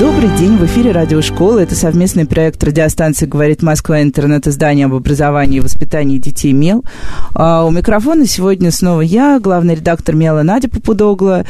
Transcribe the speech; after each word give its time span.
Добрый 0.00 0.30
день, 0.38 0.56
в 0.56 0.64
эфире 0.64 0.92
радиошкола. 0.92 1.58
Это 1.58 1.74
совместный 1.74 2.24
проект 2.24 2.64
радиостанции 2.64 3.26
«Говорит 3.26 3.62
Москва» 3.62 4.00
интернет-издание 4.00 4.86
об 4.86 4.94
образовании 4.94 5.58
и 5.58 5.60
воспитании 5.60 6.16
детей 6.16 6.52
МЕЛ. 6.54 6.86
А 7.34 7.66
у 7.66 7.70
микрофона 7.70 8.24
сегодня 8.26 8.70
снова 8.70 9.02
я, 9.02 9.38
главный 9.38 9.74
редактор 9.74 10.14
МЕЛа 10.14 10.40
Надя 10.42 10.70
Попудогла. 10.70 11.44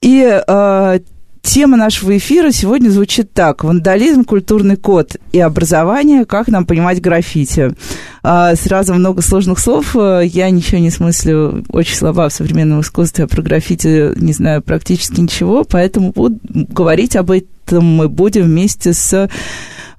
И 0.00 0.24
а, 0.24 1.00
Тема 1.42 1.76
нашего 1.76 2.16
эфира 2.16 2.52
сегодня 2.52 2.88
звучит 2.90 3.32
так. 3.32 3.64
Вандализм, 3.64 4.24
культурный 4.24 4.76
код 4.76 5.16
и 5.32 5.40
образование. 5.40 6.24
Как 6.24 6.46
нам 6.46 6.64
понимать 6.64 7.00
граффити? 7.00 7.74
А, 8.22 8.54
сразу 8.54 8.94
много 8.94 9.22
сложных 9.22 9.58
слов. 9.58 9.96
Я 9.96 10.50
ничего 10.50 10.78
не 10.78 10.90
смыслю. 10.90 11.64
Очень 11.68 11.96
слаба 11.96 12.28
в 12.28 12.32
современном 12.32 12.80
искусстве. 12.80 13.24
А 13.24 13.28
про 13.28 13.42
граффити 13.42 14.12
не 14.16 14.32
знаю 14.32 14.62
практически 14.62 15.20
ничего. 15.20 15.64
Поэтому 15.64 16.12
буду 16.12 16.38
говорить 16.52 17.16
об 17.16 17.32
этом 17.32 17.52
мы 17.80 18.08
будем 18.08 18.44
вместе 18.44 18.92
с 18.92 19.28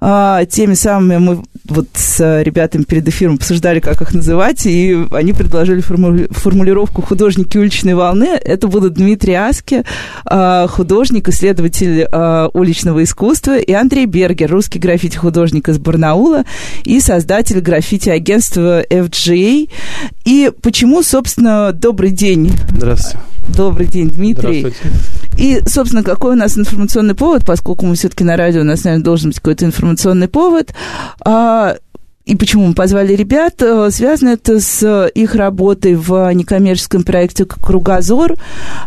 а, 0.06 0.44
теми 0.44 0.74
самыми 0.74 1.16
мы 1.16 1.42
вот 1.66 1.86
с 1.94 2.42
ребятами 2.42 2.82
перед 2.82 3.08
эфиром 3.08 3.36
обсуждали, 3.36 3.80
как 3.80 4.02
их 4.02 4.12
называть, 4.12 4.66
и 4.66 5.06
они 5.12 5.32
предложили 5.32 5.80
формули- 5.80 6.30
формулировку 6.30 7.00
«художники 7.00 7.56
уличной 7.56 7.94
волны». 7.94 8.38
Это 8.44 8.68
будут 8.68 8.92
Дмитрий 8.92 9.32
Аски, 9.32 9.82
а, 10.26 10.66
художник, 10.68 11.30
исследователь 11.30 12.06
а, 12.12 12.50
уличного 12.52 13.02
искусства, 13.02 13.56
и 13.56 13.72
Андрей 13.72 14.04
Бергер, 14.04 14.50
русский 14.50 14.78
граффити-художник 14.78 15.70
из 15.70 15.78
Барнаула 15.78 16.44
и 16.84 17.00
создатель 17.00 17.60
граффити-агентства 17.60 18.82
FGA. 18.82 19.70
И 20.26 20.52
почему, 20.60 21.02
собственно, 21.02 21.72
добрый 21.72 22.10
день. 22.10 22.52
Здравствуйте. 22.76 23.33
Добрый 23.48 23.86
день, 23.86 24.08
Дмитрий. 24.10 24.72
И, 25.36 25.60
собственно, 25.66 26.02
какой 26.02 26.32
у 26.32 26.36
нас 26.36 26.56
информационный 26.56 27.14
повод, 27.14 27.44
поскольку 27.44 27.86
мы 27.86 27.94
все-таки 27.96 28.24
на 28.24 28.36
радио, 28.36 28.60
у 28.60 28.64
нас, 28.64 28.84
наверное, 28.84 29.04
должен 29.04 29.30
быть 29.30 29.38
какой-то 29.38 29.64
информационный 29.64 30.28
повод. 30.28 30.72
А, 31.24 31.76
и 32.24 32.36
почему 32.36 32.66
мы 32.66 32.74
позвали 32.74 33.14
ребят? 33.14 33.60
Э, 33.60 33.90
связано 33.90 34.30
это 34.30 34.58
с 34.58 35.10
их 35.14 35.34
работой 35.34 35.94
в 35.94 36.32
некоммерческом 36.32 37.02
проекте 37.02 37.44
«Кругозор», 37.44 38.36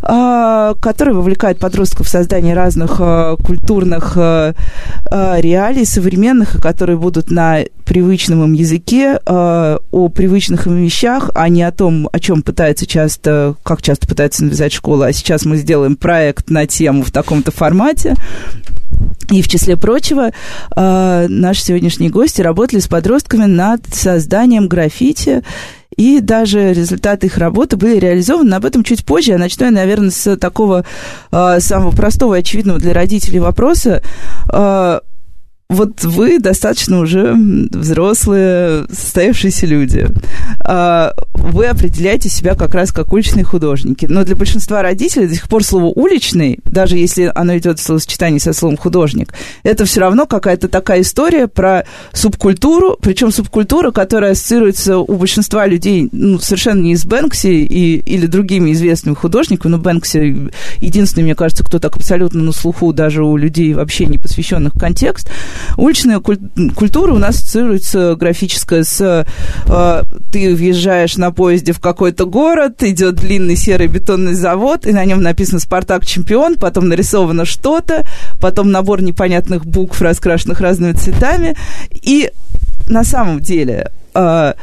а, 0.02 0.74
который 0.82 1.14
вовлекает 1.14 1.60
подростков 1.60 2.08
в 2.08 2.10
создание 2.10 2.56
разных 2.56 2.96
э, 3.00 3.36
культурных 3.46 4.14
э, 4.18 4.54
реалий 5.12 5.86
современных, 5.86 6.60
которые 6.62 6.98
будут 6.98 7.30
на 7.30 7.60
привычном 7.88 8.44
им 8.44 8.54
языке, 8.54 9.20
о 9.26 10.10
привычных 10.10 10.68
им 10.68 10.76
вещах, 10.78 11.32
а 11.34 11.50
не 11.50 11.64
о 11.64 11.72
том, 11.72 12.10
о 12.12 12.20
чем 12.20 12.42
пытается 12.42 12.86
часто, 12.86 13.56
как 13.64 13.82
часто 13.82 14.08
пытается 14.08 14.44
навязать 14.44 14.74
школа. 14.74 15.08
А 15.08 15.14
сейчас 15.14 15.46
мы 15.46 15.58
сделаем 15.58 15.96
проект 15.96 16.50
на 16.50 16.68
тему 16.68 17.04
в 17.04 17.12
таком-то 17.12 17.52
формате. 17.52 18.16
И 19.32 19.42
в 19.42 19.48
числе 19.48 19.76
прочего, 19.76 20.32
э, 20.76 21.26
наши 21.28 21.62
сегодняшние 21.62 22.10
гости 22.10 22.42
работали 22.42 22.80
с 22.80 22.88
подростками 22.88 23.46
над 23.46 23.82
созданием 23.94 24.68
граффити, 24.68 25.44
и 25.98 26.20
даже 26.22 26.74
результаты 26.74 27.28
их 27.28 27.38
работы 27.38 27.76
были 27.76 27.98
реализованы. 27.98 28.54
Об 28.54 28.66
этом 28.66 28.84
чуть 28.84 29.04
позже. 29.04 29.32
Я 29.32 29.38
начну, 29.38 29.70
наверное, 29.72 30.12
с 30.12 30.38
такого 30.38 30.86
э, 31.32 31.60
самого 31.60 31.92
простого 31.92 32.36
и 32.36 32.40
очевидного 32.40 32.80
для 32.80 32.94
родителей 32.94 33.40
вопроса. 33.40 34.04
Э, 34.52 35.00
вот 35.70 36.06
вы 36.06 36.39
достаточно 36.39 37.00
уже 37.00 37.36
взрослые, 37.72 38.86
состоявшиеся 38.89 39.66
люди. 39.66 40.08
А, 40.61 41.14
вы 41.33 41.66
определяете 41.66 42.30
себя 42.30 42.55
как 42.55 42.73
раз 42.73 42.94
как 42.94 43.11
уличные 43.11 43.44
художники. 43.44 44.05
Но 44.05 44.23
для 44.23 44.38
большинства 44.38 44.82
родителей 44.82 45.28
до 45.28 45.36
сих 45.36 45.50
пор 45.50 45.66
слово 45.66 45.88
«уличный», 45.88 46.60
даже 46.64 46.98
если 46.98 47.30
оно 47.36 47.58
идет 47.58 47.80
в 47.80 47.83
словосочетании 47.83 48.39
со 48.39 48.54
словом 48.54 48.78
«художник», 48.78 49.33
это 49.64 49.83
все 49.83 50.00
равно 50.00 50.26
какая-то 50.26 50.70
такая 50.70 51.02
история 51.02 51.48
про 51.48 51.86
субкультуру, 52.14 52.98
причем 53.02 53.32
субкультура, 53.32 53.92
которая 53.92 54.32
ассоциируется 54.32 54.99
у 54.99 55.16
большинства 55.16 55.67
людей 55.67 56.08
ну, 56.14 56.39
совершенно 56.39 56.82
не 56.82 56.95
с 56.95 57.05
Бэнкси 57.05 57.48
и, 57.48 57.98
или 57.98 58.26
другими 58.26 58.72
известными 58.72 59.16
художниками. 59.16 59.72
Но 59.73 59.80
Бэнкси 59.80 60.49
единственный, 60.80 61.23
мне 61.23 61.36
кажется, 61.36 61.66
кто 61.66 61.80
так 61.80 61.98
абсолютно 61.98 62.42
на 62.42 62.54
слуху 62.54 62.94
даже 62.94 63.26
у 63.26 63.36
людей 63.36 63.73
вообще 63.73 64.05
не 64.05 64.17
посвященных 64.17 64.72
контекст– 64.73 65.30
Уличная 65.78 66.20
культура 66.20 67.14
у 67.14 67.18
нас 67.18 67.36
ассоциируется 67.36 68.16
графическая 68.16 68.84
с 68.84 69.26
э, 69.68 70.04
ты 70.32 70.56
въезжаешь 70.56 71.18
на 71.18 71.32
поезде 71.32 71.73
в 71.73 71.80
какой-то 71.80 72.26
город, 72.26 72.84
идет 72.84 73.16
длинный 73.16 73.56
серый 73.56 73.88
бетонный 73.88 74.34
завод, 74.34 74.86
и 74.86 74.92
на 74.92 75.06
нем 75.06 75.22
написано 75.22 75.60
«Спартак 75.60 76.06
чемпион», 76.06 76.56
потом 76.56 76.88
нарисовано 76.88 77.46
что-то, 77.46 78.06
потом 78.40 78.72
набор 78.72 79.02
непонятных 79.02 79.66
букв, 79.66 80.02
раскрашенных 80.02 80.60
разными 80.62 80.94
цветами. 80.94 81.56
И 81.92 82.32
на 82.88 83.04
самом 83.04 83.40
деле... 83.40 83.92
Э, 84.14 84.54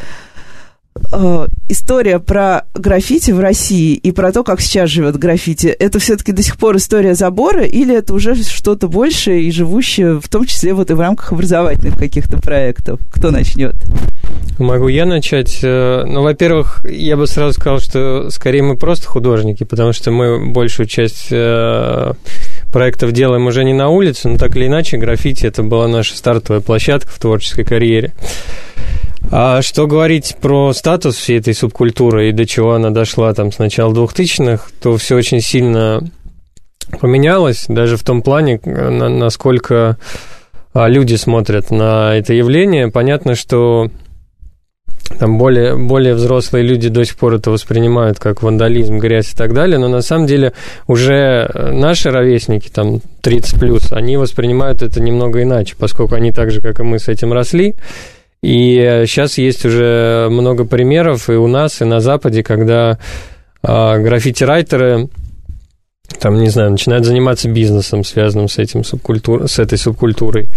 э, 1.12 1.46
история 1.68 2.18
про 2.18 2.64
граффити 2.74 3.30
в 3.30 3.40
России 3.40 3.94
и 3.94 4.12
про 4.12 4.32
то, 4.32 4.44
как 4.44 4.60
сейчас 4.60 4.90
живет 4.90 5.16
граффити, 5.16 5.66
это 5.66 5.98
все-таки 5.98 6.32
до 6.32 6.42
сих 6.42 6.56
пор 6.56 6.76
история 6.76 7.14
забора 7.14 7.64
или 7.64 7.96
это 7.96 8.14
уже 8.14 8.34
что-то 8.34 8.88
большее 8.88 9.42
и 9.42 9.50
живущее, 9.50 10.20
в 10.20 10.28
том 10.28 10.46
числе 10.46 10.74
вот 10.74 10.90
и 10.90 10.94
в 10.94 11.00
рамках 11.00 11.32
образовательных 11.32 11.98
каких-то 11.98 12.38
проектов? 12.38 13.00
Кто 13.10 13.30
начнет? 13.30 13.74
Могу 14.58 14.88
я 14.88 15.04
начать? 15.04 15.60
Э, 15.62 16.04
ну, 16.06 16.22
во-первых, 16.22 16.84
я 16.88 17.16
бы 17.16 17.26
сразу 17.26 17.54
сказал, 17.54 17.80
что 17.80 18.30
скорее 18.30 18.62
мы 18.62 18.76
просто 18.76 19.06
художники, 19.06 19.64
потому 19.64 19.92
что 19.92 20.10
мы 20.10 20.52
большую 20.52 20.86
часть 20.86 21.28
э, 21.30 22.12
проектов 22.72 23.12
делаем 23.12 23.46
уже 23.46 23.64
не 23.64 23.72
на 23.72 23.88
улице, 23.88 24.28
но 24.28 24.38
так 24.38 24.54
или 24.56 24.66
иначе 24.66 24.96
граффити 24.96 25.46
это 25.46 25.62
была 25.62 25.88
наша 25.88 26.16
стартовая 26.16 26.60
площадка 26.60 27.10
в 27.10 27.18
творческой 27.18 27.64
карьере. 27.64 28.12
А 29.36 29.62
что 29.62 29.88
говорить 29.88 30.36
про 30.40 30.72
статус 30.72 31.16
всей 31.16 31.40
этой 31.40 31.54
субкультуры 31.54 32.28
и 32.28 32.32
до 32.32 32.46
чего 32.46 32.74
она 32.74 32.90
дошла 32.90 33.34
там 33.34 33.50
с 33.50 33.58
начала 33.58 33.92
2000-х, 33.92 34.68
то 34.80 34.96
все 34.96 35.16
очень 35.16 35.40
сильно 35.40 36.08
поменялось, 37.00 37.64
даже 37.66 37.96
в 37.96 38.04
том 38.04 38.22
плане, 38.22 38.60
насколько 38.64 39.98
а, 40.72 40.88
люди 40.88 41.16
смотрят 41.16 41.72
на 41.72 42.14
это 42.14 42.32
явление. 42.32 42.92
Понятно, 42.92 43.34
что 43.34 43.90
там 45.18 45.36
более, 45.36 45.76
более 45.76 46.14
взрослые 46.14 46.64
люди 46.64 46.88
до 46.88 47.04
сих 47.04 47.16
пор 47.16 47.34
это 47.34 47.50
воспринимают 47.50 48.20
как 48.20 48.44
вандализм, 48.44 48.98
грязь 48.98 49.32
и 49.32 49.36
так 49.36 49.52
далее, 49.52 49.78
но 49.78 49.88
на 49.88 50.02
самом 50.02 50.28
деле 50.28 50.52
уже 50.86 51.50
наши 51.72 52.12
ровесники, 52.12 52.68
там 52.68 53.00
30 53.22 53.58
плюс, 53.58 53.90
они 53.90 54.16
воспринимают 54.16 54.80
это 54.80 55.00
немного 55.00 55.42
иначе, 55.42 55.74
поскольку 55.76 56.14
они 56.14 56.30
так 56.30 56.52
же, 56.52 56.60
как 56.60 56.78
и 56.78 56.84
мы, 56.84 57.00
с 57.00 57.08
этим 57.08 57.32
росли, 57.32 57.74
и 58.44 59.04
сейчас 59.06 59.38
есть 59.38 59.64
уже 59.64 60.28
много 60.30 60.66
примеров 60.66 61.30
и 61.30 61.32
у 61.32 61.46
нас, 61.46 61.80
и 61.80 61.86
на 61.86 62.00
Западе, 62.00 62.42
когда 62.42 62.98
э, 63.62 63.98
граффити-райтеры 64.02 65.08
там, 66.20 66.38
не 66.38 66.50
знаю, 66.50 66.72
начинают 66.72 67.06
заниматься 67.06 67.48
бизнесом, 67.48 68.04
связанным 68.04 68.48
с, 68.48 68.58
этим 68.58 68.84
субкультур, 68.84 69.48
с 69.48 69.58
этой 69.58 69.78
субкультурой. 69.78 70.50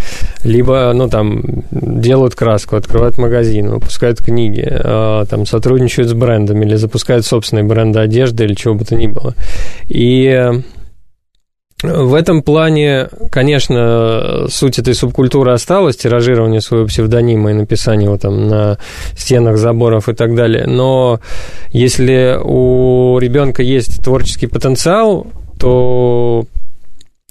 Либо, 0.44 0.92
ну, 0.94 1.08
там, 1.08 1.42
делают 1.70 2.34
краску, 2.34 2.76
открывают 2.76 3.16
магазин, 3.16 3.70
выпускают 3.70 4.20
книги, 4.20 4.66
э, 4.68 5.24
там, 5.26 5.46
сотрудничают 5.46 6.10
с 6.10 6.12
брендами 6.12 6.66
или 6.66 6.74
запускают 6.74 7.24
собственные 7.24 7.64
бренды 7.64 8.00
одежды 8.00 8.44
или 8.44 8.52
чего 8.52 8.74
бы 8.74 8.84
то 8.84 8.96
ни 8.96 9.06
было. 9.06 9.34
И 9.86 10.62
в 11.82 12.14
этом 12.14 12.42
плане, 12.42 13.08
конечно, 13.30 14.46
суть 14.48 14.80
этой 14.80 14.94
субкультуры 14.94 15.52
осталась, 15.52 15.96
тиражирование 15.96 16.60
своего 16.60 16.86
псевдонима 16.86 17.52
и 17.52 17.54
написание 17.54 18.06
его 18.06 18.18
там 18.18 18.48
на 18.48 18.78
стенах 19.16 19.58
заборов 19.58 20.08
и 20.08 20.14
так 20.14 20.34
далее. 20.34 20.66
Но 20.66 21.20
если 21.70 22.36
у 22.42 23.18
ребенка 23.18 23.62
есть 23.62 24.02
творческий 24.02 24.48
потенциал, 24.48 25.28
то 25.60 26.46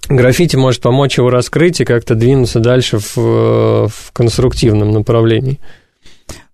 граффити 0.07 0.55
может 0.55 0.81
помочь 0.81 1.17
его 1.17 1.29
раскрыть 1.29 1.81
и 1.81 1.85
как-то 1.85 2.15
двинуться 2.15 2.59
дальше 2.59 2.99
в, 2.99 3.17
в 3.17 4.11
конструктивном 4.13 4.91
направлении. 4.91 5.59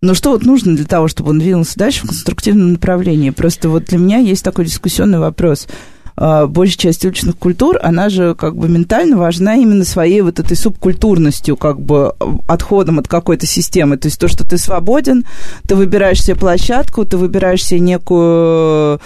Но 0.01 0.15
что 0.15 0.31
вот 0.31 0.43
нужно 0.43 0.75
для 0.75 0.85
того, 0.85 1.07
чтобы 1.07 1.29
он 1.29 1.39
двинулся 1.39 1.77
дальше 1.77 2.05
в 2.05 2.07
конструктивном 2.07 2.73
направлении? 2.73 3.29
Просто 3.29 3.69
вот 3.69 3.85
для 3.85 3.99
меня 3.99 4.17
есть 4.17 4.43
такой 4.43 4.65
дискуссионный 4.65 5.19
вопрос– 5.19 5.67
а, 6.15 6.47
большая 6.47 6.77
часть 6.77 7.05
уличных 7.05 7.37
культур, 7.37 7.79
она 7.81 8.09
же 8.09 8.35
как 8.35 8.55
бы 8.55 8.69
ментально 8.69 9.17
важна 9.17 9.55
именно 9.55 9.85
своей 9.85 10.21
вот 10.21 10.39
этой 10.39 10.55
субкультурностью, 10.55 11.57
как 11.57 11.79
бы 11.79 12.13
отходом 12.47 12.99
от 12.99 13.07
какой-то 13.07 13.45
системы. 13.45 13.97
То 13.97 14.07
есть 14.07 14.19
то, 14.19 14.27
что 14.27 14.47
ты 14.47 14.57
свободен, 14.57 15.25
ты 15.67 15.75
выбираешь 15.75 16.23
себе 16.23 16.35
площадку, 16.35 17.05
ты 17.05 17.17
выбираешь 17.17 17.63
себе 17.63 17.79
некую 17.79 18.99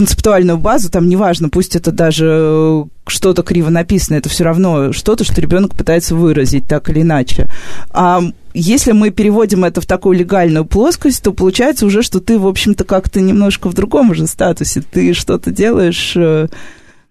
концептуальную 0.00 0.56
базу, 0.56 0.90
там 0.90 1.10
неважно, 1.10 1.50
пусть 1.50 1.76
это 1.76 1.92
даже 1.92 2.86
что-то 3.06 3.42
криво 3.42 3.68
написано, 3.68 4.16
это 4.16 4.30
все 4.30 4.44
равно 4.44 4.92
что-то, 4.92 5.24
что 5.24 5.42
ребенок 5.42 5.74
пытается 5.74 6.14
выразить 6.14 6.66
так 6.66 6.88
или 6.88 7.02
иначе. 7.02 7.50
А 7.90 8.22
если 8.54 8.92
мы 8.92 9.10
переводим 9.10 9.62
это 9.62 9.82
в 9.82 9.86
такую 9.86 10.18
легальную 10.18 10.64
плоскость, 10.64 11.22
то 11.22 11.34
получается 11.34 11.84
уже, 11.84 12.00
что 12.00 12.18
ты, 12.18 12.38
в 12.38 12.46
общем-то, 12.46 12.84
как-то 12.84 13.20
немножко 13.20 13.68
в 13.68 13.74
другом 13.74 14.12
уже 14.12 14.26
статусе. 14.26 14.80
Ты 14.90 15.12
что-то 15.12 15.50
делаешь 15.50 16.14
э, 16.16 16.48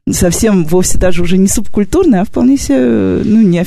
совсем 0.09 0.65
вовсе 0.65 0.97
даже 0.97 1.21
уже 1.21 1.37
не 1.37 1.47
субкультурное, 1.47 2.21
а 2.21 2.25
вполне 2.25 2.57
себе, 2.57 3.21
ну, 3.23 3.41
не 3.41 3.63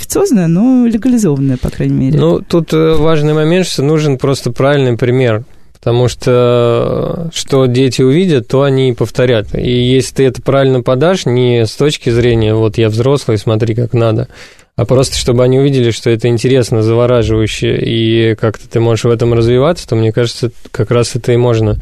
но 0.48 0.84
легализованное, 0.84 1.58
по 1.58 1.70
крайней 1.70 1.94
мере. 1.94 2.18
Ну, 2.18 2.40
тут 2.40 2.72
э, 2.72 2.94
важный 2.96 3.34
момент, 3.34 3.68
что 3.68 3.84
нужен 3.84 4.18
просто 4.18 4.50
правильный 4.50 4.98
пример. 4.98 5.44
Потому 5.82 6.06
что 6.06 7.28
что 7.34 7.66
дети 7.66 8.02
увидят, 8.02 8.46
то 8.46 8.62
они 8.62 8.90
и 8.90 8.94
повторят. 8.94 9.52
И 9.52 9.68
если 9.68 10.14
ты 10.14 10.24
это 10.26 10.40
правильно 10.40 10.80
подашь, 10.80 11.26
не 11.26 11.66
с 11.66 11.72
точки 11.72 12.08
зрения, 12.10 12.54
вот 12.54 12.78
я 12.78 12.88
взрослый, 12.88 13.36
смотри, 13.36 13.74
как 13.74 13.92
надо, 13.92 14.28
а 14.76 14.84
просто 14.84 15.16
чтобы 15.16 15.42
они 15.42 15.58
увидели, 15.58 15.90
что 15.90 16.08
это 16.08 16.28
интересно, 16.28 16.82
завораживающе, 16.82 17.78
и 17.78 18.36
как-то 18.36 18.68
ты 18.68 18.78
можешь 18.78 19.04
в 19.04 19.10
этом 19.10 19.34
развиваться, 19.34 19.88
то, 19.88 19.96
мне 19.96 20.12
кажется, 20.12 20.52
как 20.70 20.92
раз 20.92 21.16
это 21.16 21.32
и 21.32 21.36
можно 21.36 21.78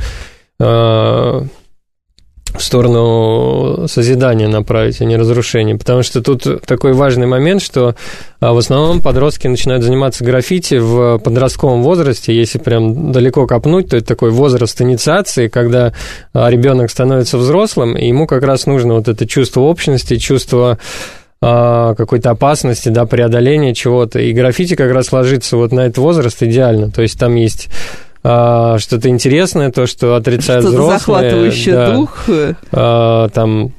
а, 0.58 1.44
в 2.55 2.62
сторону 2.62 3.87
созидания 3.88 4.49
направить, 4.49 5.00
а 5.00 5.05
не 5.05 5.17
разрушения. 5.17 5.76
Потому 5.76 6.02
что 6.02 6.23
тут 6.23 6.62
такой 6.67 6.93
важный 6.93 7.26
момент, 7.26 7.62
что 7.62 7.94
а, 8.41 8.52
в 8.52 8.58
основном 8.58 9.00
подростки 9.00 9.47
начинают 9.47 9.82
заниматься 9.82 10.25
граффити 10.25 10.76
в 10.76 11.19
подростковом 11.19 11.82
возрасте. 11.82 12.35
Если 12.35 12.58
прям 12.58 13.12
далеко 13.12 13.47
копнуть, 13.47 13.91
то 13.91 13.97
это 13.97 14.06
такой 14.06 14.31
возраст 14.31 14.81
инициации, 14.81 15.49
когда 15.49 15.93
а, 16.32 16.50
ребенок 16.50 16.91
становится 16.91 17.38
взрослым, 17.38 17.97
и 17.97 18.06
ему 18.08 18.26
как 18.26 18.43
раз 18.43 18.67
нужно 18.67 18.94
вот 18.94 19.08
это 19.08 19.26
чувство 19.26 19.62
общности, 19.62 20.17
чувство 20.17 20.79
а, 21.43 21.94
какой-то 21.94 22.31
опасности, 22.31 22.91
да, 22.91 23.06
преодоления 23.06 23.75
чего-то. 23.75 24.19
И 24.19 24.32
граффити 24.32 24.75
как 24.76 24.93
раз 24.93 25.12
ложится 25.12 25.56
вот 25.56 25.73
на 25.73 25.81
этот 25.81 25.99
возраст 25.99 26.43
идеально. 26.43 26.91
То 26.91 27.02
есть 27.02 27.19
там 27.19 27.35
есть 27.35 27.70
а, 28.22 28.78
что-то 28.78 29.08
интересное, 29.08 29.70
то, 29.70 29.87
что 29.87 30.14
отрицают 30.14 30.64
что 30.64 30.72
взрослые. 30.72 30.99
захватывающий 30.99 31.72
да, 31.72 31.94
дух. 31.94 32.25
А, 32.72 33.28
там 33.28 33.72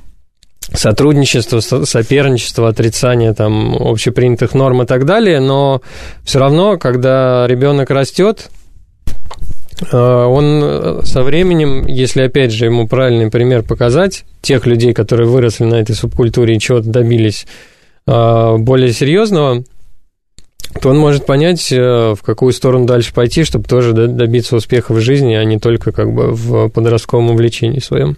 сотрудничество, 0.73 1.59
соперничество, 1.59 2.69
отрицание 2.69 3.33
там 3.33 3.75
общепринятых 3.75 4.53
норм 4.53 4.83
и 4.83 4.85
так 4.85 5.05
далее, 5.05 5.39
но 5.39 5.81
все 6.23 6.39
равно, 6.39 6.77
когда 6.77 7.45
ребенок 7.47 7.89
растет, 7.89 8.49
а, 9.91 10.27
он 10.27 11.05
со 11.05 11.23
временем, 11.23 11.85
если 11.85 12.21
опять 12.21 12.51
же 12.51 12.65
ему 12.65 12.87
правильный 12.87 13.29
пример 13.29 13.63
показать, 13.63 14.25
тех 14.41 14.65
людей, 14.65 14.93
которые 14.93 15.27
выросли 15.27 15.65
на 15.65 15.75
этой 15.75 15.95
субкультуре 15.95 16.55
и 16.55 16.59
чего-то 16.59 16.89
добились 16.89 17.45
а, 18.07 18.57
более 18.57 18.93
серьезного, 18.93 19.63
то 20.79 20.89
он 20.89 20.97
может 20.97 21.25
понять, 21.25 21.71
э, 21.71 22.13
в 22.13 22.21
какую 22.23 22.53
сторону 22.53 22.85
дальше 22.85 23.13
пойти, 23.13 23.43
чтобы 23.43 23.65
тоже 23.67 23.93
добиться 23.93 24.55
успеха 24.55 24.93
в 24.93 24.99
жизни, 24.99 25.33
а 25.33 25.43
не 25.43 25.59
только 25.59 25.91
как 25.91 26.13
бы 26.13 26.31
в 26.31 26.69
подростковом 26.69 27.31
увлечении 27.31 27.79
своем. 27.79 28.17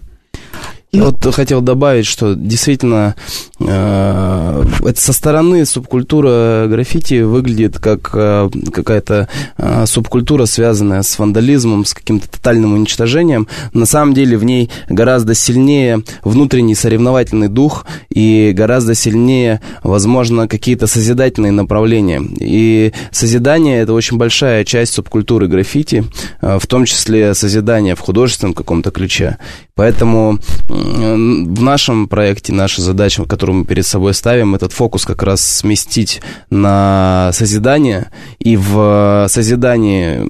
Я 0.94 1.06
вот 1.06 1.34
хотел 1.34 1.60
добавить, 1.60 2.06
что 2.06 2.34
действительно 2.34 3.16
э, 3.58 4.64
это 4.84 5.00
со 5.00 5.12
стороны 5.12 5.66
субкультура 5.66 6.66
граффити 6.68 7.22
выглядит 7.22 7.80
как 7.80 8.10
э, 8.14 8.48
какая-то 8.72 9.28
э, 9.58 9.86
субкультура, 9.86 10.46
связанная 10.46 11.02
с 11.02 11.18
вандализмом, 11.18 11.84
с 11.84 11.94
каким-то 11.94 12.30
тотальным 12.30 12.74
уничтожением. 12.74 13.48
На 13.72 13.86
самом 13.86 14.14
деле 14.14 14.36
в 14.36 14.44
ней 14.44 14.70
гораздо 14.88 15.34
сильнее 15.34 16.04
внутренний 16.22 16.76
соревновательный 16.76 17.48
дух 17.48 17.86
и 18.08 18.52
гораздо 18.54 18.94
сильнее, 18.94 19.60
возможно, 19.82 20.46
какие-то 20.46 20.86
созидательные 20.86 21.50
направления. 21.50 22.22
И 22.38 22.92
созидание– 23.10 23.78
это 23.80 23.94
очень 23.94 24.16
большая 24.16 24.64
часть 24.64 24.92
субкультуры 24.92 25.48
граффити, 25.48 26.04
э, 26.40 26.58
в 26.60 26.68
том 26.68 26.84
числе 26.84 27.34
созидание 27.34 27.96
в 27.96 28.00
художественном 28.00 28.54
каком-то 28.54 28.92
ключе. 28.92 29.38
Поэтому 29.74 30.38
в 30.84 31.62
нашем 31.62 32.08
проекте 32.08 32.52
наша 32.52 32.82
задача, 32.82 33.24
которую 33.24 33.58
мы 33.58 33.64
перед 33.64 33.86
собой 33.86 34.14
ставим, 34.14 34.54
этот 34.54 34.72
фокус 34.72 35.04
как 35.04 35.22
раз 35.22 35.40
сместить 35.40 36.20
на 36.50 37.30
созидание 37.32 38.10
и 38.38 38.56
в 38.56 39.26
созидании 39.28 40.20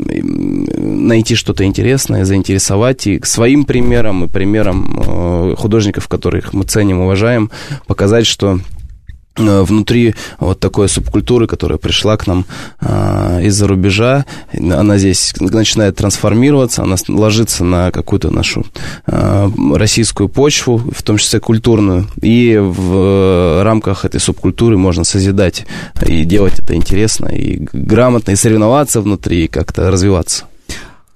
найти 1.05 1.35
что-то 1.35 1.65
интересное, 1.65 2.25
заинтересовать. 2.25 3.07
И 3.07 3.21
своим 3.25 3.65
примером 3.65 4.25
и 4.25 4.29
примером 4.29 5.03
э, 5.05 5.55
художников, 5.57 6.09
которых 6.09 6.53
мы 6.53 6.65
ценим, 6.65 7.01
уважаем, 7.01 7.51
показать, 7.87 8.27
что 8.27 8.61
внутри 9.37 10.15
вот 10.39 10.61
такой 10.61 10.89
субкультуры, 10.89 11.47
которая 11.47 11.79
пришла 11.79 12.17
к 12.17 12.27
нам 12.27 12.45
э, 12.81 13.41
из-за 13.45 13.67
рубежа. 13.67 14.25
Она 14.53 14.99
здесь 14.99 15.35
начинает 15.41 15.97
трансформироваться, 15.97 16.83
она 16.83 16.97
ложится 17.09 17.65
на 17.65 17.91
какую-то 17.91 18.31
нашу 18.31 18.65
э, 19.07 19.49
российскую 19.75 20.29
почву, 20.29 20.79
в 20.79 21.03
том 21.03 21.19
числе 21.19 21.41
культурную. 21.41 22.07
И 22.21 22.57
в 22.57 22.95
э, 22.95 23.63
рамках 23.63 24.05
этой 24.05 24.21
субкультуры 24.21 24.77
можно 24.77 25.05
созидать 25.05 25.67
и 26.07 26.25
делать 26.25 26.59
это 26.59 26.75
интересно, 26.75 27.27
и 27.27 27.67
грамотно, 27.73 28.33
и 28.33 28.37
соревноваться 28.37 29.01
внутри, 29.01 29.45
и 29.45 29.49
как-то 29.49 29.91
развиваться. 29.91 30.45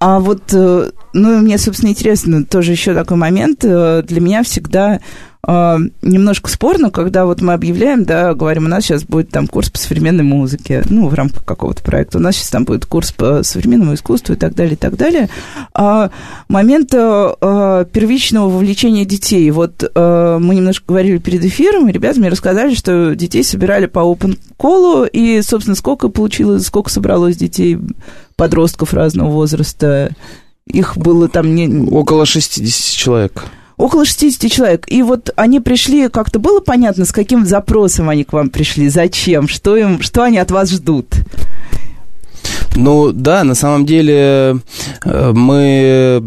А 0.01 0.21
вот, 0.21 0.43
э, 0.53 0.91
ну, 1.13 1.39
мне, 1.39 1.59
собственно, 1.59 1.91
интересно, 1.91 2.45
тоже 2.45 2.73
еще 2.73 2.95
такой 2.95 3.17
момент. 3.17 3.65
Э, 3.65 4.03
для 4.07 4.21
меня 4.21 4.45
всегда 4.45 4.97
э, 4.97 5.01
немножко 5.47 6.51
спорно, 6.51 6.91
когда 6.91 7.25
вот 7.25 7.41
мы 7.41 7.53
объявляем, 7.53 8.05
да, 8.05 8.35
говорим, 8.35 8.67
у 8.67 8.69
нас 8.69 8.85
сейчас 8.85 9.05
будет 9.05 9.31
там 9.31 9.47
курс 9.47 9.71
по 9.71 9.79
современной 9.79 10.25
музыке, 10.25 10.83
ну, 10.91 11.09
в 11.09 11.15
рамках 11.15 11.45
какого-то 11.45 11.83
проекта, 11.83 12.19
у 12.19 12.21
нас 12.21 12.37
сейчас 12.37 12.51
там 12.51 12.65
будет 12.65 12.87
курс 12.87 13.13
по 13.13 13.43
современному 13.43 13.95
искусству 13.95 14.35
и 14.35 14.37
так 14.37 14.55
далее, 14.55 14.75
и 14.75 14.77
так 14.77 14.97
далее. 14.97 15.31
А 15.75 16.11
момент 16.49 16.93
а, 16.95 17.85
первичного 17.85 18.49
вовлечения 18.49 19.05
детей. 19.05 19.51
Вот 19.51 19.91
а, 19.95 20.39
мы 20.39 20.57
немножко 20.57 20.85
говорили 20.89 21.19
перед 21.19 21.45
эфиром, 21.45 21.89
и 21.89 21.93
ребята 21.93 22.19
мне 22.19 22.29
рассказали, 22.29 22.75
что 22.75 23.15
детей 23.15 23.45
собирали 23.45 23.87
по 23.87 24.01
open 24.01 24.39
call, 24.59 25.09
и, 25.09 25.41
собственно, 25.43 25.77
сколько 25.77 26.09
получилось, 26.09 26.67
сколько 26.67 26.91
собралось 26.91 27.37
детей, 27.37 27.79
подростков 28.37 28.93
разного 28.93 29.31
возраста, 29.31 30.11
их 30.67 30.97
было 30.97 31.29
там 31.29 31.55
не... 31.55 31.69
Около 31.91 32.27
60 32.27 32.97
человек. 32.97 33.45
Около 33.79 34.05
60 34.05 34.51
человек. 34.51 34.85
И 34.89 35.03
вот 35.03 35.31
они 35.37 35.61
пришли, 35.61 36.09
как-то 36.09 36.41
было 36.41 36.59
понятно, 36.61 37.05
с 37.05 37.13
каким 37.13 37.47
запросом 37.47 38.09
они 38.09 38.25
к 38.25 38.33
вам 38.33 38.51
пришли, 38.51 38.89
зачем, 38.89 39.47
что, 39.47 39.77
им, 39.77 40.03
что 40.03 40.25
они 40.25 40.39
от 40.39 40.51
вас 40.51 40.71
ждут? 40.71 41.07
Ну 42.79 43.11
да, 43.13 43.43
на 43.43 43.57
самом 43.57 43.87
деле 43.87 44.61
э, 45.05 45.33
мы 45.35 46.23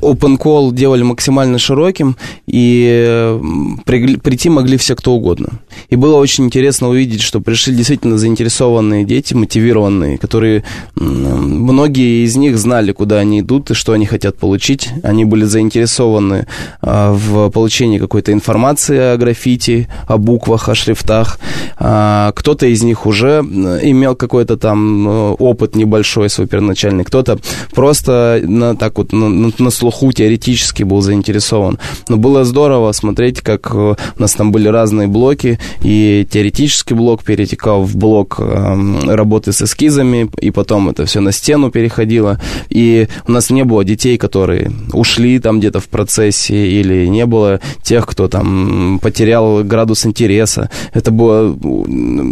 open 0.00 0.38
call 0.38 0.72
делали 0.72 1.02
максимально 1.02 1.58
широким, 1.58 2.16
и 2.46 3.38
прийти 3.84 4.48
могли 4.48 4.78
все 4.78 4.96
кто 4.96 5.12
угодно. 5.12 5.60
И 5.90 5.96
было 5.96 6.16
очень 6.16 6.44
интересно 6.44 6.88
увидеть, 6.88 7.20
что 7.20 7.40
пришли 7.40 7.74
действительно 7.74 8.16
заинтересованные 8.16 9.04
дети, 9.04 9.34
мотивированные, 9.34 10.16
которые 10.16 10.64
многие 10.94 12.24
из 12.24 12.36
них 12.36 12.56
знали, 12.56 12.92
куда 12.92 13.18
они 13.18 13.40
идут 13.40 13.70
и 13.70 13.74
что 13.74 13.92
они 13.92 14.06
хотят 14.06 14.38
получить. 14.38 14.88
Они 15.02 15.26
были 15.26 15.44
заинтересованы 15.44 16.46
а, 16.80 17.12
в 17.12 17.50
получении 17.50 17.98
какой-то 17.98 18.32
информации 18.32 18.98
о 18.98 19.16
граффити, 19.18 19.88
о 20.06 20.16
буквах, 20.16 20.70
о 20.70 20.74
шрифтах. 20.74 21.38
А, 21.78 22.32
кто-то 22.32 22.66
из 22.66 22.82
них 22.82 23.04
уже 23.04 23.40
имел 23.82 24.14
какой-то 24.14 24.56
там 24.56 25.08
э, 25.08 25.36
опыт 25.66 25.76
небольшой 25.76 26.30
свой 26.30 26.46
первоначальный, 26.46 27.04
кто-то 27.04 27.38
просто 27.74 28.40
на, 28.42 28.76
так 28.76 28.98
вот 28.98 29.12
на, 29.12 29.50
на 29.58 29.70
слуху 29.70 30.12
теоретически 30.12 30.84
был 30.84 31.00
заинтересован. 31.00 31.78
Но 32.08 32.16
было 32.16 32.44
здорово 32.44 32.92
смотреть, 32.92 33.40
как 33.40 33.70
э, 33.72 33.94
у 34.18 34.20
нас 34.20 34.34
там 34.34 34.52
были 34.52 34.68
разные 34.68 35.08
блоки, 35.08 35.58
и 35.82 36.26
теоретический 36.30 36.94
блок 36.94 37.24
перетекал 37.24 37.82
в 37.82 37.96
блок 37.96 38.36
э, 38.38 39.14
работы 39.14 39.52
с 39.52 39.62
эскизами, 39.62 40.30
и 40.40 40.50
потом 40.50 40.88
это 40.88 41.04
все 41.04 41.20
на 41.20 41.32
стену 41.32 41.70
переходило. 41.70 42.40
И 42.70 43.08
у 43.26 43.32
нас 43.32 43.50
не 43.50 43.64
было 43.64 43.84
детей, 43.84 44.18
которые 44.18 44.70
ушли 44.92 45.38
там 45.38 45.58
где-то 45.58 45.80
в 45.80 45.88
процессе, 45.88 46.54
или 46.54 47.06
не 47.06 47.26
было 47.26 47.60
тех, 47.82 48.06
кто 48.06 48.28
там 48.28 48.98
потерял 49.02 49.64
градус 49.64 50.06
интереса. 50.06 50.70
Это 50.94 51.10
было 51.10 51.56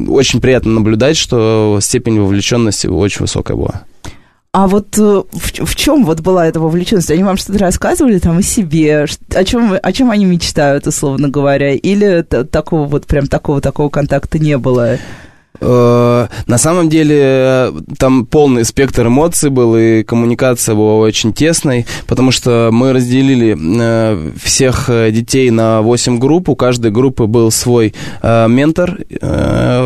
очень 0.09 0.41
приятно 0.41 0.73
наблюдать, 0.73 1.17
что 1.17 1.79
степень 1.81 2.21
вовлеченности 2.21 2.87
очень 2.87 3.24
высокая 3.25 3.57
была. 3.57 3.85
А 4.55 4.69
вот 4.69 4.97
э, 4.99 5.23
в, 5.33 5.67
в 5.67 5.75
чем 5.75 6.05
вот 6.05 6.21
была 6.21 6.47
эта 6.47 6.61
вовлеченность? 6.61 7.11
Они 7.11 7.25
вам 7.25 7.37
что-то 7.37 7.59
рассказывали 7.59 8.21
там 8.21 8.39
о 8.39 8.43
себе? 8.43 9.05
О 9.35 9.45
чем, 9.45 9.77
о 9.83 9.93
чем 9.93 10.13
они 10.13 10.25
мечтают, 10.27 10.87
условно 10.87 11.29
говоря? 11.29 11.73
Или 11.73 12.23
такого 12.23 12.87
вот 12.87 13.05
прям 13.07 13.27
такого 13.27 13.61
такого 13.61 13.89
контакта 13.89 14.39
не 14.39 14.57
было? 14.57 14.99
Э, 15.65 16.27
на 16.47 16.59
самом 16.59 16.89
деле 16.89 17.73
там 17.99 18.27
полный 18.27 18.65
спектр 18.65 19.07
эмоций 19.07 19.51
был, 19.51 19.77
и 19.77 20.03
коммуникация 20.03 20.75
была 20.75 20.97
очень 20.97 21.33
тесной, 21.33 21.87
потому 22.07 22.31
что 22.31 22.69
мы 22.71 22.93
разделили 22.93 23.57
э, 23.59 24.31
всех 24.43 24.91
детей 25.11 25.51
на 25.51 25.81
8 25.81 26.19
групп, 26.19 26.49
у 26.49 26.57
каждой 26.57 26.91
группы 26.91 27.27
был 27.27 27.51
свой 27.51 27.95
э, 28.23 28.49
ментор. 28.49 28.99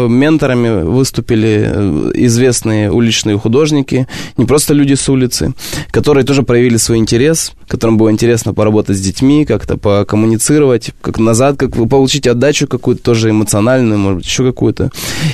Менторами 0.09 0.83
выступили 0.83 2.13
известные 2.15 2.91
уличные 2.91 3.39
художники, 3.39 4.07
не 4.37 4.47
просто 4.47 4.75
люди 4.75 4.95
с 4.95 5.09
улицы, 5.09 5.53
которые 5.91 6.25
тоже 6.25 6.43
проявили 6.43 6.77
свой 6.77 6.99
интерес, 6.99 7.53
которым 7.69 7.97
было 7.99 8.11
интересно 8.11 8.55
поработать 8.55 8.97
с 8.97 9.01
детьми, 9.01 9.45
как-то 9.45 9.77
покоммуницировать, 9.77 10.91
как 11.01 11.19
назад, 11.19 11.57
как 11.57 11.73
получить 11.89 12.27
отдачу 12.27 12.67
какую-то 12.67 13.03
тоже 13.03 13.31
эмоциональную, 13.31 13.99
может 13.99 14.19
быть, 14.19 14.27
еще 14.27 14.45
какую-то. 14.45 14.91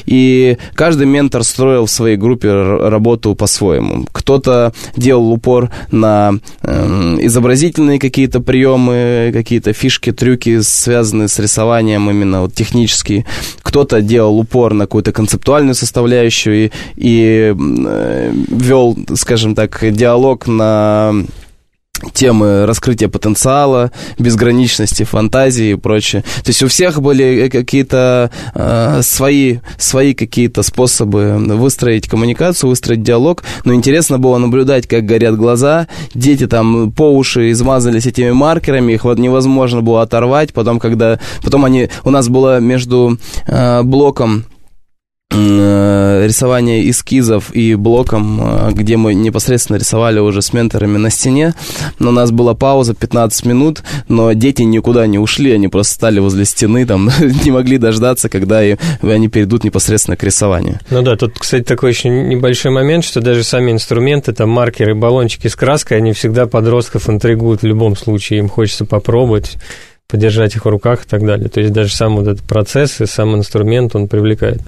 И 0.06 0.33
каждый 0.74 1.06
ментор 1.06 1.44
строил 1.44 1.86
в 1.86 1.90
своей 1.90 2.16
группе 2.16 2.50
работу 2.52 3.34
по-своему. 3.34 4.06
Кто-то 4.12 4.72
делал 4.96 5.32
упор 5.32 5.70
на 5.90 6.34
э, 6.62 7.16
изобразительные 7.20 7.98
какие-то 7.98 8.40
приемы, 8.40 9.30
какие-то 9.32 9.72
фишки, 9.72 10.12
трюки, 10.12 10.60
связанные 10.60 11.28
с 11.28 11.38
рисованием 11.38 12.10
именно 12.10 12.42
вот 12.42 12.54
технические. 12.54 13.24
Кто-то 13.62 14.00
делал 14.00 14.38
упор 14.38 14.74
на 14.74 14.84
какую-то 14.84 15.12
концептуальную 15.12 15.74
составляющую 15.74 16.66
и, 16.66 16.70
и 16.96 17.54
э, 17.56 18.32
вел, 18.48 18.96
скажем 19.14 19.54
так, 19.54 19.78
диалог 19.92 20.46
на 20.46 21.14
темы 22.12 22.66
раскрытия 22.66 23.08
потенциала, 23.08 23.90
безграничности, 24.18 25.04
фантазии 25.04 25.72
и 25.72 25.74
прочее. 25.74 26.22
То 26.42 26.48
есть 26.48 26.62
у 26.62 26.68
всех 26.68 27.00
были 27.00 27.48
какие-то 27.48 28.30
э, 28.54 29.00
свои, 29.02 29.58
свои 29.78 30.14
какие-то 30.14 30.62
способы 30.62 31.36
выстроить 31.38 32.08
коммуникацию, 32.08 32.70
выстроить 32.70 33.02
диалог, 33.02 33.44
но 33.64 33.74
интересно 33.74 34.18
было 34.18 34.38
наблюдать, 34.38 34.86
как 34.86 35.06
горят 35.06 35.36
глаза, 35.36 35.86
дети 36.14 36.46
там 36.46 36.92
по 36.92 37.10
уши 37.10 37.50
измазались 37.52 38.06
этими 38.06 38.32
маркерами, 38.32 38.92
их 38.92 39.04
вот 39.04 39.18
невозможно 39.18 39.80
было 39.80 40.02
оторвать, 40.02 40.52
потом, 40.52 40.78
когда, 40.78 41.18
потом 41.42 41.64
они, 41.64 41.88
у 42.04 42.10
нас 42.10 42.28
было 42.28 42.60
между 42.60 43.18
э, 43.46 43.82
блоком 43.82 44.44
Э, 44.44 44.53
рисование 46.24 46.88
эскизов 46.90 47.54
и 47.54 47.74
блоком, 47.74 48.40
э, 48.40 48.72
где 48.72 48.96
мы 48.96 49.14
непосредственно 49.14 49.76
рисовали 49.76 50.18
уже 50.18 50.42
с 50.42 50.52
менторами 50.52 50.96
на 50.96 51.10
стене. 51.10 51.54
Но 51.98 52.10
у 52.10 52.12
нас 52.12 52.30
была 52.30 52.54
пауза 52.54 52.94
15 52.94 53.46
минут, 53.46 53.82
но 54.08 54.32
дети 54.32 54.62
никуда 54.62 55.06
не 55.06 55.18
ушли, 55.18 55.52
они 55.52 55.68
просто 55.68 55.94
стали 55.94 56.18
возле 56.18 56.44
стены, 56.44 56.86
там 56.86 57.10
не 57.44 57.50
могли 57.50 57.78
дождаться, 57.78 58.28
когда 58.28 58.58
они 58.58 59.28
перейдут 59.28 59.64
непосредственно 59.64 60.16
к 60.16 60.22
рисованию. 60.22 60.80
Ну 60.90 61.02
да, 61.02 61.16
тут, 61.16 61.38
кстати, 61.38 61.62
такой 61.62 61.90
еще 61.90 62.08
небольшой 62.08 62.70
момент, 62.70 63.04
что 63.04 63.20
даже 63.20 63.44
сами 63.44 63.72
инструменты, 63.72 64.32
там 64.32 64.50
маркеры, 64.50 64.94
баллончики 64.94 65.48
с 65.48 65.56
краской, 65.56 65.98
они 65.98 66.12
всегда 66.12 66.46
подростков 66.46 67.08
интригуют 67.08 67.62
в 67.62 67.66
любом 67.66 67.96
случае, 67.96 68.40
им 68.40 68.48
хочется 68.48 68.84
попробовать 68.84 69.56
подержать 70.08 70.54
их 70.54 70.64
в 70.64 70.68
руках 70.68 71.04
и 71.04 71.08
так 71.08 71.24
далее. 71.24 71.48
То 71.48 71.60
есть 71.60 71.72
даже 71.72 71.94
сам 71.94 72.16
вот 72.16 72.28
этот 72.28 72.44
процесс 72.44 73.00
и 73.00 73.06
сам 73.06 73.34
инструмент, 73.34 73.96
он 73.96 74.08
привлекает. 74.08 74.60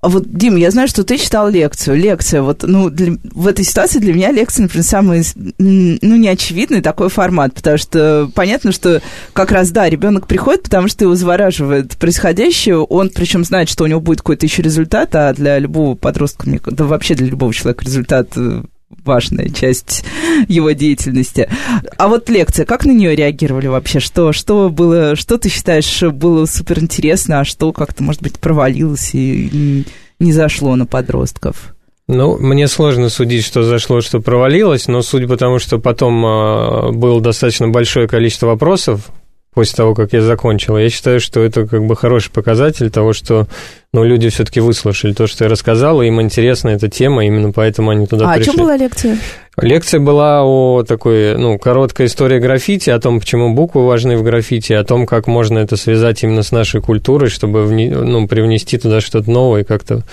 А 0.00 0.08
вот, 0.08 0.24
Дим, 0.26 0.56
я 0.56 0.70
знаю, 0.70 0.88
что 0.88 1.04
ты 1.04 1.16
читал 1.16 1.48
лекцию. 1.48 1.96
Лекция, 1.96 2.42
вот, 2.42 2.64
ну, 2.64 2.90
для, 2.90 3.16
в 3.22 3.46
этой 3.46 3.64
ситуации 3.64 3.98
для 3.98 4.12
меня 4.12 4.32
лекция, 4.32 4.64
например, 4.64 4.84
самый, 4.84 5.22
ну, 5.58 6.16
неочевидный 6.16 6.82
такой 6.82 7.08
формат, 7.08 7.54
потому 7.54 7.78
что 7.78 8.28
понятно, 8.34 8.72
что 8.72 9.00
как 9.32 9.52
раз, 9.52 9.70
да, 9.70 9.88
ребенок 9.88 10.26
приходит, 10.26 10.64
потому 10.64 10.88
что 10.88 11.04
его 11.04 11.14
завораживает 11.14 11.96
происходящее, 11.96 12.78
он 12.78 13.10
причем 13.10 13.44
знает, 13.44 13.68
что 13.68 13.84
у 13.84 13.86
него 13.86 14.00
будет 14.00 14.18
какой-то 14.18 14.44
еще 14.44 14.62
результат, 14.62 15.14
а 15.14 15.32
для 15.32 15.58
любого 15.58 15.94
подростка, 15.94 16.50
да 16.66 16.84
вообще 16.84 17.14
для 17.14 17.28
любого 17.28 17.54
человека 17.54 17.84
результат 17.84 18.28
э, 18.36 18.62
важная 19.04 19.48
часть 19.48 20.04
его 20.48 20.70
деятельности. 20.72 21.48
А 21.96 22.08
вот 22.08 22.28
лекция, 22.28 22.66
как 22.66 22.84
на 22.84 22.92
нее 22.92 23.14
реагировали 23.14 23.66
вообще? 23.66 24.00
Что, 24.00 24.32
что 24.32 24.70
было, 24.70 25.16
что 25.16 25.38
ты 25.38 25.48
считаешь 25.48 26.02
было 26.02 26.46
суперинтересно, 26.46 27.40
а 27.40 27.44
что 27.44 27.72
как-то, 27.72 28.02
может 28.02 28.22
быть, 28.22 28.38
провалилось 28.38 29.10
и 29.14 29.84
не 30.18 30.32
зашло 30.32 30.76
на 30.76 30.86
подростков? 30.86 31.74
Ну, 32.08 32.36
мне 32.38 32.66
сложно 32.68 33.08
судить, 33.08 33.44
что 33.44 33.62
зашло, 33.62 34.00
что 34.00 34.20
провалилось, 34.20 34.88
но 34.88 35.02
судя 35.02 35.28
по 35.28 35.36
тому, 35.36 35.58
что 35.58 35.78
потом 35.78 36.24
э, 36.26 36.92
было 36.92 37.20
достаточно 37.20 37.68
большое 37.68 38.08
количество 38.08 38.48
вопросов 38.48 39.10
после 39.54 39.76
того, 39.76 39.94
как 39.94 40.12
я 40.12 40.22
закончил. 40.22 40.78
Я 40.78 40.88
считаю, 40.88 41.20
что 41.20 41.40
это 41.40 41.66
как 41.66 41.84
бы 41.84 41.94
хороший 41.94 42.30
показатель 42.30 42.90
того, 42.90 43.12
что 43.12 43.46
ну, 43.92 44.02
люди 44.04 44.30
все-таки 44.30 44.60
выслушали 44.60 45.12
то, 45.12 45.26
что 45.26 45.44
я 45.44 45.50
рассказал, 45.50 46.00
и 46.00 46.06
им 46.06 46.20
интересна 46.22 46.70
эта 46.70 46.88
тема, 46.88 47.26
именно 47.26 47.52
поэтому 47.52 47.90
они 47.90 48.06
туда 48.06 48.30
а 48.30 48.36
пришли. 48.36 48.50
А 48.50 48.52
о 48.52 48.56
чем 48.56 48.64
была 48.64 48.76
лекция? 48.76 49.18
Лекция 49.58 50.00
была 50.00 50.42
о 50.44 50.82
такой, 50.82 51.36
ну, 51.36 51.58
короткой 51.58 52.06
истории 52.06 52.38
граффити, 52.38 52.88
о 52.88 52.98
том, 52.98 53.20
почему 53.20 53.54
буквы 53.54 53.86
важны 53.86 54.16
в 54.16 54.22
граффити, 54.22 54.72
о 54.72 54.84
том, 54.84 55.04
как 55.04 55.26
можно 55.26 55.58
это 55.58 55.76
связать 55.76 56.22
именно 56.22 56.42
с 56.42 56.52
нашей 56.52 56.80
культурой, 56.80 57.28
чтобы 57.28 57.66
ну, 57.66 58.26
привнести 58.26 58.78
туда 58.78 59.02
что-то 59.02 59.30
новое 59.30 59.60
и 59.60 59.64
как-то 59.64 60.04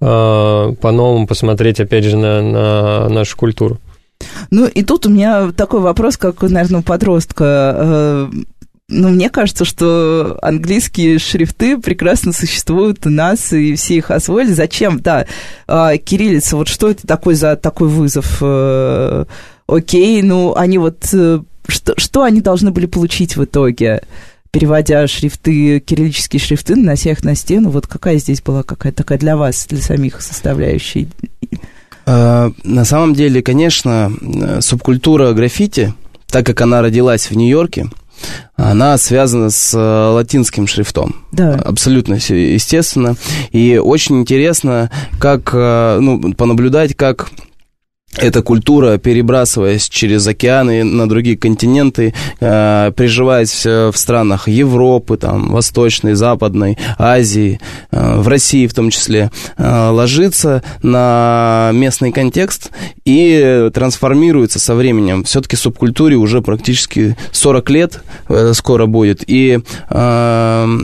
э, 0.00 0.74
по-новому 0.80 1.26
посмотреть, 1.26 1.80
опять 1.80 2.04
же, 2.04 2.16
на, 2.16 2.40
на 2.40 3.08
нашу 3.08 3.36
культуру. 3.36 3.80
Ну, 4.50 4.66
и 4.66 4.82
тут 4.82 5.06
у 5.06 5.10
меня 5.10 5.50
такой 5.52 5.80
вопрос, 5.80 6.16
как, 6.16 6.42
наверное, 6.42 6.80
у 6.80 6.82
подростка. 6.82 8.28
Э, 8.94 8.96
ну, 8.96 9.08
мне 9.10 9.30
кажется, 9.30 9.64
что 9.64 10.38
английские 10.42 11.18
шрифты 11.18 11.78
прекрасно 11.78 12.32
существуют 12.32 13.06
у 13.06 13.10
нас, 13.10 13.52
и 13.52 13.74
все 13.74 13.96
их 13.96 14.10
освоили. 14.10 14.52
Зачем? 14.52 15.00
Да, 15.00 15.26
а, 15.66 15.96
кириллица, 15.96 16.56
вот 16.56 16.68
что 16.68 16.90
это 16.90 17.06
такой 17.06 17.34
за 17.34 17.56
такой 17.56 17.88
вызов? 17.88 18.38
Э, 18.40 19.24
окей, 19.66 20.22
ну, 20.22 20.54
они 20.54 20.78
вот... 20.78 21.08
Э, 21.12 21.40
что, 21.66 21.94
что 21.96 22.22
они 22.22 22.40
должны 22.40 22.70
были 22.70 22.86
получить 22.86 23.36
в 23.36 23.44
итоге? 23.44 24.02
переводя 24.50 25.04
шрифты, 25.08 25.80
кириллические 25.80 26.38
шрифты, 26.38 26.76
нанося 26.76 27.10
их 27.10 27.24
на 27.24 27.34
стену, 27.34 27.70
вот 27.70 27.88
какая 27.88 28.18
здесь 28.18 28.40
была 28.40 28.62
какая-то 28.62 28.98
такая 28.98 29.18
для 29.18 29.36
вас, 29.36 29.66
для 29.68 29.80
самих 29.82 30.22
составляющей? 30.22 31.08
А, 32.06 32.52
на 32.62 32.84
самом 32.84 33.14
деле, 33.14 33.42
конечно, 33.42 34.12
субкультура 34.60 35.32
граффити, 35.32 35.92
так 36.28 36.46
как 36.46 36.60
она 36.60 36.82
родилась 36.82 37.30
в 37.30 37.36
Нью-Йорке, 37.36 37.88
она 38.56 38.96
связана 38.98 39.50
с 39.50 39.74
э, 39.74 39.78
латинским 40.12 40.66
шрифтом. 40.66 41.16
Да. 41.32 41.54
Абсолютно 41.54 42.14
естественно. 42.14 43.16
И 43.52 43.78
очень 43.78 44.20
интересно, 44.20 44.90
как, 45.18 45.50
э, 45.52 45.98
ну, 46.00 46.32
понаблюдать, 46.34 46.94
как 46.94 47.30
эта 48.18 48.42
культура, 48.42 48.98
перебрасываясь 48.98 49.88
через 49.88 50.26
океаны 50.26 50.84
на 50.84 51.08
другие 51.08 51.36
континенты, 51.36 52.14
э, 52.40 52.92
приживаясь 52.96 53.64
в 53.64 53.92
странах 53.94 54.48
Европы, 54.48 55.16
там, 55.16 55.50
Восточной, 55.50 56.14
Западной, 56.14 56.78
Азии, 56.98 57.60
э, 57.90 58.20
в 58.20 58.28
России 58.28 58.66
в 58.66 58.74
том 58.74 58.90
числе, 58.90 59.30
э, 59.56 59.88
ложится 59.90 60.62
на 60.82 61.70
местный 61.72 62.12
контекст 62.12 62.70
и 63.04 63.70
трансформируется 63.72 64.58
со 64.58 64.74
временем. 64.74 65.24
Все-таки 65.24 65.56
субкультуре 65.56 66.16
уже 66.16 66.42
практически 66.42 67.16
40 67.32 67.70
лет 67.70 68.02
э, 68.28 68.52
скоро 68.54 68.86
будет. 68.86 69.24
И 69.26 69.60
э, 69.90 70.78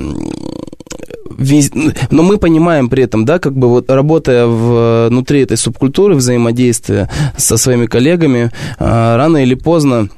но 2.10 2.22
мы 2.22 2.38
понимаем 2.38 2.88
при 2.88 3.04
этом, 3.04 3.24
да, 3.24 3.38
как 3.38 3.54
бы 3.54 3.68
вот 3.68 3.90
работая 3.90 4.46
внутри 4.46 5.42
этой 5.42 5.56
субкультуры, 5.56 6.14
взаимодействия 6.14 7.08
со 7.36 7.56
своими 7.56 7.86
коллегами, 7.86 8.50
а, 8.78 9.16
рано 9.16 9.38
или 9.38 9.54
поздно 9.54 10.08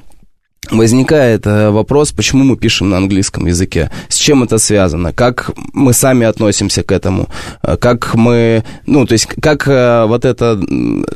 возникает 0.70 1.46
э, 1.46 1.70
вопрос, 1.70 2.12
почему 2.12 2.44
мы 2.44 2.56
пишем 2.56 2.90
на 2.90 2.96
английском 2.98 3.46
языке, 3.46 3.90
с 4.08 4.16
чем 4.16 4.44
это 4.44 4.58
связано, 4.58 5.12
как 5.12 5.50
мы 5.72 5.92
сами 5.92 6.24
относимся 6.24 6.82
к 6.84 6.92
этому, 6.92 7.28
э, 7.62 7.76
как 7.76 8.14
мы, 8.14 8.64
ну, 8.86 9.04
то 9.04 9.12
есть, 9.12 9.26
как 9.26 9.66
э, 9.66 10.04
вот 10.06 10.24
этот 10.24 10.62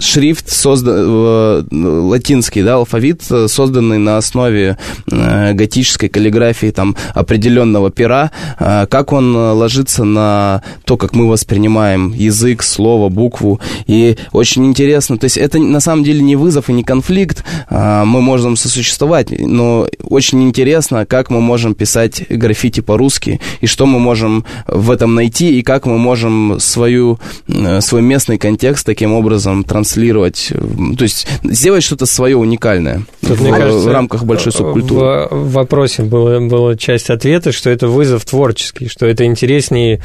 шрифт 0.00 0.50
создан, 0.50 1.68
латинский, 2.08 2.62
да, 2.62 2.74
алфавит, 2.74 3.22
созданный 3.22 3.98
на 3.98 4.16
основе 4.16 4.78
готической 5.06 6.08
каллиграфии, 6.08 6.70
там, 6.70 6.96
определенного 7.14 7.90
пера, 7.90 8.30
как 8.58 9.12
он 9.12 9.34
ложится 9.36 10.04
на 10.04 10.62
то, 10.84 10.96
как 10.96 11.14
мы 11.14 11.28
воспринимаем 11.28 12.12
язык, 12.12 12.62
слово, 12.62 13.08
букву, 13.08 13.60
и 13.86 14.16
очень 14.32 14.66
интересно, 14.66 15.18
то 15.18 15.24
есть, 15.24 15.36
это 15.36 15.58
на 15.58 15.80
самом 15.80 16.04
деле 16.04 16.20
не 16.22 16.36
вызов 16.36 16.68
и 16.68 16.72
не 16.72 16.82
конфликт, 16.82 17.44
мы 17.70 18.20
можем 18.20 18.56
сосуществовать, 18.56 19.30
но 19.38 19.86
очень 20.02 20.42
интересно, 20.42 21.06
как 21.06 21.30
мы 21.30 21.40
можем 21.40 21.74
писать 21.74 22.24
граффити 22.28 22.80
по-русски, 22.80 23.40
и 23.60 23.66
что 23.66 23.86
мы 23.86 23.98
можем 23.98 24.44
в 24.66 24.90
этом 24.90 25.14
найти, 25.14 25.58
и 25.58 25.62
как 25.62 25.86
мы 25.86 25.98
можем 25.98 26.58
свою, 26.60 27.18
э, 27.48 27.80
свой 27.80 28.02
местный 28.02 28.38
контекст 28.38 28.86
таким 28.86 29.12
образом 29.12 29.64
транслировать, 29.64 30.52
то 30.96 31.02
есть 31.02 31.26
сделать 31.44 31.82
что-то 31.82 32.06
свое 32.06 32.36
уникальное 32.36 33.02
Тут, 33.20 33.38
в, 33.38 33.42
мне 33.42 33.52
кажется, 33.52 33.88
в 33.88 33.92
рамках 33.92 34.24
большой 34.24 34.52
субкультуры. 34.52 35.28
В, 35.30 35.34
в 35.34 35.52
вопросе 35.52 36.02
была, 36.02 36.40
была 36.40 36.76
часть 36.76 37.10
ответа, 37.10 37.52
что 37.52 37.70
это 37.70 37.88
вызов 37.88 38.24
творческий, 38.24 38.88
что 38.88 39.06
это 39.06 39.24
интереснее 39.24 40.00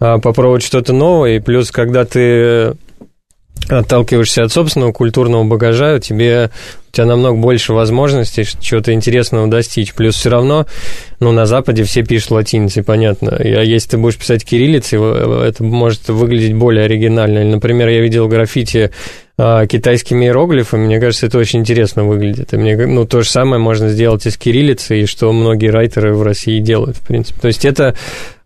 а, 0.00 0.18
попробовать 0.18 0.62
что-то 0.62 0.92
новое, 0.92 1.36
и 1.36 1.40
плюс, 1.40 1.70
когда 1.70 2.04
ты 2.04 2.74
отталкиваешься 3.68 4.44
от 4.44 4.52
собственного 4.52 4.92
культурного 4.92 5.44
багажа, 5.44 5.98
тебе, 5.98 6.50
у 6.90 6.92
тебя 6.92 7.06
намного 7.06 7.36
больше 7.36 7.72
возможностей 7.72 8.46
чего-то 8.60 8.92
интересного 8.92 9.46
достичь. 9.46 9.94
Плюс 9.94 10.16
все 10.16 10.30
равно, 10.30 10.66
ну, 11.20 11.32
на 11.32 11.46
Западе 11.46 11.84
все 11.84 12.02
пишут 12.02 12.32
латиницей, 12.32 12.82
понятно. 12.82 13.36
А 13.36 13.42
если 13.42 13.90
ты 13.90 13.98
будешь 13.98 14.18
писать 14.18 14.44
кириллицей, 14.44 14.98
это 15.48 15.64
может 15.64 16.08
выглядеть 16.08 16.54
более 16.54 16.84
оригинально. 16.84 17.38
Или, 17.38 17.50
например, 17.52 17.88
я 17.88 18.00
видел 18.00 18.28
граффити 18.28 18.90
китайскими 19.36 20.26
иероглифами, 20.26 20.86
мне 20.86 21.00
кажется, 21.00 21.26
это 21.26 21.38
очень 21.38 21.60
интересно 21.60 22.04
выглядит. 22.04 22.54
И 22.54 22.56
мне, 22.56 22.76
ну, 22.76 23.04
то 23.04 23.22
же 23.22 23.28
самое 23.28 23.60
можно 23.60 23.88
сделать 23.88 24.26
и 24.26 24.30
с 24.30 24.36
кириллицей, 24.36 25.02
и 25.02 25.06
что 25.06 25.32
многие 25.32 25.70
райтеры 25.70 26.14
в 26.14 26.22
России 26.22 26.60
делают, 26.60 26.96
в 26.98 27.00
принципе. 27.00 27.40
То 27.40 27.48
есть 27.48 27.64
это, 27.64 27.96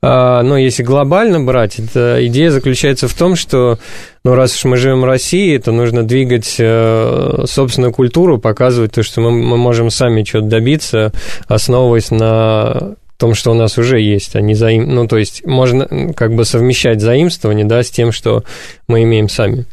а, 0.00 0.42
ну, 0.42 0.56
если 0.56 0.82
глобально 0.82 1.40
брать, 1.40 1.78
это 1.78 2.26
идея 2.26 2.50
заключается 2.50 3.06
в 3.06 3.12
том, 3.12 3.36
что, 3.36 3.78
ну, 4.24 4.34
раз 4.34 4.56
уж 4.56 4.64
мы 4.64 4.78
живем 4.78 5.02
в 5.02 5.04
России, 5.04 5.58
то 5.58 5.72
нужно 5.72 6.04
двигать 6.04 6.56
э, 6.58 7.44
собственную 7.44 7.92
культуру, 7.92 8.38
показывать 8.38 8.92
то, 8.92 9.02
что 9.02 9.20
мы, 9.20 9.30
мы 9.30 9.58
можем 9.58 9.90
сами 9.90 10.22
чего-то 10.22 10.48
добиться, 10.48 11.12
основываясь 11.48 12.10
на 12.10 12.94
том, 13.18 13.34
что 13.34 13.50
у 13.50 13.54
нас 13.54 13.76
уже 13.76 14.00
есть, 14.00 14.36
а 14.36 14.40
не 14.40 14.54
заим... 14.54 14.94
Ну, 14.94 15.08
то 15.08 15.18
есть 15.18 15.44
можно 15.44 16.12
как 16.14 16.34
бы 16.34 16.44
совмещать 16.44 17.00
заимствование, 17.00 17.66
да, 17.66 17.82
с 17.82 17.90
тем, 17.90 18.12
что 18.12 18.44
мы 18.88 19.02
имеем 19.02 19.28
сами. 19.28 19.66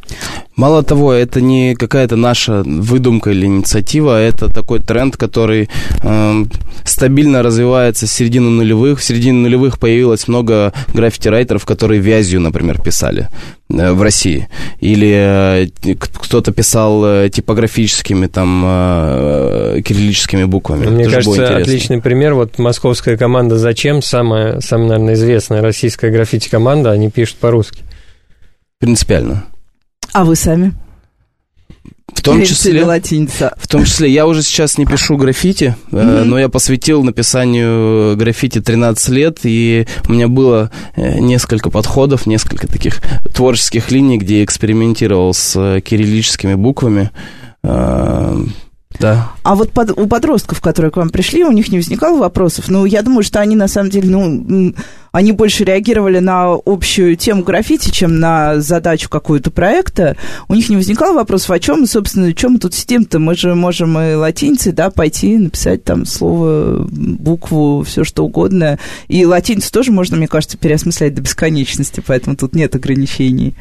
Мало 0.58 0.84
того, 0.84 1.14
это 1.14 1.40
не 1.40 1.74
какая-то 1.74 2.18
наша 2.18 2.64
выдумка 2.64 3.32
или 3.32 3.46
инициатива, 3.46 4.22
это 4.22 4.54
такой 4.54 4.80
тренд, 4.80 5.16
который 5.16 5.70
э, 6.04 6.46
стабильно 6.84 7.42
развивается 7.42 8.08
с 8.08 8.12
середины 8.12 8.50
нулевых. 8.50 9.00
В 9.00 9.04
середине 9.04 9.40
нулевых 9.40 9.80
появилось 9.80 10.28
много 10.28 10.74
граффити-райтеров, 10.94 11.66
которые 11.66 12.02
вязью, 12.02 12.42
например, 12.42 12.82
писали 12.82 13.30
э, 13.70 13.94
в 13.94 14.02
России. 14.02 14.50
Или 14.82 15.14
э, 15.14 15.96
кто-то 15.98 16.52
писал 16.52 17.06
э, 17.06 17.30
типографическими, 17.30 18.28
там, 18.28 18.64
э, 18.66 19.82
кириллическими 19.84 20.44
буквами. 20.44 20.88
Мне 20.88 21.06
Это 21.06 21.14
кажется, 21.16 21.56
отличный 21.56 22.02
пример. 22.02 22.34
Вот 22.34 22.60
московская 22.60 23.16
команда 23.16 23.58
«Зачем?» 23.58 24.02
самая, 24.02 24.60
самая, 24.60 24.90
наверное, 24.90 25.14
известная 25.14 25.62
российская 25.62 26.12
граффити-команда, 26.12 26.92
они 26.92 27.10
пишут 27.10 27.38
по-русски. 27.38 27.84
Принципиально. 28.86 29.46
А 30.14 30.24
вы 30.24 30.36
сами? 30.36 30.72
В 32.14 32.22
том 32.22 32.44
числе, 32.44 32.86
латинца. 32.86 33.56
в 33.58 33.68
том 33.68 33.84
числе, 33.84 34.12
я 34.12 34.28
уже 34.28 34.44
сейчас 34.44 34.78
не 34.78 34.86
пишу 34.86 35.18
граффити, 35.18 35.76
mm-hmm. 35.90 36.24
но 36.26 36.38
я 36.38 36.50
посвятил 36.50 37.04
написанию 37.04 38.16
граффити 38.16 38.62
13 38.62 39.10
лет, 39.10 39.40
и 39.42 39.88
у 40.08 40.12
меня 40.12 40.28
было 40.28 40.70
э, 40.96 41.18
несколько 41.18 41.72
подходов, 41.72 42.28
несколько 42.28 42.68
таких 42.68 43.02
творческих 43.34 43.90
линий, 43.90 44.20
где 44.20 44.38
я 44.38 44.44
экспериментировал 44.44 45.34
с 45.34 45.60
э, 45.60 45.82
кириллическими 45.82 46.54
буквами. 46.54 47.10
Да. 49.00 49.32
А 49.44 49.56
вот 49.56 49.72
под, 49.72 49.92
у 49.92 50.08
подростков, 50.08 50.62
которые 50.62 50.92
к 50.92 50.98
вам 50.98 51.10
пришли, 51.10 51.44
у 51.44 51.52
них 51.52 51.70
не 51.70 51.78
возникало 51.78 52.18
вопросов? 52.18 52.70
Ну, 52.70 52.86
я 52.86 53.02
думаю, 53.02 53.24
что 53.24 53.40
они 53.40 53.56
на 53.56 53.68
самом 53.68 53.90
деле, 53.90 54.10
ну, 54.10 54.74
они 55.12 55.32
больше 55.32 55.64
реагировали 55.64 56.20
на 56.20 56.54
общую 56.66 57.16
тему 57.16 57.44
граффити, 57.44 57.90
чем 57.90 58.20
на 58.20 58.60
задачу 58.60 59.10
какую-то 59.10 59.52
проекта. 59.52 60.18
У 60.48 60.56
них 60.56 60.70
не 60.70 60.76
возникало 60.76 61.14
вопросов, 61.14 61.52
о 61.52 61.60
чем, 61.60 61.86
собственно, 61.86 62.34
чем 62.34 62.54
мы 62.54 62.60
тут 62.60 62.74
сидим-то? 62.74 63.20
Мы 63.20 63.36
же 63.36 63.56
можем 63.56 63.98
и 63.98 64.16
латиницей, 64.16 64.72
да, 64.72 64.90
пойти 64.90 65.38
написать 65.38 65.84
там 65.84 66.06
слово, 66.06 66.86
букву, 66.90 67.84
все 67.84 68.04
что 68.04 68.26
угодно. 68.26 68.80
И 69.08 69.26
латиницу 69.26 69.72
тоже 69.72 69.92
можно, 69.92 70.18
мне 70.18 70.28
кажется, 70.28 70.58
переосмыслять 70.58 71.14
до 71.14 71.22
бесконечности, 71.22 72.04
поэтому 72.06 72.36
тут 72.36 72.56
нет 72.56 72.76
ограничений. 72.76 73.56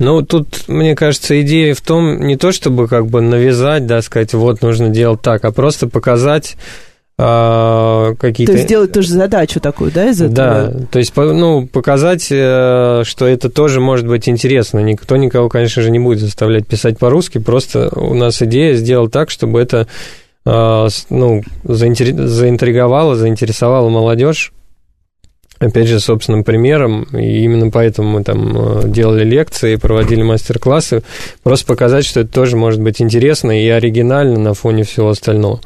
Ну, 0.00 0.22
тут, 0.22 0.64
мне 0.66 0.96
кажется, 0.96 1.40
идея 1.42 1.74
в 1.74 1.82
том, 1.82 2.26
не 2.26 2.36
то 2.36 2.52
чтобы 2.52 2.88
как 2.88 3.06
бы 3.06 3.20
навязать, 3.20 3.86
да, 3.86 4.00
сказать, 4.00 4.32
вот 4.32 4.62
нужно 4.62 4.88
делать 4.88 5.20
так, 5.20 5.44
а 5.44 5.52
просто 5.52 5.88
показать 5.88 6.56
а, 7.18 8.14
какие-то... 8.18 8.52
То 8.52 8.56
есть 8.56 8.64
сделать 8.66 8.92
тоже 8.92 9.08
задачу 9.08 9.60
такую, 9.60 9.92
да, 9.92 10.08
из 10.08 10.22
этого? 10.22 10.34
Да, 10.34 10.72
то 10.90 10.98
есть, 10.98 11.14
ну, 11.14 11.66
показать, 11.66 12.28
э, 12.30 13.02
что 13.04 13.26
это 13.26 13.50
тоже 13.50 13.80
может 13.80 14.06
быть 14.06 14.26
интересно. 14.26 14.78
Никто 14.78 15.18
никого, 15.18 15.50
конечно 15.50 15.82
же, 15.82 15.90
не 15.90 15.98
будет 15.98 16.20
заставлять 16.20 16.66
писать 16.66 16.98
по-русски, 16.98 17.36
просто 17.36 17.90
у 17.94 18.14
нас 18.14 18.40
идея 18.40 18.76
сделать 18.76 19.12
так, 19.12 19.28
чтобы 19.28 19.60
это 19.60 19.86
а, 20.46 20.88
ну, 21.10 21.42
заинтриговало, 21.64 23.16
заинтересовало 23.16 23.90
молодежь, 23.90 24.54
опять 25.60 25.88
же, 25.88 26.00
собственным 26.00 26.42
примером, 26.42 27.02
и 27.12 27.44
именно 27.44 27.70
поэтому 27.70 28.10
мы 28.10 28.24
там 28.24 28.56
э, 28.56 28.88
делали 28.88 29.24
лекции, 29.24 29.76
проводили 29.76 30.22
мастер-классы, 30.22 31.02
просто 31.42 31.66
показать, 31.66 32.06
что 32.06 32.20
это 32.20 32.32
тоже 32.32 32.56
может 32.56 32.80
быть 32.80 33.00
интересно 33.00 33.52
и 33.52 33.68
оригинально 33.68 34.38
на 34.38 34.54
фоне 34.54 34.84
всего 34.84 35.10
остального. 35.10 35.60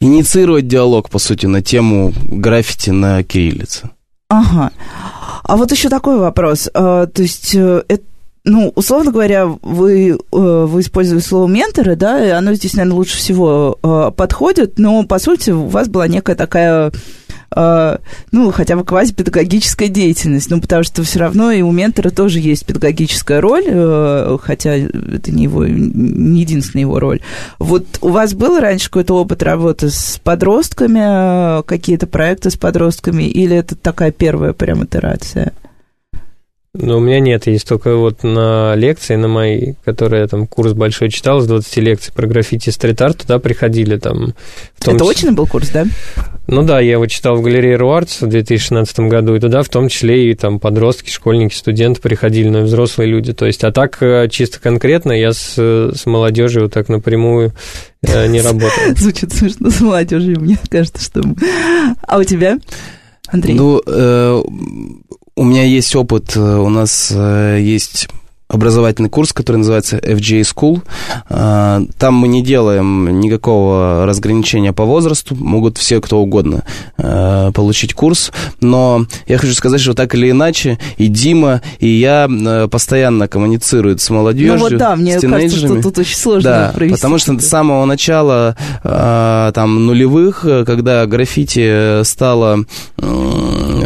Инициировать 0.00 0.66
диалог, 0.66 1.08
по 1.08 1.18
сути, 1.18 1.46
на 1.46 1.62
тему 1.62 2.12
граффити 2.24 2.90
на 2.90 3.22
кириллице. 3.22 3.90
Ага. 4.28 4.72
А 5.44 5.56
вот 5.56 5.70
еще 5.70 5.88
такой 5.88 6.18
вопрос. 6.18 6.68
А, 6.74 7.06
то 7.06 7.22
есть 7.22 7.54
э, 7.54 7.84
это 7.88 8.02
ну, 8.48 8.72
условно 8.76 9.10
говоря, 9.10 9.46
вы, 9.46 10.10
э, 10.10 10.16
вы 10.30 10.80
используете 10.80 11.26
слово 11.26 11.48
менторы, 11.48 11.96
да, 11.96 12.24
и 12.24 12.30
оно 12.30 12.54
здесь, 12.54 12.74
наверное, 12.74 12.96
лучше 12.96 13.16
всего 13.16 13.76
подходит, 14.16 14.78
но, 14.78 15.04
по 15.04 15.18
сути, 15.18 15.50
у 15.50 15.66
вас 15.66 15.88
была 15.88 16.06
некая 16.06 16.36
такая 16.36 16.92
ну, 17.54 18.50
хотя 18.50 18.76
бы 18.76 18.84
квазипедагогическая 18.84 19.88
деятельность, 19.88 20.50
ну, 20.50 20.60
потому 20.60 20.82
что 20.82 21.02
все 21.02 21.20
равно 21.20 21.50
и 21.50 21.62
у 21.62 21.70
ментора 21.70 22.10
тоже 22.10 22.40
есть 22.40 22.66
педагогическая 22.66 23.40
роль, 23.40 23.64
э, 23.66 24.38
хотя 24.42 24.74
это 24.74 25.30
не 25.30 25.44
его, 25.44 25.66
не 25.66 26.40
единственная 26.40 26.82
его 26.82 26.98
роль. 26.98 27.20
Вот 27.58 27.86
у 28.00 28.08
вас 28.08 28.34
был 28.34 28.58
раньше 28.58 28.86
какой-то 28.86 29.14
опыт 29.14 29.42
работы 29.42 29.90
с 29.90 30.20
подростками, 30.22 31.62
какие-то 31.62 32.06
проекты 32.06 32.50
с 32.50 32.56
подростками, 32.56 33.24
или 33.24 33.56
это 33.56 33.76
такая 33.76 34.12
первая 34.12 34.52
прям 34.52 34.84
итерация? 34.84 35.52
Ну, 36.78 36.98
у 36.98 37.00
меня 37.00 37.20
нет, 37.20 37.46
есть 37.46 37.66
только 37.66 37.96
вот 37.96 38.22
на 38.22 38.74
лекции, 38.74 39.16
на 39.16 39.28
мои, 39.28 39.74
которые 39.84 40.22
я 40.22 40.28
там 40.28 40.46
курс 40.46 40.74
большой 40.74 41.10
читал, 41.10 41.40
с 41.40 41.46
20 41.46 41.76
лекций 41.78 42.12
про 42.12 42.26
граффити 42.26 42.68
и 42.68 42.72
стрит-арт, 42.72 43.22
туда 43.22 43.38
приходили 43.38 43.96
там... 43.96 44.34
Это 44.78 44.92
числе... 44.92 45.06
очный 45.06 45.32
был 45.32 45.46
курс, 45.46 45.70
да? 45.70 45.86
Ну 46.48 46.62
да, 46.62 46.80
я 46.80 46.92
его 46.92 47.06
читал 47.06 47.36
в 47.36 47.42
галерее 47.42 47.76
Руартс 47.76 48.20
в 48.20 48.28
2016 48.28 49.00
году, 49.00 49.34
и 49.34 49.40
туда 49.40 49.62
в 49.62 49.68
том 49.68 49.88
числе 49.88 50.30
и 50.30 50.34
там 50.34 50.60
подростки, 50.60 51.10
школьники, 51.10 51.54
студенты 51.54 52.00
приходили, 52.00 52.48
но 52.48 52.60
и 52.60 52.62
взрослые 52.62 53.10
люди. 53.10 53.32
То 53.32 53.46
есть, 53.46 53.64
а 53.64 53.72
так 53.72 54.00
э, 54.00 54.28
чисто 54.30 54.60
конкретно 54.60 55.12
я 55.12 55.32
с, 55.32 55.56
с 55.56 56.06
молодежью 56.06 56.62
вот 56.62 56.72
так 56.72 56.88
напрямую 56.88 57.52
э, 58.02 58.28
не 58.28 58.40
работал. 58.42 58.70
Звучит 58.96 59.32
смешно 59.32 59.70
с 59.70 59.80
молодежью, 59.80 60.40
мне 60.40 60.56
кажется, 60.70 61.02
что... 61.02 61.22
А 62.06 62.18
у 62.18 62.24
тебя, 62.24 62.58
Андрей? 63.26 63.54
Ну, 63.54 63.82
э, 63.84 64.42
у 65.34 65.44
меня 65.44 65.64
есть 65.64 65.96
опыт, 65.96 66.36
у 66.36 66.68
нас 66.68 67.10
есть 67.10 68.08
образовательный 68.48 69.10
курс, 69.10 69.32
который 69.32 69.58
называется 69.58 69.96
FJ 69.98 70.40
School. 70.42 70.82
А, 71.28 71.82
там 71.98 72.14
мы 72.14 72.28
не 72.28 72.42
делаем 72.42 73.20
никакого 73.20 74.06
разграничения 74.06 74.72
по 74.72 74.84
возрасту, 74.84 75.34
могут 75.34 75.78
все 75.78 76.00
кто 76.00 76.20
угодно 76.20 76.64
а, 76.96 77.50
получить 77.52 77.92
курс, 77.92 78.30
но 78.60 79.06
я 79.26 79.38
хочу 79.38 79.52
сказать, 79.54 79.80
что 79.80 79.94
так 79.94 80.14
или 80.14 80.30
иначе 80.30 80.78
и 80.96 81.08
Дима, 81.08 81.60
и 81.80 81.88
я 81.88 82.28
а, 82.30 82.68
постоянно 82.68 83.26
коммуницируют 83.26 84.00
с 84.00 84.10
молодежью, 84.10 84.54
ну 84.54 84.60
вот 84.60 84.76
да, 84.76 84.94
мне 84.94 85.20
кажется, 85.20 85.56
что 85.56 85.82
тут 85.82 85.98
очень 85.98 86.16
сложно 86.16 86.50
да, 86.50 86.72
провести. 86.72 86.96
потому 86.96 87.18
что 87.18 87.38
с 87.38 87.46
самого 87.46 87.84
начала 87.84 88.56
там 88.82 89.86
нулевых, 89.86 90.40
когда 90.66 91.06
граффити 91.06 92.04
стало, 92.04 92.64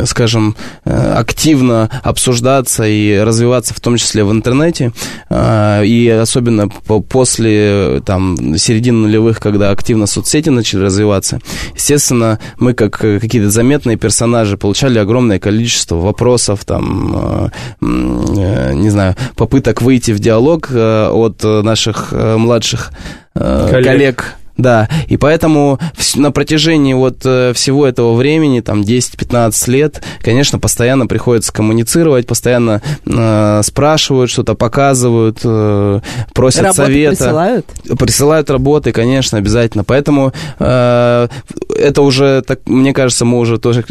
скажем, 0.04 0.56
активно 0.84 1.88
обсуждаться 2.02 2.84
и 2.84 3.18
развиваться 3.18 3.74
в 3.74 3.80
том 3.80 3.96
числе 3.96 4.24
в 4.24 4.32
интернете, 4.32 4.50
интернете, 4.60 4.92
а, 5.28 5.82
и 5.82 6.08
особенно 6.08 6.68
после 6.68 8.02
там, 8.04 8.56
середины 8.58 9.06
нулевых, 9.06 9.40
когда 9.40 9.70
активно 9.70 10.06
соцсети 10.06 10.50
начали 10.50 10.82
развиваться, 10.82 11.40
естественно, 11.74 12.38
мы 12.58 12.74
как 12.74 12.98
какие-то 12.98 13.50
заметные 13.50 13.96
персонажи 13.96 14.56
получали 14.56 14.98
огромное 14.98 15.38
количество 15.38 15.96
вопросов, 15.96 16.64
там, 16.64 17.12
а, 17.14 17.50
э, 17.80 18.72
не 18.74 18.90
знаю, 18.90 19.16
попыток 19.36 19.82
выйти 19.82 20.12
в 20.12 20.18
диалог 20.18 20.68
э, 20.70 21.08
от 21.08 21.42
наших 21.42 22.08
э, 22.12 22.36
младших 22.36 22.92
коллег, 23.34 23.84
коллег 23.84 24.39
Да, 24.60 24.88
и 25.08 25.16
поэтому 25.16 25.78
на 26.16 26.32
протяжении 26.32 26.92
вот 26.92 27.20
э, 27.24 27.52
всего 27.54 27.86
этого 27.86 28.14
времени, 28.14 28.60
там 28.60 28.82
10-15 28.82 29.70
лет, 29.70 30.02
конечно, 30.20 30.58
постоянно 30.58 31.06
приходится 31.06 31.50
коммуницировать, 31.52 32.26
постоянно 32.26 32.82
э, 33.06 33.60
спрашивают, 33.64 34.30
что-то 34.30 34.54
показывают, 34.54 35.38
э, 35.44 36.00
просят 36.34 36.62
работы 36.62 36.82
совета. 36.82 37.16
присылают? 37.16 37.66
Присылают 37.98 38.50
работы, 38.50 38.92
конечно, 38.92 39.38
обязательно. 39.38 39.82
Поэтому 39.82 40.32
э, 40.58 41.28
это 41.74 42.02
уже, 42.02 42.42
так, 42.42 42.60
мне 42.66 42.92
кажется, 42.92 43.24
мы 43.24 43.38
уже 43.38 43.58
тоже 43.58 43.84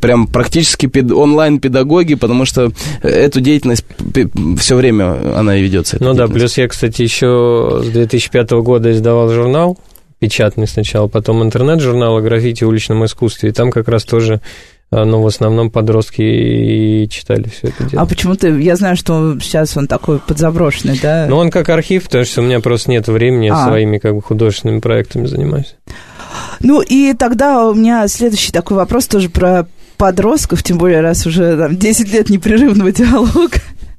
прям 0.00 0.26
практически 0.26 0.86
пед, 0.86 1.12
онлайн-педагоги, 1.12 2.14
потому 2.14 2.46
что 2.46 2.72
эту 3.02 3.40
деятельность 3.40 3.84
все 4.58 4.74
время 4.74 5.38
она 5.38 5.56
и 5.56 5.62
ведется. 5.62 5.98
Ну 6.00 6.14
да, 6.14 6.26
плюс 6.26 6.58
я, 6.58 6.66
кстати, 6.66 7.02
еще 7.02 7.82
с 7.84 7.88
2005 7.88 8.50
года 8.50 8.90
издавал 8.90 9.30
журнал 9.30 9.78
печатный 10.18 10.66
сначала, 10.66 11.08
потом 11.08 11.42
интернет-журнал 11.42 12.16
о 12.16 12.22
граффити 12.22 12.62
и 12.62 12.66
уличном 12.66 13.04
искусстве, 13.04 13.50
и 13.50 13.52
там 13.52 13.70
как 13.70 13.88
раз 13.88 14.04
тоже 14.04 14.40
а, 14.90 15.04
ну, 15.04 15.20
в 15.20 15.26
основном 15.26 15.70
подростки 15.70 16.22
и 16.22 17.08
читали 17.08 17.48
все 17.48 17.68
это 17.68 17.84
дело. 17.84 18.02
А 18.02 18.06
почему 18.06 18.36
ты... 18.36 18.48
Я 18.60 18.76
знаю, 18.76 18.96
что 18.96 19.38
сейчас 19.40 19.76
он 19.76 19.88
такой 19.88 20.20
подзаброшенный, 20.20 20.98
да? 21.02 21.26
Ну, 21.28 21.36
он 21.36 21.50
как 21.50 21.68
архив, 21.68 22.04
потому 22.04 22.24
что 22.24 22.40
у 22.40 22.44
меня 22.44 22.60
просто 22.60 22.90
нет 22.90 23.08
времени, 23.08 23.50
а. 23.52 23.66
своими 23.66 23.98
как 23.98 24.14
бы 24.14 24.22
художественными 24.22 24.78
проектами 24.78 25.26
занимаюсь. 25.26 25.74
Ну, 26.60 26.82
и 26.82 27.14
тогда 27.14 27.68
у 27.68 27.74
меня 27.74 28.06
следующий 28.06 28.52
такой 28.52 28.76
вопрос 28.76 29.08
тоже 29.08 29.28
про 29.28 29.66
подростков, 29.96 30.62
тем 30.62 30.78
более, 30.78 31.00
раз 31.00 31.26
уже 31.26 31.56
там, 31.56 31.76
10 31.76 32.12
лет 32.12 32.30
непрерывного 32.30 32.92
диалога. 32.92 33.58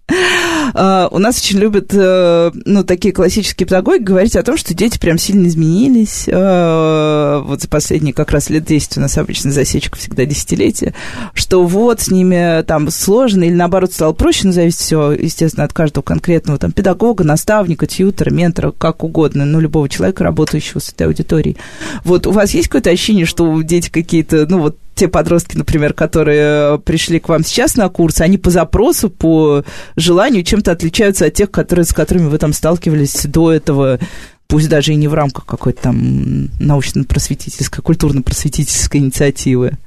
Uh, 0.09 1.07
у 1.11 1.19
нас 1.19 1.39
очень 1.39 1.59
любят, 1.59 1.93
uh, 1.93 2.51
ну, 2.65 2.83
такие 2.83 3.13
классические 3.13 3.65
педагоги 3.65 4.03
говорить 4.03 4.35
о 4.35 4.43
том, 4.43 4.57
что 4.57 4.73
дети 4.73 4.97
прям 4.97 5.17
сильно 5.17 5.47
изменились. 5.47 6.27
Uh, 6.27 7.41
вот 7.43 7.61
за 7.61 7.67
последние 7.67 8.13
как 8.13 8.31
раз 8.31 8.49
лет 8.49 8.65
10 8.65 8.97
у 8.97 9.01
нас 9.01 9.17
обычно 9.17 9.51
засечка 9.51 9.97
всегда 9.97 10.25
десятилетия, 10.25 10.93
что 11.33 11.65
вот 11.65 12.01
с 12.01 12.09
ними 12.09 12.61
там 12.63 12.89
сложно 12.89 13.43
или 13.43 13.53
наоборот 13.53 13.91
стало 13.91 14.13
проще, 14.13 14.47
но 14.47 14.53
зависит 14.53 14.79
все, 14.79 15.11
естественно, 15.11 15.63
от 15.63 15.73
каждого 15.73 16.03
конкретного 16.03 16.59
там 16.59 16.71
педагога, 16.71 17.23
наставника, 17.23 17.85
тьютера, 17.85 18.29
ментора, 18.29 18.71
как 18.71 19.03
угодно, 19.03 19.45
ну, 19.45 19.59
любого 19.59 19.89
человека, 19.89 20.23
работающего 20.23 20.79
с 20.79 20.89
этой 20.89 21.07
аудиторией. 21.07 21.57
Вот 22.03 22.27
у 22.27 22.31
вас 22.31 22.53
есть 22.53 22.67
какое-то 22.67 22.89
ощущение, 22.89 23.25
что 23.25 23.61
дети 23.61 23.89
какие-то, 23.89 24.45
ну, 24.47 24.59
вот 24.59 24.77
те 24.97 25.07
подростки, 25.07 25.55
например, 25.55 25.93
которые 25.93 26.75
э, 26.75 26.77
пришли 26.79 27.19
к 27.19 27.29
вам 27.29 27.43
сейчас 27.43 27.75
на 27.75 27.87
курс, 27.87 28.19
они 28.19 28.37
по 28.37 28.49
запросу, 28.49 29.09
по 29.09 29.63
желанию 29.95 30.43
чем-то 30.43 30.71
отличаются 30.71 31.25
от 31.25 31.33
тех, 31.33 31.51
которые, 31.51 31.85
с 31.85 31.93
которыми 31.93 32.27
вы 32.27 32.37
там 32.37 32.51
сталкивались 32.51 33.25
до 33.25 33.53
этого, 33.53 33.99
пусть 34.47 34.69
даже 34.69 34.93
и 34.93 34.95
не 34.95 35.07
в 35.07 35.13
рамках 35.13 35.45
какой-то 35.45 35.83
там 35.83 36.49
научно-просветительской, 36.59 37.83
культурно-просветительской 37.83 38.99
инициативы. 38.99 39.77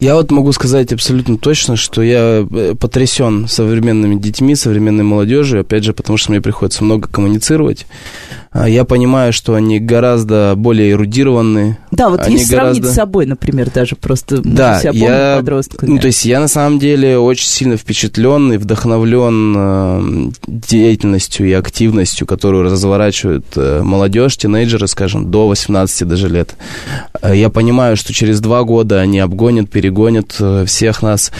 Я 0.00 0.16
вот 0.16 0.30
могу 0.30 0.52
сказать 0.52 0.92
абсолютно 0.92 1.38
точно, 1.38 1.76
что 1.76 2.02
я 2.02 2.46
э, 2.48 2.74
потрясен 2.78 3.48
современными 3.48 4.16
детьми, 4.16 4.54
современной 4.54 5.04
молодежью, 5.04 5.60
опять 5.60 5.84
же, 5.84 5.92
потому 5.92 6.16
что 6.16 6.30
мне 6.30 6.40
приходится 6.40 6.84
много 6.84 7.08
коммуницировать. 7.08 7.86
А, 8.54 8.68
я 8.68 8.84
понимаю, 8.84 9.32
что 9.32 9.54
они 9.54 9.80
гораздо 9.80 10.54
более 10.56 10.92
эрудированные. 10.92 11.76
Да, 11.90 12.08
вот 12.08 12.20
они 12.20 12.36
если 12.36 12.54
гораздо... 12.54 12.74
сравнить 12.74 12.92
с 12.92 12.94
собой, 12.94 13.26
например, 13.26 13.68
даже 13.68 13.96
просто 13.96 14.40
да, 14.44 14.78
себя 14.78 15.32
я, 15.32 15.36
подростками. 15.38 15.90
Ну, 15.90 15.98
то 15.98 16.06
есть 16.06 16.24
я 16.24 16.38
на 16.38 16.46
самом 16.46 16.78
деле 16.78 17.18
очень 17.18 17.48
сильно 17.48 17.76
впечатлен 17.76 18.52
и 18.52 18.56
вдохновлен 18.56 19.54
э, 19.56 20.30
деятельностью 20.46 21.48
и 21.48 21.52
активностью, 21.52 22.28
которую 22.28 22.62
разворачивают 22.62 23.46
э, 23.56 23.82
молодежь, 23.82 24.36
тинейджеры, 24.36 24.86
скажем, 24.86 25.32
до 25.32 25.48
18 25.48 26.06
даже 26.06 26.28
лет. 26.28 26.54
Я 27.24 27.50
понимаю, 27.50 27.96
что 27.96 28.12
через 28.14 28.38
два 28.38 28.62
года 28.62 29.00
они 29.00 29.18
обгонят, 29.18 29.68
перегонят 29.68 30.40
всех 30.66 31.02
нас. 31.02 31.32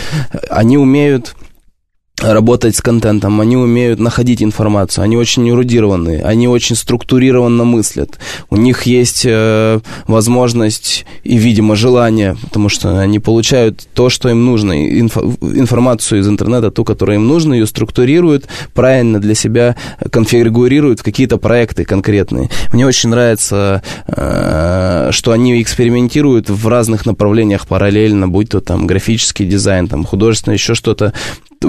Они 0.51 0.77
умеют 0.77 1.37
работать 2.23 2.77
с 2.77 2.81
контентом, 2.81 3.41
они 3.41 3.57
умеют 3.57 3.99
находить 3.99 4.43
информацию, 4.43 5.05
они 5.05 5.17
очень 5.17 5.49
эрудированные, 5.51 6.23
они 6.23 6.47
очень 6.47 6.77
структурированно 6.77 7.65
мыслят. 7.65 8.19
У 8.51 8.57
них 8.57 8.85
есть 8.85 9.23
э, 9.27 9.81
возможность 10.07 11.07
и, 11.25 11.37
видимо, 11.37 11.75
желание, 11.75 12.37
потому 12.41 12.69
что 12.69 13.01
они 13.01 13.19
получают 13.19 13.87
то, 13.95 14.11
что 14.11 14.29
им 14.29 14.45
нужно, 14.47 15.01
инфо, 15.01 15.23
информацию 15.41 16.21
из 16.21 16.29
интернета, 16.29 16.71
ту, 16.71 16.85
которая 16.85 17.17
им 17.17 17.27
нужна, 17.27 17.57
ее 17.57 17.67
структурируют, 17.67 18.47
правильно 18.75 19.21
для 19.21 19.35
себя 19.35 19.75
конфигурируют 20.11 21.01
в 21.01 21.03
какие-то 21.03 21.37
проекты 21.37 21.85
конкретные. 21.85 22.49
Мне 22.73 22.87
очень 22.87 23.11
нравится, 23.11 23.83
э, 24.07 25.09
что 25.11 25.33
они 25.33 25.61
экспериментируют 25.61 26.49
в 26.49 26.69
разных 26.69 27.07
направлениях 27.07 27.67
параллельно, 27.67 28.29
будь 28.29 28.51
то 28.51 28.61
там 28.61 28.87
графический 28.87 29.47
дизайн, 29.47 29.89
там 29.89 30.05
художественное, 30.05 30.57
еще 30.57 30.75
что-то, 30.75 31.13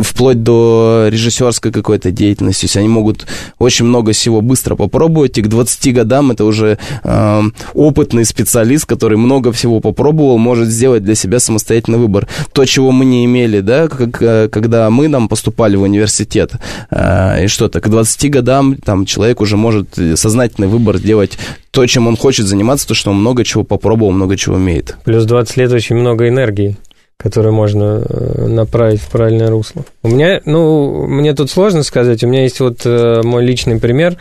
вплоть 0.02 0.44
до 0.44 1.08
режиссерской 1.10 1.72
какой-то 1.72 2.12
деятельности. 2.12 2.62
То 2.62 2.66
есть 2.66 2.78
они 2.78 2.88
могут 2.88 3.26
очень 3.60 3.86
много 3.86 4.12
всего 4.12 4.42
быстро 4.42 4.76
попробовать, 4.76 5.38
и 5.38 5.42
к 5.42 5.48
20 5.48 5.94
годам 5.94 6.32
это 6.32 6.46
уже 6.46 6.78
э, 7.04 7.42
опытный 7.74 8.26
специалист, 8.26 8.86
который 8.86 9.18
много 9.18 9.52
всего 9.52 9.80
попробовал, 9.80 10.38
может 10.38 10.70
сделать 10.70 11.04
для 11.04 11.16
себя 11.16 11.40
самостоятельный 11.40 12.00
выбор. 12.00 12.28
То, 12.54 12.66
чего 12.66 12.92
мы 12.92 13.06
не 13.06 13.26
имели, 13.26 13.60
да, 13.62 13.88
как, 13.88 14.52
когда 14.52 14.90
мы 14.90 15.08
нам 15.08 15.28
поступали 15.28 15.76
в 15.76 15.82
университет, 15.82 16.54
э, 16.92 17.46
и 17.46 17.48
что-то, 17.48 17.82
к 17.82 17.90
20 17.90 18.32
годам 18.32 18.76
там 18.76 19.06
человек 19.06 19.42
уже 19.42 19.58
может 19.58 19.90
сознательный 20.16 20.68
выбор 20.68 21.00
делать 21.00 21.38
то, 21.72 21.86
чем 21.86 22.08
он 22.08 22.16
хочет 22.16 22.48
заниматься, 22.48 22.88
то, 22.88 22.94
что 22.94 23.12
он 23.12 23.18
много 23.18 23.44
чего 23.44 23.64
попробовал, 23.64 24.12
много 24.12 24.38
чего 24.38 24.56
умеет. 24.56 24.96
Плюс 25.04 25.26
20 25.26 25.58
лет 25.58 25.72
очень 25.74 25.98
много 25.98 26.30
энергии 26.30 26.78
которые 27.18 27.52
можно 27.52 28.04
э, 28.08 28.48
направить 28.48 29.02
в 29.02 29.10
правильное 29.10 29.50
русло. 29.50 29.84
У 30.04 30.10
меня, 30.10 30.42
ну, 30.46 31.08
мне 31.08 31.34
тут 31.34 31.50
сложно 31.50 31.84
сказать, 31.84 32.24
у 32.24 32.28
меня 32.28 32.44
есть 32.44 32.60
вот 32.60 32.86
э, 32.86 33.22
мой 33.24 33.46
личный 33.46 33.80
пример. 33.80 34.18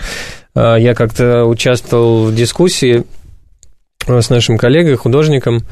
Э, 0.54 0.76
я 0.78 0.94
как-то 0.94 1.44
участвовал 1.44 2.26
в 2.26 2.34
дискуссии 2.34 3.04
с 4.06 4.30
нашим 4.30 4.58
коллегой, 4.58 4.96
художником 4.96 5.64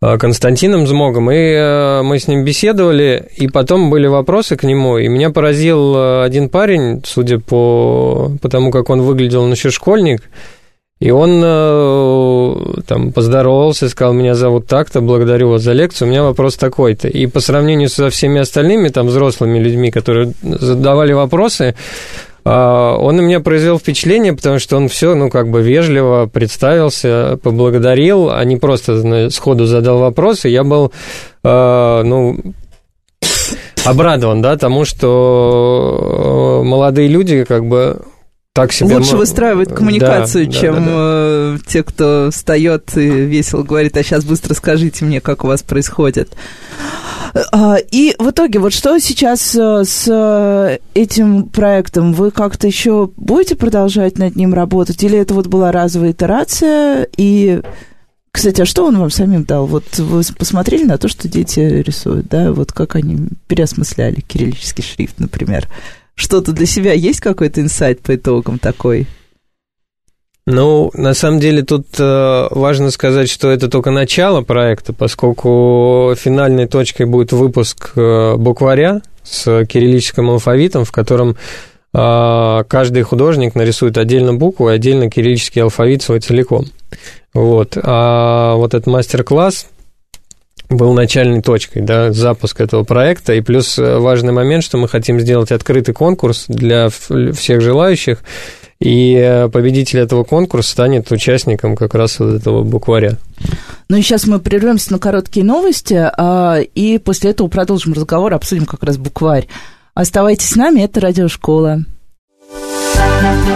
Константином 0.00 0.86
Змогом, 0.86 1.30
и 1.30 2.02
мы 2.02 2.18
с 2.20 2.28
ним 2.28 2.44
беседовали, 2.44 3.28
и 3.36 3.48
потом 3.48 3.90
были 3.90 4.06
вопросы 4.06 4.56
к 4.56 4.62
нему, 4.62 4.98
и 4.98 5.08
меня 5.08 5.30
поразил 5.30 6.22
один 6.22 6.48
парень, 6.48 7.02
судя 7.04 7.40
по, 7.40 8.30
по 8.40 8.48
тому, 8.48 8.70
как 8.70 8.90
он 8.90 9.02
выглядел, 9.02 9.42
он 9.42 9.52
еще 9.52 9.70
школьник, 9.70 10.22
и 11.00 11.12
он 11.12 11.40
э, 11.44 12.54
там 12.86 13.12
поздоровался, 13.12 13.88
сказал, 13.88 14.14
меня 14.14 14.34
зовут 14.34 14.66
так-то, 14.66 15.00
благодарю 15.00 15.50
вас 15.50 15.62
за 15.62 15.72
лекцию, 15.72 16.08
у 16.08 16.10
меня 16.10 16.24
вопрос 16.24 16.56
такой-то. 16.56 17.06
И 17.06 17.26
по 17.26 17.38
сравнению 17.38 17.88
со 17.88 18.10
всеми 18.10 18.40
остальными 18.40 18.88
там 18.88 19.06
взрослыми 19.06 19.60
людьми, 19.60 19.92
которые 19.92 20.32
задавали 20.42 21.12
вопросы, 21.12 21.76
э, 22.44 22.50
он 22.50 23.16
на 23.16 23.20
меня 23.20 23.38
произвел 23.38 23.78
впечатление, 23.78 24.32
потому 24.32 24.58
что 24.58 24.76
он 24.76 24.88
все, 24.88 25.14
ну, 25.14 25.30
как 25.30 25.50
бы 25.50 25.62
вежливо 25.62 26.26
представился, 26.26 27.38
поблагодарил, 27.44 28.30
а 28.30 28.44
не 28.44 28.56
просто 28.56 29.30
сходу 29.30 29.66
задал 29.66 29.98
вопросы. 29.98 30.48
Я 30.48 30.64
был, 30.64 30.92
э, 31.44 32.02
ну, 32.04 32.38
обрадован, 33.84 34.42
да, 34.42 34.56
тому, 34.56 34.84
что 34.84 36.62
молодые 36.64 37.06
люди, 37.06 37.44
как 37.44 37.64
бы, 37.66 38.02
так 38.58 38.72
себе... 38.72 38.96
Лучше 38.96 39.16
выстраивают 39.16 39.72
коммуникацию, 39.72 40.46
да, 40.46 40.52
чем 40.52 40.74
да, 40.74 40.80
да, 40.80 40.86
да. 40.86 40.92
Э, 40.96 41.58
те, 41.64 41.84
кто 41.84 42.30
встает 42.32 42.96
и 42.96 43.08
весело 43.08 43.62
говорит, 43.62 43.96
а 43.96 44.02
сейчас 44.02 44.24
быстро 44.24 44.54
скажите 44.54 45.04
мне, 45.04 45.20
как 45.20 45.44
у 45.44 45.46
вас 45.46 45.62
происходит. 45.62 46.34
А, 47.52 47.76
и 47.76 48.16
в 48.18 48.30
итоге, 48.30 48.58
вот 48.58 48.72
что 48.72 48.98
сейчас 48.98 49.54
э, 49.54 49.84
с 49.84 50.80
этим 50.94 51.44
проектом? 51.44 52.12
Вы 52.12 52.32
как-то 52.32 52.66
еще 52.66 53.10
будете 53.16 53.54
продолжать 53.54 54.18
над 54.18 54.34
ним 54.34 54.54
работать? 54.54 55.04
Или 55.04 55.18
это 55.18 55.34
вот 55.34 55.46
была 55.46 55.70
разовая 55.70 56.10
итерация? 56.10 57.06
И, 57.16 57.60
кстати, 58.32 58.62
а 58.62 58.66
что 58.66 58.86
он 58.86 58.98
вам 58.98 59.10
самим 59.10 59.44
дал? 59.44 59.66
Вот 59.66 59.98
вы 59.98 60.22
посмотрели 60.36 60.82
на 60.82 60.98
то, 60.98 61.06
что 61.06 61.28
дети 61.28 61.60
рисуют, 61.60 62.26
да? 62.26 62.52
Вот 62.52 62.72
как 62.72 62.96
они 62.96 63.28
переосмысляли 63.46 64.20
кириллический 64.20 64.82
шрифт, 64.82 65.20
например 65.20 65.68
что-то 66.18 66.52
для 66.52 66.66
себя 66.66 66.92
есть 66.92 67.20
какой-то 67.20 67.60
инсайт 67.60 68.00
по 68.00 68.16
итогам 68.16 68.58
такой? 68.58 69.06
Ну, 70.46 70.90
на 70.94 71.14
самом 71.14 71.40
деле 71.40 71.62
тут 71.62 71.86
э, 71.98 72.46
важно 72.50 72.90
сказать, 72.90 73.30
что 73.30 73.50
это 73.50 73.68
только 73.68 73.90
начало 73.90 74.40
проекта, 74.40 74.92
поскольку 74.92 76.14
финальной 76.16 76.66
точкой 76.66 77.04
будет 77.04 77.32
выпуск 77.32 77.92
э, 77.94 78.34
букваря 78.36 79.02
с 79.22 79.64
кириллическим 79.66 80.30
алфавитом, 80.30 80.84
в 80.86 80.90
котором 80.90 81.36
э, 81.92 82.64
каждый 82.66 83.02
художник 83.02 83.54
нарисует 83.54 83.98
отдельно 83.98 84.34
букву 84.34 84.70
и 84.70 84.72
отдельно 84.72 85.10
кириллический 85.10 85.62
алфавит 85.62 86.02
свой 86.02 86.20
целиком. 86.20 86.64
Вот. 87.34 87.76
А 87.80 88.54
вот 88.56 88.72
этот 88.72 88.86
мастер-класс 88.86 89.66
был 90.68 90.92
начальной 90.92 91.42
точкой, 91.42 91.82
да, 91.82 92.12
запуск 92.12 92.60
этого 92.60 92.84
проекта. 92.84 93.34
И 93.34 93.40
плюс 93.40 93.78
э, 93.78 93.98
важный 93.98 94.32
момент, 94.32 94.64
что 94.64 94.76
мы 94.76 94.88
хотим 94.88 95.18
сделать 95.20 95.50
открытый 95.50 95.94
конкурс 95.94 96.44
для 96.48 96.88
всех 96.88 97.60
желающих. 97.60 98.18
и 98.80 99.14
э, 99.14 99.48
победитель 99.48 100.00
этого 100.00 100.24
конкурса 100.24 100.70
станет 100.70 101.10
участником 101.10 101.74
как 101.74 101.94
раз 101.94 102.18
вот 102.18 102.34
этого 102.34 102.62
букваря. 102.62 103.16
Ну 103.88 103.96
и 103.96 104.02
сейчас 104.02 104.26
мы 104.26 104.38
прервемся 104.38 104.92
на 104.92 104.98
короткие 104.98 105.44
новости, 105.44 105.94
а, 106.16 106.58
и 106.60 106.98
после 106.98 107.30
этого 107.30 107.48
продолжим 107.48 107.94
разговор, 107.94 108.34
обсудим 108.34 108.66
как 108.66 108.82
раз 108.82 108.98
букварь. 108.98 109.48
Оставайтесь 109.94 110.50
с 110.50 110.56
нами, 110.56 110.82
это 110.82 111.00
Радиошкола. 111.00 111.84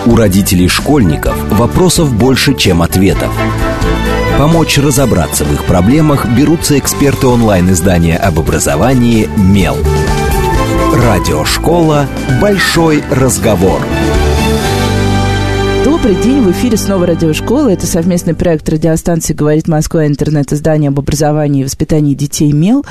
У 0.06 0.16
родителей 0.16 0.66
школьников 0.66 1.36
вопросов 1.52 2.12
больше, 2.12 2.56
чем 2.56 2.82
ответов. 2.82 3.30
Помочь 4.38 4.78
разобраться 4.78 5.44
в 5.44 5.52
их 5.52 5.64
проблемах 5.64 6.26
берутся 6.26 6.78
эксперты 6.78 7.26
онлайн-издания 7.26 8.16
об 8.16 8.38
образовании 8.40 9.28
«Мел». 9.36 9.76
Радиошкола 10.94 12.06
«Большой 12.40 13.02
разговор». 13.10 13.80
Добрый 15.84 16.14
день, 16.14 16.42
в 16.42 16.50
эфире 16.52 16.76
снова 16.76 17.06
радиошкола. 17.06 17.68
Это 17.70 17.86
совместный 17.86 18.34
проект 18.34 18.68
радиостанции 18.68 19.34
«Говорит 19.34 19.66
Москва» 19.66 20.06
интернет-издание 20.06 20.88
об 20.88 21.00
образовании 21.00 21.62
и 21.62 21.64
воспитании 21.64 22.14
детей 22.14 22.52
«Мел». 22.52 22.84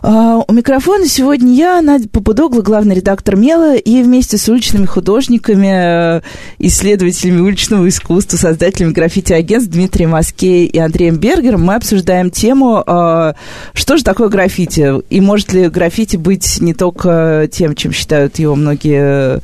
Uh, 0.00 0.44
у 0.46 0.52
микрофона 0.52 1.06
сегодня 1.06 1.54
я, 1.54 1.80
Надя 1.80 2.08
Попудогла, 2.08 2.62
главный 2.62 2.96
редактор 2.96 3.36
«Мела», 3.36 3.76
и 3.76 4.02
вместе 4.02 4.36
с 4.36 4.48
уличными 4.48 4.84
художниками, 4.84 6.22
исследователями 6.58 7.40
уличного 7.40 7.88
искусства, 7.88 8.36
создателями 8.36 8.92
граффити-агентств 8.92 9.72
Дмитрием 9.72 10.10
Маске 10.10 10.66
и 10.66 10.78
Андреем 10.78 11.16
Бергером 11.16 11.64
мы 11.64 11.74
обсуждаем 11.74 12.30
тему, 12.30 12.82
uh, 12.84 13.34
что 13.74 13.96
же 13.96 14.02
такое 14.02 14.28
граффити, 14.28 15.02
и 15.08 15.20
может 15.20 15.52
ли 15.52 15.68
граффити 15.68 16.16
быть 16.16 16.60
не 16.60 16.74
только 16.74 17.48
тем, 17.52 17.74
чем 17.76 17.92
считают 17.92 18.38
его 18.38 18.56
многие 18.56 19.40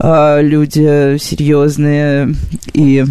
люди 0.00 1.18
серьезные 1.18 2.34
и 2.72 3.04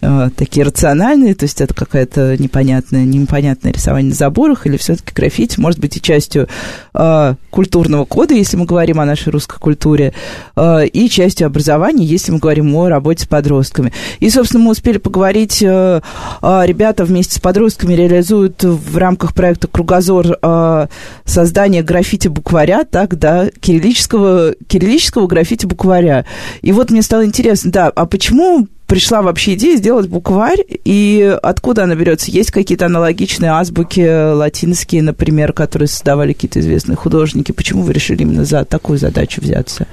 э, 0.00 0.30
такие 0.36 0.64
рациональные, 0.64 1.34
то 1.34 1.44
есть 1.44 1.60
это 1.60 1.74
какая-то 1.74 2.36
непонятная, 2.38 3.04
непонятное 3.04 3.72
рисование 3.72 4.10
на 4.10 4.14
заборах, 4.14 4.66
или 4.66 4.76
все-таки 4.76 5.12
граффити 5.14 5.58
может 5.60 5.80
быть 5.80 5.96
и 5.96 6.02
частью 6.02 6.48
э, 6.94 7.34
культурного 7.50 8.04
кода, 8.04 8.34
если 8.34 8.56
мы 8.56 8.66
говорим 8.66 9.00
о 9.00 9.04
нашей 9.04 9.30
русской 9.30 9.58
культуре, 9.58 10.12
э, 10.56 10.86
и 10.86 11.08
частью 11.08 11.46
образования, 11.46 12.04
если 12.04 12.32
мы 12.32 12.38
говорим 12.38 12.74
о 12.74 12.88
работе 12.88 13.24
с 13.24 13.26
подростками. 13.26 13.92
И, 14.20 14.30
собственно, 14.30 14.64
мы 14.64 14.70
успели 14.70 14.98
поговорить, 14.98 15.62
э, 15.62 16.00
э, 16.42 16.62
ребята 16.64 17.04
вместе 17.04 17.36
с 17.36 17.40
подростками 17.40 17.94
реализуют 17.94 18.62
в 18.62 18.96
рамках 18.96 19.34
проекта 19.34 19.68
«Кругозор» 19.68 20.38
э, 20.40 20.86
создание 21.24 21.82
граффити-букваря, 21.82 22.84
так, 22.84 23.18
да, 23.18 23.48
кириллического, 23.60 24.54
кириллического 24.66 25.26
граффити-букваря. 25.26 26.24
И 26.62 26.72
вот 26.72 26.90
мне 26.90 27.02
стало 27.02 27.24
интересно, 27.24 27.70
да, 27.70 27.88
а 27.88 28.06
почему 28.06 28.68
пришла 28.90 29.22
вообще 29.22 29.54
идея 29.54 29.76
сделать 29.76 30.08
букварь, 30.08 30.64
и 30.84 31.38
откуда 31.42 31.84
она 31.84 31.94
берется? 31.94 32.32
Есть 32.32 32.50
какие-то 32.50 32.86
аналогичные 32.86 33.52
азбуки 33.52 34.32
латинские, 34.34 35.02
например, 35.02 35.52
которые 35.52 35.86
создавали 35.86 36.32
какие-то 36.32 36.58
известные 36.58 36.96
художники. 36.96 37.52
Почему 37.52 37.82
вы 37.82 37.92
решили 37.92 38.22
именно 38.22 38.44
за 38.44 38.64
такую 38.64 38.98
задачу 38.98 39.40
взяться? 39.40 39.86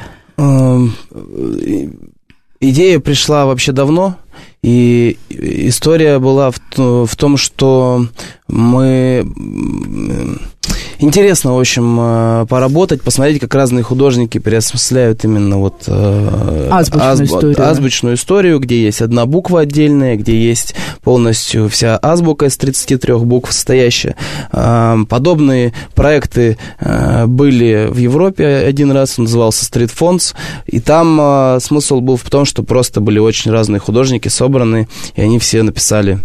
Идея 2.60 3.00
пришла 3.00 3.46
вообще 3.46 3.72
давно, 3.72 4.18
и 4.64 5.18
история 5.30 6.18
была 6.18 6.50
в, 6.50 6.60
в 7.06 7.16
том, 7.16 7.38
что 7.38 8.08
мы 8.48 9.32
интересно, 11.00 11.56
в 11.56 11.60
общем, 11.60 11.98
э, 12.00 12.46
поработать, 12.48 13.02
посмотреть, 13.02 13.40
как 13.40 13.54
разные 13.56 13.84
художники 13.84 14.38
переосмысляют 14.38 15.24
именно 15.24 15.58
вот 15.58 15.84
э, 15.88 16.70
азбучную, 16.72 17.12
азб... 17.12 17.24
историю. 17.24 17.70
азбучную 17.70 18.16
историю, 18.16 18.60
где 18.60 18.84
есть 18.84 19.02
одна 19.02 19.26
буква 19.26 19.62
отдельная, 19.62 20.16
где 20.16 20.38
есть 20.38 20.76
полностью 21.04 21.70
вся 21.70 22.00
азбука 22.02 22.46
из 22.46 22.58
33 22.58 23.16
букв 23.16 23.52
состоящая. 23.52 24.16
Э, 24.52 24.98
подобные 25.10 25.74
проекты 25.96 26.58
были 26.80 27.88
в 27.90 27.98
Европе 27.98 28.46
один 28.46 28.92
раз, 28.92 29.18
он 29.18 29.26
назывался 29.26 29.66
Street 29.66 29.92
Fonts, 29.98 30.34
и 30.66 30.80
там 30.80 31.60
смысл 31.60 32.00
был 32.00 32.18
в 32.18 32.30
том, 32.30 32.46
что 32.46 32.64
просто 32.64 33.02
были 33.02 33.20
очень 33.20 33.52
разные 33.52 33.80
художники 33.80 34.28
собраны, 34.28 34.88
и 35.16 35.22
они 35.22 35.40
все 35.40 35.64
написали 35.64 36.20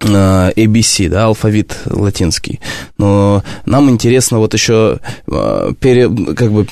ABC, 0.00 1.08
да, 1.08 1.24
алфавит 1.24 1.76
латинский. 1.86 2.60
Но 2.98 3.42
нам 3.64 3.88
интересно 3.88 4.38
вот 4.38 4.52
еще 4.52 4.98
а, 5.30 5.72
пере, 5.80 6.08
как 6.34 6.52
бы 6.52 6.66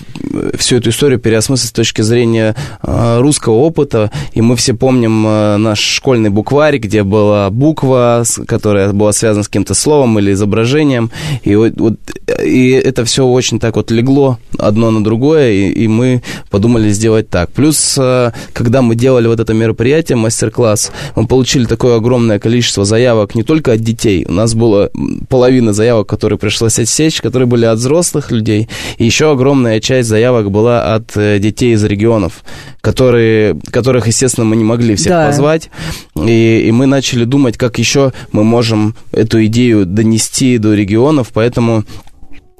всю 0.58 0.76
эту 0.76 0.90
историю 0.90 1.18
переосмыслить 1.18 1.70
с 1.70 1.72
точки 1.72 2.02
зрения 2.02 2.54
а, 2.82 3.20
русского 3.20 3.54
опыта. 3.54 4.10
И 4.32 4.42
мы 4.42 4.56
все 4.56 4.74
помним 4.74 5.22
наш 5.62 5.80
школьный 5.80 6.30
букварь, 6.30 6.78
где 6.78 7.02
была 7.02 7.50
буква, 7.50 8.24
которая 8.46 8.92
была 8.92 9.12
связана 9.12 9.42
с 9.42 9.48
каким-то 9.48 9.74
словом 9.74 10.18
или 10.18 10.32
изображением. 10.32 11.10
И, 11.42 11.54
вот, 11.56 11.74
и 12.42 12.70
это 12.70 13.04
все 13.04 13.26
очень 13.26 13.58
так 13.58 13.76
вот 13.76 13.90
легло 13.90 14.38
одно 14.58 14.90
на 14.90 15.02
другое, 15.02 15.52
и, 15.52 15.70
и 15.70 15.88
мы 15.88 16.22
подумали 16.50 16.90
сделать 16.90 17.30
так. 17.30 17.50
Плюс, 17.52 17.98
когда 18.52 18.82
мы 18.82 18.94
делали 18.94 19.28
вот 19.28 19.40
это 19.40 19.54
мероприятие, 19.54 20.16
мастер-класс, 20.16 20.92
мы 21.16 21.26
получили 21.26 21.64
такое 21.64 21.96
огромное 21.96 22.38
количество 22.38 22.84
заявок 22.84 23.13
заявок 23.14 23.35
не 23.35 23.42
только 23.42 23.72
от 23.72 23.81
детей. 23.81 24.24
У 24.29 24.33
нас 24.33 24.55
было 24.55 24.90
половина 25.29 25.72
заявок, 25.72 26.09
которые 26.09 26.38
пришлось 26.38 26.79
отсечь, 26.79 27.20
которые 27.20 27.46
были 27.46 27.64
от 27.64 27.79
взрослых 27.79 28.33
людей. 28.33 28.68
И 28.98 29.05
еще 29.05 29.31
огромная 29.31 29.81
часть 29.81 30.09
заявок 30.09 30.50
была 30.50 30.94
от 30.94 31.16
э, 31.16 31.38
детей 31.38 31.74
из 31.74 31.85
регионов, 31.85 32.44
которые, 32.81 33.57
которых, 33.70 34.07
естественно, 34.07 34.44
мы 34.44 34.57
не 34.57 34.64
могли 34.64 34.96
всех 34.96 35.11
да. 35.11 35.27
позвать. 35.27 35.70
И, 36.16 36.64
и 36.66 36.72
мы 36.72 36.87
начали 36.87 37.24
думать, 37.24 37.57
как 37.57 37.79
еще 37.79 38.12
мы 38.33 38.42
можем 38.44 38.94
эту 39.12 39.44
идею 39.46 39.87
донести 39.87 40.59
до 40.59 40.74
регионов. 40.74 41.29
Поэтому 41.33 41.85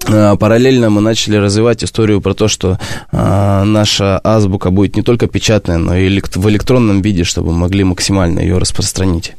э, 0.07 0.37
Параллельно 0.39 0.89
мы 0.91 1.01
начали 1.01 1.37
развивать 1.37 1.83
историю 1.83 2.21
про 2.21 2.35
то, 2.35 2.47
что 2.49 2.79
э, 3.13 3.65
наша 3.65 4.21
азбука 4.23 4.71
будет 4.71 4.97
не 4.97 5.03
только 5.03 5.27
печатная, 5.27 5.79
но 5.79 5.97
и 5.97 6.21
в 6.37 6.49
электронном 6.49 7.03
виде, 7.03 7.25
чтобы 7.25 7.51
мы 7.53 7.59
могли 7.59 7.83
максимально 7.85 8.41
ее 8.41 8.59
распространить. 8.59 9.35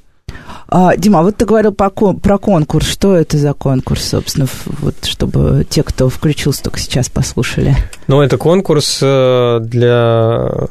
А, 0.67 0.95
Дима, 0.97 1.21
вот 1.21 1.37
ты 1.37 1.45
говорил 1.45 1.71
про, 1.73 1.89
про 1.89 2.37
конкурс. 2.37 2.87
Что 2.87 3.15
это 3.15 3.37
за 3.37 3.53
конкурс, 3.53 4.09
собственно, 4.09 4.47
вот, 4.65 4.95
чтобы 5.05 5.65
те, 5.69 5.83
кто 5.83 6.09
включился 6.09 6.63
только 6.63 6.79
сейчас, 6.79 7.09
послушали? 7.09 7.75
Ну, 8.07 8.21
это 8.21 8.37
конкурс 8.37 8.99
э, 9.01 9.59
для 9.61 10.67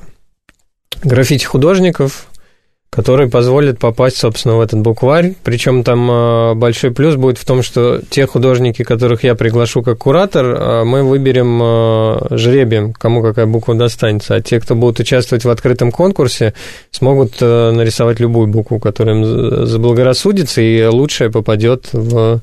граффити-художников, 1.02 2.26
который 2.94 3.28
позволит 3.28 3.80
попасть, 3.80 4.18
собственно, 4.18 4.56
в 4.56 4.60
этот 4.60 4.78
букварь. 4.78 5.34
Причем 5.42 5.82
там 5.82 6.08
э, 6.08 6.54
большой 6.54 6.92
плюс 6.92 7.16
будет 7.16 7.38
в 7.38 7.44
том, 7.44 7.64
что 7.64 8.00
те 8.08 8.24
художники, 8.24 8.84
которых 8.84 9.24
я 9.24 9.34
приглашу 9.34 9.82
как 9.82 9.98
куратор, 9.98 10.46
э, 10.46 10.84
мы 10.84 11.02
выберем 11.02 11.60
э, 11.60 12.36
жребием, 12.36 12.92
кому 12.92 13.20
какая 13.20 13.46
буква 13.46 13.74
достанется. 13.74 14.36
А 14.36 14.40
те, 14.40 14.60
кто 14.60 14.76
будут 14.76 15.00
участвовать 15.00 15.44
в 15.44 15.50
открытом 15.50 15.90
конкурсе, 15.90 16.54
смогут 16.92 17.40
нарисовать 17.40 18.20
любую 18.20 18.46
букву, 18.46 18.78
которая 18.78 19.16
им 19.16 19.66
заблагорассудится, 19.66 20.60
и 20.60 20.84
лучшая 20.84 21.30
попадет 21.30 21.88
в 21.92 22.40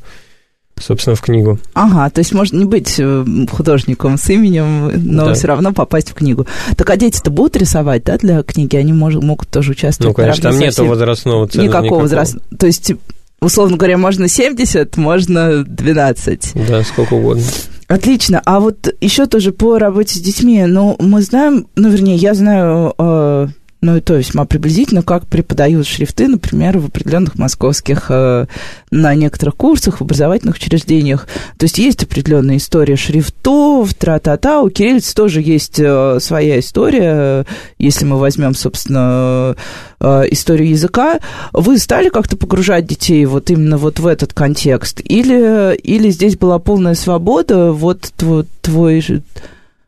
собственно, 0.79 1.15
в 1.15 1.21
книгу. 1.21 1.60
Ага, 1.73 2.10
то 2.10 2.19
есть 2.19 2.34
можно 2.34 2.57
не 2.57 2.65
быть 2.65 2.95
э, 2.97 3.25
художником 3.51 4.17
с 4.17 4.29
именем, 4.29 4.91
но 5.13 5.27
да. 5.27 5.34
все 5.34 5.47
равно 5.47 5.73
попасть 5.73 6.12
в 6.12 6.13
книгу. 6.13 6.47
Так 6.75 6.89
а 6.89 6.97
дети-то 6.97 7.31
будут 7.31 7.57
рисовать, 7.57 8.03
да, 8.03 8.17
для 8.17 8.43
книги? 8.43 8.75
Они 8.75 8.93
мож, 8.93 9.15
могут 9.15 9.49
тоже 9.49 9.71
участвовать. 9.71 10.15
Ну, 10.17 10.23
конечно, 10.23 10.51
там 10.51 10.60
нет 10.60 10.77
возрастного 10.77 11.47
ценза 11.47 11.67
никакого. 11.67 11.84
Никакого 11.84 12.01
возрастного. 12.01 12.45
То 12.57 12.67
есть, 12.67 12.93
условно 13.41 13.77
говоря, 13.77 13.97
можно 13.97 14.27
70, 14.27 14.97
можно 14.97 15.63
12. 15.63 16.53
Да, 16.67 16.84
сколько 16.84 17.13
угодно. 17.13 17.43
Отлично. 17.88 18.41
А 18.45 18.62
вот 18.62 18.93
еще 19.01 19.25
тоже 19.25 19.51
по 19.51 19.77
работе 19.77 20.17
с 20.17 20.21
детьми, 20.21 20.63
ну, 20.65 20.95
мы 20.99 21.21
знаем, 21.21 21.67
ну, 21.75 21.89
вернее, 21.89 22.15
я 22.15 22.34
знаю 22.34 22.93
э, 22.97 23.47
ну, 23.82 23.96
это 23.98 24.13
весьма 24.13 24.46
приблизительно, 24.46 25.02
как 25.02 25.26
преподают 25.26 25.88
шрифты, 25.88 26.28
например, 26.28 26.78
в 26.78 26.86
определенных 26.86 27.39
московских, 27.39 28.06
э, 28.10 28.46
на 28.91 29.15
некоторых 29.15 29.56
курсах, 29.56 29.98
в 29.98 30.02
образовательных 30.04 30.58
учреждениях. 30.58 31.28
То 31.58 31.63
есть 31.63 31.80
есть 31.80 32.04
определенная 32.04 32.58
история 32.58 32.96
шрифтов, 32.96 33.96
тра-та-та. 33.96 34.62
У 34.62 34.70
кириллицы 34.70 35.15
тоже 35.15 35.41
есть 35.41 35.80
э, 35.80 36.20
своя 36.20 36.60
история, 36.60 37.48
если 37.80 38.06
мы 38.06 38.20
возьмем, 38.20 38.54
собственно, 38.54 39.56
э, 40.00 40.24
историю 40.30 40.70
языка. 40.70 41.20
Вы 41.52 41.80
стали 41.80 42.10
как-то 42.10 42.38
погружать 42.38 42.86
детей 42.86 43.26
вот 43.26 43.50
именно 43.50 43.78
вот 43.78 44.00
в 44.00 44.06
этот 44.06 44.32
контекст? 44.32 45.02
Или, 45.04 45.76
или 45.76 46.12
здесь 46.12 46.38
была 46.38 46.60
полная 46.60 46.94
свобода, 46.94 47.72
вот 47.72 48.12
твой, 48.15 48.46
твой, 48.62 49.04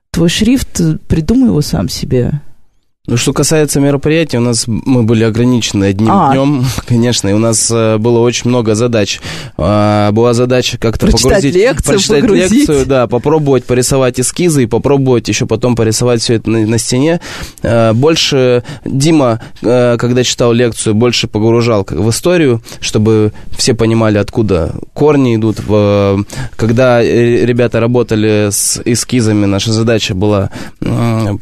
твой 0.09 0.29
шрифт, 0.29 0.81
придумай 1.07 1.49
его 1.49 1.61
сам 1.61 1.89
себе? 1.89 2.41
Ну, 3.05 3.17
что 3.17 3.33
касается 3.33 3.81
мероприятий, 3.81 4.37
у 4.37 4.39
нас 4.39 4.63
мы 4.65 5.03
были 5.03 5.25
ограничены 5.25 5.83
одним 5.83 6.09
а. 6.09 6.31
днем, 6.31 6.65
конечно, 6.87 7.27
и 7.27 7.33
у 7.33 7.37
нас 7.37 7.69
э, 7.69 7.97
было 7.97 8.19
очень 8.19 8.49
много 8.49 8.75
задач. 8.75 9.19
А, 9.57 10.13
была 10.13 10.33
задача 10.33 10.77
как-то 10.77 11.07
погрузить, 11.07 11.53
лекцию, 11.53 11.95
прочитать 11.95 12.21
погрузить. 12.21 12.51
лекцию, 12.53 12.85
да, 12.85 13.07
попробовать 13.07 13.65
порисовать 13.65 14.21
эскизы 14.21 14.63
и 14.63 14.67
попробовать 14.67 15.27
еще 15.27 15.45
потом 15.45 15.75
порисовать 15.75 16.21
все 16.21 16.35
это 16.35 16.49
на, 16.49 16.65
на 16.65 16.77
стене. 16.77 17.19
А, 17.61 17.91
больше 17.91 18.63
Дима, 18.85 19.41
э, 19.61 19.97
когда 19.99 20.23
читал 20.23 20.53
лекцию, 20.53 20.95
больше 20.95 21.27
погружал 21.27 21.85
в 21.85 22.09
историю, 22.09 22.63
чтобы 22.79 23.33
все 23.57 23.73
понимали, 23.73 24.17
откуда 24.17 24.75
корни 24.93 25.35
идут. 25.35 25.57
Когда 26.55 27.01
ребята 27.03 27.81
работали 27.81 28.47
с 28.49 28.81
эскизами, 28.85 29.45
наша 29.45 29.73
задача 29.73 30.15
была 30.15 30.51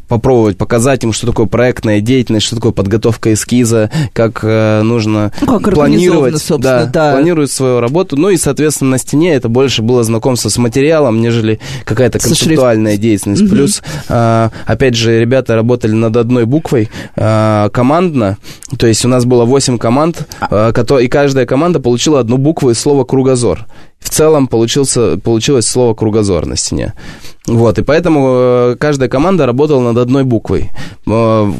попробовать 0.07 0.57
показать 0.57 1.03
им, 1.03 1.13
что 1.13 1.27
такое 1.27 1.50
проектная 1.51 2.01
деятельность, 2.01 2.47
что 2.47 2.55
такое 2.55 2.71
подготовка 2.71 3.33
эскиза, 3.33 3.91
как 4.13 4.39
э, 4.43 4.81
нужно 4.81 5.31
ну, 5.41 5.59
как 5.59 5.73
планировать, 5.75 6.43
да, 6.57 6.85
да. 6.85 7.11
планировать 7.11 7.51
свою 7.51 7.79
работу. 7.79 8.17
Ну 8.17 8.29
и, 8.29 8.37
соответственно, 8.37 8.91
на 8.91 8.97
стене 8.97 9.35
это 9.35 9.49
больше 9.49 9.81
было 9.81 10.03
знакомство 10.03 10.49
с 10.49 10.57
материалом, 10.57 11.21
нежели 11.21 11.59
какая-то 11.85 12.19
концептуальная 12.19 12.97
деятельность. 12.97 13.43
Угу. 13.43 13.51
Плюс, 13.51 13.83
э, 14.09 14.49
опять 14.65 14.95
же, 14.95 15.19
ребята 15.19 15.55
работали 15.55 15.91
над 15.91 16.17
одной 16.17 16.45
буквой 16.45 16.89
э, 17.15 17.69
командно, 17.71 18.37
то 18.77 18.87
есть 18.87 19.05
у 19.05 19.07
нас 19.07 19.25
было 19.25 19.45
8 19.45 19.77
команд, 19.77 20.27
э, 20.49 20.73
и 21.01 21.07
каждая 21.07 21.45
команда 21.45 21.79
получила 21.79 22.19
одну 22.19 22.37
букву 22.37 22.71
из 22.71 22.79
слова 22.79 23.03
«кругозор». 23.03 23.67
В 24.01 24.09
целом 24.09 24.47
получился, 24.47 25.17
получилось 25.17 25.67
слово 25.67 25.93
«кругозор» 25.93 26.45
на 26.45 26.57
стене. 26.57 26.93
Вот, 27.47 27.79
и 27.79 27.83
поэтому 27.83 28.27
э, 28.29 28.75
каждая 28.79 29.09
команда 29.09 29.45
работала 29.45 29.81
над 29.81 29.97
одной 29.97 30.23
буквой. 30.23 30.71
Э, 31.07 31.51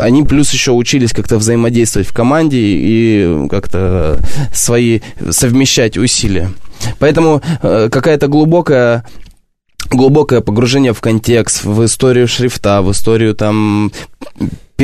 они 0.00 0.22
плюс 0.22 0.52
еще 0.52 0.72
учились 0.72 1.12
как-то 1.12 1.38
взаимодействовать 1.38 2.08
в 2.08 2.14
команде 2.14 2.58
и 2.60 3.48
как-то 3.50 4.18
свои 4.52 5.00
совмещать 5.30 5.98
усилия. 5.98 6.50
Поэтому 6.98 7.42
э, 7.62 7.88
какая-то 7.90 8.28
глубокая 8.28 9.04
глубокое 9.90 10.40
погружение 10.40 10.92
в 10.92 11.00
контекст, 11.00 11.64
в 11.64 11.84
историю 11.84 12.26
шрифта, 12.26 12.82
в 12.82 12.90
историю 12.92 13.34
там 13.34 13.92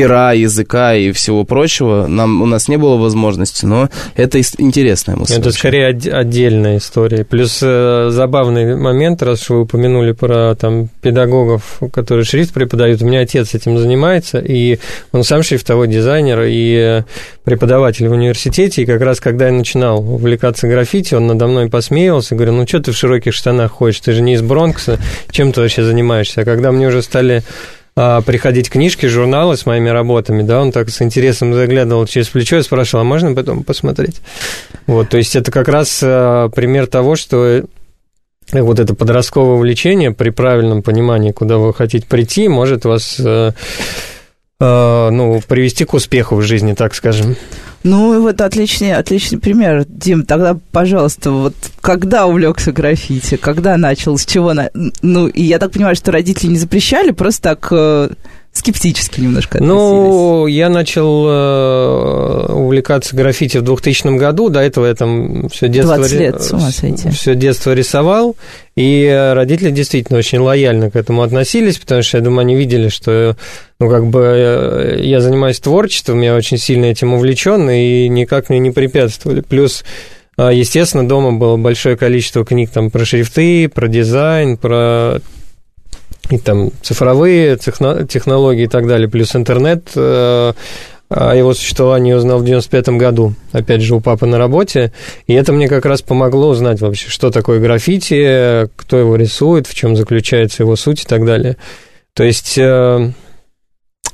пера, 0.02 0.32
языка 0.32 0.94
и 0.94 1.12
всего 1.12 1.44
прочего 1.44 2.06
нам, 2.06 2.42
у 2.42 2.46
нас 2.46 2.68
не 2.68 2.76
было 2.76 2.96
возможности, 2.96 3.66
но 3.66 3.88
это 4.16 4.40
интересная 4.40 5.16
мысль. 5.16 5.38
Это 5.38 5.50
скорее 5.52 5.90
од- 5.90 6.06
отдельная 6.06 6.78
история. 6.78 7.24
Плюс 7.24 7.60
э, 7.62 8.08
забавный 8.10 8.76
момент, 8.76 9.22
раз 9.22 9.48
вы 9.48 9.62
упомянули 9.62 10.12
про 10.12 10.54
там, 10.54 10.88
педагогов, 11.02 11.80
которые 11.92 12.24
шрифт 12.24 12.52
преподают. 12.52 13.02
У 13.02 13.06
меня 13.06 13.20
отец 13.20 13.54
этим 13.54 13.78
занимается, 13.78 14.38
и 14.38 14.78
он 15.12 15.24
сам 15.24 15.42
шрифтовой 15.42 15.88
дизайнер 15.88 16.42
и 16.46 17.02
преподаватель 17.44 18.08
в 18.08 18.12
университете. 18.12 18.82
И 18.82 18.86
как 18.86 19.00
раз 19.00 19.20
когда 19.20 19.46
я 19.46 19.52
начинал 19.52 20.00
увлекаться 20.00 20.68
граффити, 20.68 21.14
он 21.14 21.26
надо 21.26 21.46
мной 21.46 21.68
посмеивался, 21.68 22.34
говорил, 22.34 22.54
ну 22.54 22.66
что 22.66 22.80
ты 22.80 22.92
в 22.92 22.96
широких 22.96 23.34
штанах 23.34 23.72
ходишь, 23.72 24.00
ты 24.00 24.12
же 24.12 24.22
не 24.22 24.34
из 24.34 24.42
Бронкса, 24.42 24.98
чем 25.30 25.52
ты 25.52 25.60
вообще 25.60 25.82
занимаешься? 25.82 26.42
А 26.42 26.44
когда 26.44 26.72
мне 26.72 26.88
уже 26.88 27.02
стали 27.02 27.42
приходить 28.24 28.70
книжки, 28.70 29.06
журналы 29.06 29.56
с 29.56 29.66
моими 29.66 29.88
работами, 29.88 30.42
да, 30.42 30.60
он 30.60 30.70
так 30.70 30.88
с 30.88 31.02
интересом 31.02 31.54
заглядывал 31.54 32.06
через 32.06 32.28
плечо 32.28 32.58
и 32.58 32.62
спрашивал, 32.62 33.02
а 33.02 33.04
можно 33.04 33.34
потом 33.34 33.64
посмотреть? 33.64 34.20
Вот, 34.86 35.08
то 35.08 35.16
есть 35.16 35.34
это 35.34 35.50
как 35.50 35.68
раз 35.68 36.00
а, 36.02 36.48
пример 36.48 36.86
того, 36.86 37.16
что 37.16 37.64
вот 38.52 38.78
это 38.78 38.94
подростковое 38.94 39.56
увлечение 39.56 40.12
при 40.12 40.30
правильном 40.30 40.82
понимании, 40.82 41.32
куда 41.32 41.58
вы 41.58 41.74
хотите 41.74 42.06
прийти, 42.06 42.48
может 42.48 42.84
вас 42.84 43.20
а, 43.20 45.10
ну, 45.10 45.40
привести 45.46 45.84
к 45.84 45.94
успеху 45.94 46.36
в 46.36 46.42
жизни, 46.42 46.74
так 46.74 46.94
скажем. 46.94 47.36
Ну, 47.88 48.20
вот 48.20 48.42
отличный, 48.42 48.92
отличный 48.92 49.38
пример. 49.38 49.86
Дим, 49.88 50.26
тогда, 50.26 50.58
пожалуйста, 50.72 51.30
вот 51.30 51.54
когда 51.80 52.26
увлекся 52.26 52.70
граффити, 52.70 53.36
когда 53.36 53.78
начал, 53.78 54.18
с 54.18 54.26
чего... 54.26 54.52
На... 54.52 54.68
Ну, 55.00 55.26
и 55.26 55.42
я 55.42 55.58
так 55.58 55.72
понимаю, 55.72 55.96
что 55.96 56.12
родители 56.12 56.50
не 56.50 56.58
запрещали, 56.58 57.12
просто 57.12 57.42
так 57.42 57.68
э, 57.70 58.10
скептически 58.58 59.20
немножко. 59.20 59.62
Ну, 59.62 60.46
я 60.46 60.68
начал 60.68 61.26
э, 61.28 62.52
увлекаться 62.52 63.16
граффити 63.16 63.58
в 63.58 63.62
2000 63.62 64.18
году. 64.18 64.48
До 64.48 64.60
этого 64.60 64.86
я 64.86 64.94
там 64.94 65.48
все 65.48 65.68
детство, 65.68 65.96
20 65.96 66.20
лет, 66.20 66.42
с 66.42 66.52
ума 66.52 66.70
сойти. 66.70 67.08
все 67.10 67.34
детство 67.34 67.72
рисовал. 67.72 68.36
И 68.76 69.32
родители 69.34 69.70
действительно 69.70 70.18
очень 70.18 70.38
лояльно 70.38 70.90
к 70.90 70.96
этому 70.96 71.22
относились, 71.22 71.78
потому 71.78 72.02
что, 72.02 72.18
я 72.18 72.24
думаю, 72.24 72.40
они 72.40 72.56
видели, 72.56 72.88
что 72.88 73.36
ну, 73.80 73.88
как 73.88 74.06
бы 74.06 74.20
э, 74.22 75.00
я 75.02 75.20
занимаюсь 75.20 75.60
творчеством, 75.60 76.20
я 76.20 76.34
очень 76.34 76.58
сильно 76.58 76.86
этим 76.86 77.14
увлечен, 77.14 77.68
и 77.70 78.08
никак 78.08 78.50
мне 78.50 78.58
не 78.58 78.70
препятствовали. 78.70 79.40
Плюс 79.40 79.84
э, 80.36 80.50
Естественно, 80.52 81.06
дома 81.06 81.32
было 81.32 81.56
большое 81.56 81.96
количество 81.96 82.44
книг 82.44 82.70
там 82.70 82.90
про 82.90 83.04
шрифты, 83.04 83.68
про 83.68 83.88
дизайн, 83.88 84.56
про 84.56 85.20
и 86.30 86.38
там 86.38 86.70
цифровые 86.82 87.56
технологии 87.56 88.64
и 88.64 88.68
так 88.68 88.86
далее, 88.86 89.08
плюс 89.08 89.34
интернет. 89.34 89.90
Э, 89.94 90.52
о 91.10 91.34
его 91.34 91.54
существовании 91.54 92.12
узнал 92.12 92.38
в 92.38 92.44
95 92.44 92.90
году, 92.90 93.32
опять 93.52 93.80
же, 93.80 93.94
у 93.94 94.00
папы 94.00 94.26
на 94.26 94.36
работе, 94.36 94.92
и 95.26 95.32
это 95.32 95.54
мне 95.54 95.66
как 95.66 95.86
раз 95.86 96.02
помогло 96.02 96.48
узнать 96.48 96.82
вообще, 96.82 97.08
что 97.08 97.30
такое 97.30 97.60
граффити, 97.60 98.68
кто 98.76 98.98
его 98.98 99.16
рисует, 99.16 99.66
в 99.66 99.74
чем 99.74 99.96
заключается 99.96 100.64
его 100.64 100.76
суть 100.76 101.04
и 101.04 101.06
так 101.06 101.24
далее. 101.24 101.56
То 102.12 102.24
есть 102.24 102.58
э, 102.58 103.10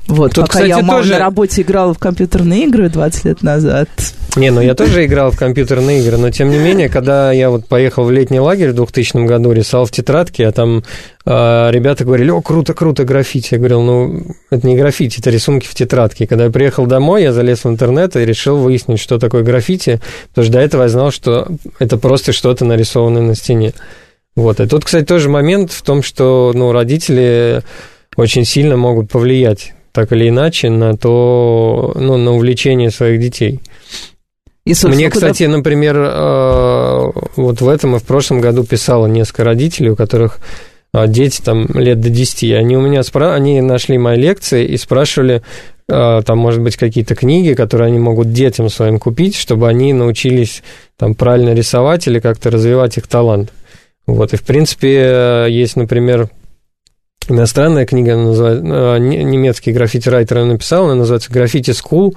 вот, 0.07 0.33
Тут, 0.33 0.45
пока 0.45 0.59
кстати, 0.59 0.67
я 0.69 0.85
тоже... 0.85 1.13
на 1.13 1.19
работе 1.19 1.61
играла 1.63 1.93
в 1.93 1.99
компьютерные 1.99 2.65
игры 2.65 2.89
20 2.89 3.25
лет 3.25 3.43
назад. 3.43 3.89
Не, 4.35 4.51
ну 4.51 4.59
я 4.59 4.75
тоже 4.75 5.05
играл 5.05 5.31
в 5.31 5.37
компьютерные 5.37 6.01
игры, 6.01 6.17
но 6.17 6.29
тем 6.29 6.49
не 6.49 6.57
менее, 6.57 6.89
когда 6.89 7.31
я 7.31 7.49
вот 7.49 7.67
поехал 7.67 8.03
в 8.03 8.11
летний 8.11 8.41
лагерь 8.41 8.71
в 8.71 8.75
2000 8.75 9.25
году, 9.25 9.53
рисовал 9.53 9.85
в 9.85 9.91
тетрадке, 9.91 10.45
а 10.45 10.51
там 10.51 10.83
э, 11.25 11.69
ребята 11.71 12.03
говорили, 12.03 12.31
о, 12.31 12.41
круто, 12.41 12.73
круто, 12.73 13.05
граффити. 13.05 13.53
Я 13.53 13.59
говорил, 13.59 13.81
ну, 13.81 14.23
это 14.49 14.67
не 14.67 14.75
граффити, 14.75 15.21
это 15.21 15.29
рисунки 15.29 15.67
в 15.67 15.73
тетрадке. 15.73 16.27
когда 16.27 16.45
я 16.45 16.49
приехал 16.51 16.85
домой, 16.85 17.23
я 17.23 17.31
залез 17.31 17.63
в 17.63 17.69
интернет 17.69 18.17
и 18.17 18.25
решил 18.25 18.57
выяснить, 18.57 18.99
что 18.99 19.19
такое 19.19 19.43
граффити, 19.43 20.01
потому 20.29 20.43
что 20.43 20.53
до 20.53 20.59
этого 20.59 20.83
я 20.83 20.89
знал, 20.89 21.11
что 21.11 21.47
это 21.79 21.97
просто 21.97 22.33
что-то 22.33 22.65
нарисованное 22.65 23.21
на 23.21 23.35
стене. 23.35 23.73
Вот, 24.35 24.59
и 24.59 24.67
тут, 24.67 24.83
кстати, 24.83 25.05
тоже 25.05 25.29
момент 25.29 25.71
в 25.71 25.81
том, 25.81 26.03
что, 26.03 26.51
ну, 26.53 26.73
родители 26.73 27.61
очень 28.17 28.43
сильно 28.43 28.75
могут 28.75 29.09
повлиять 29.09 29.71
так 29.93 30.11
или 30.11 30.27
иначе 30.27 30.69
на 30.69 30.97
то, 30.97 31.93
ну, 31.95 32.17
на 32.17 32.33
увлечение 32.33 32.91
своих 32.91 33.21
детей. 33.21 33.61
И, 34.65 34.73
Мне, 34.87 35.11
куда... 35.11 35.27
кстати, 35.27 35.43
например, 35.43 35.95
э, 35.95 37.11
вот 37.35 37.61
в 37.61 37.69
этом 37.69 37.95
и 37.95 37.99
в 37.99 38.03
прошлом 38.03 38.41
году 38.41 38.63
писало 38.63 39.05
несколько 39.05 39.43
родителей, 39.43 39.91
у 39.91 39.95
которых 39.95 40.39
э, 40.91 41.07
дети 41.07 41.39
там 41.41 41.67
лет 41.75 41.99
до 41.99 42.09
10. 42.09 42.51
Они 42.53 42.75
у 42.75 42.81
меня 42.81 43.03
спра... 43.03 43.35
они 43.35 43.61
нашли 43.61 43.99
мои 43.99 44.17
лекции 44.17 44.65
и 44.65 44.75
спрашивали, 44.77 45.43
э, 45.87 46.21
там, 46.25 46.39
может 46.39 46.63
быть, 46.63 46.77
какие-то 46.77 47.13
книги, 47.13 47.53
которые 47.53 47.87
они 47.89 47.99
могут 47.99 48.33
детям 48.33 48.69
своим 48.69 48.97
купить, 48.97 49.35
чтобы 49.35 49.69
они 49.69 49.93
научились 49.93 50.63
там 50.97 51.13
правильно 51.13 51.53
рисовать 51.53 52.07
или 52.07 52.19
как-то 52.19 52.49
развивать 52.49 52.97
их 52.97 53.05
талант. 53.05 53.53
Вот, 54.07 54.33
и, 54.33 54.37
в 54.37 54.43
принципе, 54.43 55.45
есть, 55.47 55.75
например, 55.75 56.29
иностранная 57.29 57.85
книга, 57.85 58.17
называется, 58.17 58.65
э, 58.65 58.97
немецкий 58.97 59.71
граффити-райтер 59.71 60.43
написал, 60.43 60.85
она 60.85 60.95
называется 60.95 61.31
«Граффити 61.31 61.71
School», 61.71 62.15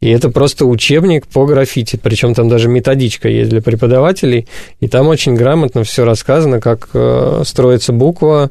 и 0.00 0.08
это 0.08 0.30
просто 0.30 0.64
учебник 0.64 1.26
по 1.26 1.44
граффити, 1.44 1.98
причем 2.02 2.34
там 2.34 2.48
даже 2.48 2.68
методичка 2.68 3.28
есть 3.28 3.50
для 3.50 3.60
преподавателей, 3.60 4.48
и 4.80 4.88
там 4.88 5.08
очень 5.08 5.34
грамотно 5.34 5.84
все 5.84 6.04
рассказано, 6.04 6.60
как 6.60 6.88
э, 6.94 7.42
строится 7.44 7.92
буква, 7.92 8.50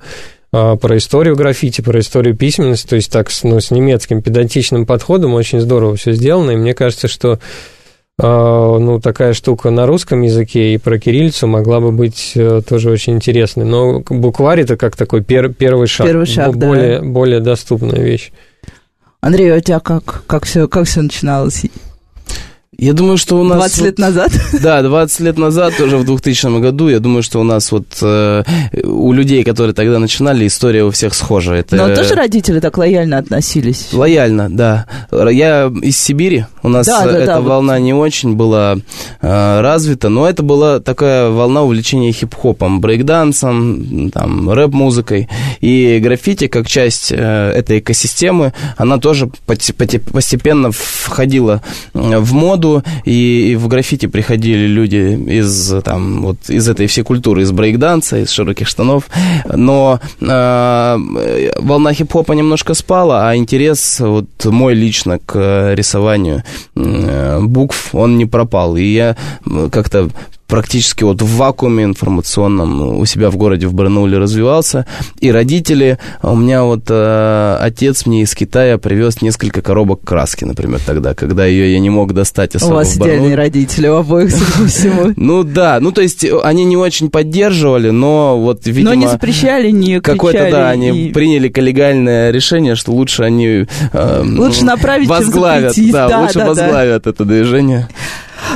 э, 0.53 0.77
про 0.79 0.97
историю 0.97 1.35
граффити, 1.35 1.81
про 1.81 1.99
историю 1.99 2.35
письменности, 2.35 2.87
то 2.87 2.95
есть 2.95 3.11
так 3.11 3.29
ну, 3.43 3.59
с 3.59 3.71
немецким 3.71 4.21
педантичным 4.21 4.85
подходом 4.85 5.33
очень 5.33 5.59
здорово 5.59 5.95
все 5.95 6.11
сделано, 6.11 6.51
и 6.51 6.55
мне 6.55 6.75
кажется, 6.75 7.07
что 7.07 7.39
а, 8.21 8.77
ну, 8.77 8.99
такая 8.99 9.33
штука 9.33 9.69
на 9.69 9.85
русском 9.85 10.21
языке 10.21 10.73
и 10.73 10.77
про 10.77 10.99
кириллицу 10.99 11.47
могла 11.47 11.79
бы 11.79 11.93
быть 11.93 12.33
э, 12.35 12.61
тоже 12.67 12.91
очень 12.91 13.13
интересной. 13.13 13.63
Но 13.63 14.01
букварь 14.01 14.59
это 14.61 14.75
как 14.75 14.97
такой 14.97 15.23
пер, 15.23 15.53
первый 15.53 15.87
шаг. 15.87 16.05
Первый 16.05 16.25
шаг, 16.25 16.57
более, 16.57 16.99
да. 16.99 17.05
Более 17.05 17.39
доступная 17.39 18.01
вещь. 18.01 18.31
Андрей, 19.21 19.53
а 19.53 19.57
у 19.57 19.59
тебя 19.59 19.79
как, 19.79 20.25
как 20.27 20.45
все 20.45 20.67
как 20.67 20.87
все 20.87 21.01
начиналось? 21.01 21.65
Я 22.81 22.93
думаю, 22.93 23.17
что 23.17 23.37
у 23.37 23.43
нас... 23.43 23.57
20 23.57 23.77
вот, 23.77 23.85
лет 23.85 23.99
назад? 23.99 24.31
Да, 24.61 24.81
20 24.81 25.19
лет 25.19 25.37
назад, 25.37 25.73
тоже 25.77 25.97
в 25.97 26.05
2000 26.05 26.61
году, 26.61 26.87
я 26.87 26.99
думаю, 26.99 27.23
что 27.23 27.41
у 27.41 27.43
нас 27.43 27.73
вот 27.73 27.87
э, 28.01 28.43
у 28.83 29.11
людей, 29.11 29.43
которые 29.43 29.73
тогда 29.73 29.99
начинали, 29.99 30.47
история 30.47 30.85
у 30.85 30.91
всех 30.91 31.13
схожа. 31.13 31.55
Это... 31.55 31.75
Но 31.75 31.93
тоже 31.93 32.15
родители 32.15 32.61
так 32.61 32.77
лояльно 32.77 33.17
относились? 33.17 33.89
Лояльно, 33.91 34.49
да. 34.49 34.85
Я 35.11 35.69
из 35.81 35.97
Сибири, 35.99 36.45
у 36.63 36.69
нас 36.69 36.87
Да, 36.87 37.03
да, 37.03 37.17
эта 37.17 37.25
да, 37.25 37.41
волна 37.41 37.79
не 37.79 37.93
очень 37.93 38.35
была 38.35 38.77
э, 39.21 39.61
развита, 39.61 40.07
но 40.07 40.29
это 40.29 40.41
была 40.41 40.79
такая 40.79 41.29
волна 41.29 41.63
увлечения 41.63 42.13
хип-хопом, 42.13 42.79
брейкдансом, 42.79 44.09
там, 44.11 44.49
рэп-музыкой. 44.49 45.27
И 45.59 45.99
граффити, 46.01 46.47
как 46.47 46.67
часть 46.67 47.11
э, 47.11 47.15
этой 47.15 47.79
экосистемы, 47.79 48.53
она 48.77 48.99
тоже 48.99 49.29
постепенно 49.45 50.71
входила 50.71 51.61
э, 51.93 52.17
в 52.19 52.31
моду, 52.31 52.68
и, 53.05 53.51
и 53.51 53.55
в 53.55 53.67
граффити 53.67 54.07
приходили 54.07 54.67
люди 54.67 55.17
из, 55.39 55.73
там, 55.83 56.21
вот, 56.21 56.37
из 56.49 56.67
этой 56.67 56.87
всей 56.87 57.03
культуры, 57.03 57.41
из 57.41 57.51
брейкданса, 57.51 58.17
из 58.17 58.31
широких 58.31 58.67
штанов, 58.67 59.03
но 59.45 59.99
э, 60.21 60.97
волна 61.59 61.93
хип-хопа 61.93 62.33
немножко 62.33 62.73
спала, 62.73 63.29
а 63.29 63.35
интерес 63.35 63.99
вот 63.99 64.29
мой 64.45 64.73
лично 64.73 65.19
к 65.19 65.73
рисованию 65.75 66.43
э, 66.75 67.39
букв, 67.41 67.93
он 67.93 68.17
не 68.17 68.25
пропал, 68.25 68.77
и 68.77 68.83
я 68.83 69.15
как-то 69.71 70.09
практически 70.49 71.03
вот 71.03 71.21
в 71.21 71.37
вакууме 71.37 71.83
информационном 71.85 72.97
у 72.99 73.05
себя 73.05 73.29
в 73.29 73.37
городе 73.37 73.67
в 73.67 73.73
Барнауле 73.73 74.17
развивался. 74.17 74.85
И 75.19 75.31
родители, 75.31 75.99
у 76.23 76.35
меня 76.35 76.63
вот 76.63 76.85
э, 76.89 77.57
отец 77.61 78.05
мне 78.05 78.23
из 78.23 78.33
Китая 78.33 78.79
привез 78.79 79.21
несколько 79.21 79.61
коробок 79.61 80.01
краски, 80.03 80.45
например, 80.45 80.81
тогда, 80.85 81.13
когда 81.13 81.45
ее 81.45 81.71
я 81.71 81.79
не 81.79 81.91
мог 81.91 82.13
достать 82.13 82.55
особо 82.55 82.71
У 82.71 82.75
вас 82.75 82.97
идеальные 82.97 83.35
родители 83.35 83.87
у 83.87 83.95
обоих, 83.95 84.31
судя 84.31 84.51
по 84.57 84.67
всему. 84.67 85.13
Ну 85.29 85.43
да, 85.43 85.79
ну 85.79 85.91
то 85.91 86.01
есть 86.01 86.25
они 86.43 86.65
не 86.65 86.77
очень 86.77 87.11
поддерживали, 87.11 87.91
но 87.91 88.39
вот, 88.39 88.65
видимо... 88.65 88.89
Но 88.89 88.93
не 88.95 89.07
запрещали, 89.07 89.69
не 89.69 90.01
Какое-то, 90.01 90.49
да, 90.49 90.69
они 90.69 91.11
приняли 91.13 91.49
коллегальное 91.49 92.31
решение, 92.31 92.75
что 92.75 92.91
лучше 92.91 93.23
они... 93.23 93.67
э, 93.93 94.23
Лучше 94.23 94.65
направить, 94.65 95.07
возглавят, 95.07 95.75
да, 95.91 96.21
лучше 96.21 96.39
возглавят 96.39 97.05
это 97.05 97.23
движение. 97.23 97.87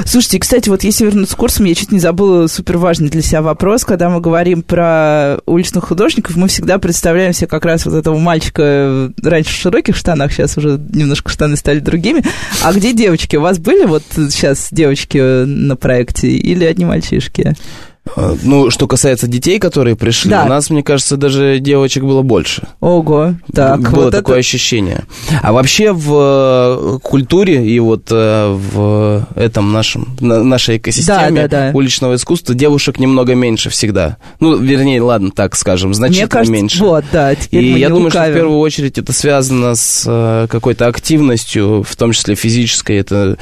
Слушайте, 0.06 0.40
кстати, 0.40 0.70
вот 0.70 0.84
если 0.84 1.06
вернуться 1.06 1.36
к 1.36 1.40
курсам, 1.40 1.66
я 1.66 1.76
чуть 1.76 1.92
не 1.92 2.00
забыла 2.00 2.48
супер 2.48 2.78
важный 2.78 3.10
для 3.10 3.22
себя 3.22 3.42
вопрос. 3.42 3.86
Когда 3.86 4.10
мы 4.10 4.22
говорим 4.22 4.62
про 4.62 5.38
уличных 5.46 5.86
художников, 5.86 6.36
мы 6.36 6.48
всегда 6.48 6.78
представляем 6.78 7.34
себе 7.34 7.48
как 7.48 7.66
раз 7.66 7.86
вот 7.86 7.96
этого 7.96 8.18
мальчика 8.18 9.12
раньше 9.22 9.52
в 9.52 9.58
широких 9.58 9.96
штанах, 9.96 10.32
сейчас 10.32 10.58
уже 10.58 10.80
немножко 10.94 11.30
штаны 11.30 11.56
стали 11.56 11.80
другими. 11.80 12.24
А 12.64 12.74
где 12.74 12.94
девочки? 12.94 13.36
У 13.36 13.42
вас 13.42 13.60
были 13.60 13.86
вот 13.86 14.04
сейчас 14.14 14.70
девочки 14.72 15.46
на 15.46 15.76
проекте 15.76 16.30
или 16.30 16.66
одни 16.66 16.86
мальчишки? 16.86 17.56
Э, 18.18 18.36
Ну, 18.44 18.70
что 18.70 18.86
касается 18.88 19.28
детей, 19.28 19.60
которые 19.60 19.96
пришли, 19.96 20.30
Да. 20.32 20.44
у 20.44 20.48
нас, 20.50 20.70
мне 20.70 20.84
кажется, 20.84 21.16
даже 21.16 21.60
девочек 21.60 22.04
было 22.04 22.22
больше. 22.22 22.68
Ого, 22.82 23.36
так, 23.54 23.80
Было 23.92 24.04
вот 24.06 24.12
такое 24.12 24.36
это... 24.36 24.40
ощущение. 24.40 25.04
А 25.42 25.54
вообще 25.54 25.94
в 25.94 26.12
э, 26.14 27.00
культуре 27.02 27.66
и 27.66 27.80
вот 27.80 28.08
э, 28.12 28.52
в 28.74 29.26
этом 29.36 29.72
нашем, 29.72 30.16
на- 30.20 30.44
нашей 30.44 30.78
экосистеме 30.78 31.32
Да, 31.44 31.48
да, 31.48 31.72
да. 31.72 31.72
уличного 31.74 32.16
искусства 32.16 32.54
девушек 32.54 33.00
немного 33.00 33.36
меньше 33.36 33.70
всегда. 33.70 34.18
Ну, 34.42 34.58
вернее, 34.58 35.02
ладно, 35.02 35.32
так 35.34 35.56
скажем, 35.56 35.94
значительно 35.94 36.26
Мне 36.26 36.30
кажется, 36.30 36.54
меньше. 36.54 36.80
вот, 36.84 37.06
да, 37.12 37.34
теперь 37.36 37.64
И 37.64 37.72
мы 37.74 37.80
я 37.80 37.88
не 37.88 37.94
думаю, 37.94 38.10
что 38.10 38.20
в 38.20 38.22
лукавим. 38.22 38.36
первую 38.36 38.60
очередь 38.60 38.98
это 38.98 39.14
связано 39.14 39.76
с 39.76 40.48
какой-то 40.52 40.88
активностью, 40.88 41.84
в 41.84 41.96
том 41.96 42.12
числе 42.12 42.36
физической. 42.36 42.98
Это 42.98 43.38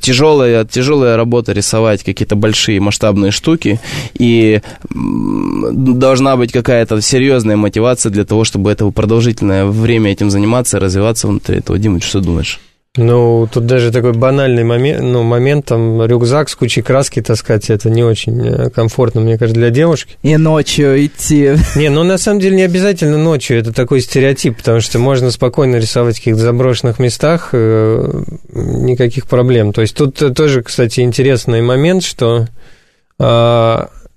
тяжелая, 0.00 0.64
тяжелая 0.64 1.16
работа 1.16 1.52
рисовать 1.52 2.04
какие-то 2.04 2.36
большие 2.36 2.80
масштабные 2.80 3.32
штуки. 3.32 3.79
И 4.14 4.60
должна 4.92 6.36
быть 6.36 6.52
какая-то 6.52 7.00
серьезная 7.00 7.56
мотивация 7.56 8.10
для 8.10 8.24
того, 8.24 8.44
чтобы 8.44 8.70
это 8.70 8.90
продолжительное 8.90 9.66
время 9.66 10.12
этим 10.12 10.30
заниматься, 10.30 10.78
развиваться 10.78 11.28
внутри 11.28 11.58
этого. 11.58 11.78
Дима, 11.78 12.00
что 12.00 12.20
думаешь? 12.20 12.60
Ну, 12.96 13.48
тут 13.52 13.66
даже 13.66 13.92
такой 13.92 14.14
банальный 14.14 14.64
момент, 14.64 15.00
ну, 15.00 15.22
момент, 15.22 15.66
там, 15.66 16.04
рюкзак 16.04 16.48
с 16.48 16.56
кучей 16.56 16.82
краски 16.82 17.22
таскать, 17.22 17.70
это 17.70 17.88
не 17.88 18.02
очень 18.02 18.44
э, 18.44 18.68
комфортно, 18.70 19.20
мне 19.20 19.38
кажется, 19.38 19.60
для 19.60 19.70
девушки. 19.70 20.16
И 20.22 20.36
ночью 20.36 21.06
идти. 21.06 21.52
Не, 21.76 21.88
ну, 21.88 22.02
на 22.02 22.18
самом 22.18 22.40
деле, 22.40 22.56
не 22.56 22.64
обязательно 22.64 23.16
ночью, 23.16 23.58
это 23.58 23.72
такой 23.72 24.00
стереотип, 24.00 24.56
потому 24.56 24.80
что 24.80 24.98
можно 24.98 25.30
спокойно 25.30 25.76
рисовать 25.76 26.16
в 26.16 26.18
каких-то 26.18 26.40
заброшенных 26.40 26.98
местах, 26.98 27.50
э, 27.52 28.22
никаких 28.52 29.28
проблем. 29.28 29.72
То 29.72 29.82
есть 29.82 29.94
тут 29.94 30.20
э, 30.20 30.30
тоже, 30.30 30.64
кстати, 30.64 30.98
интересный 30.98 31.62
момент, 31.62 32.02
что 32.02 32.48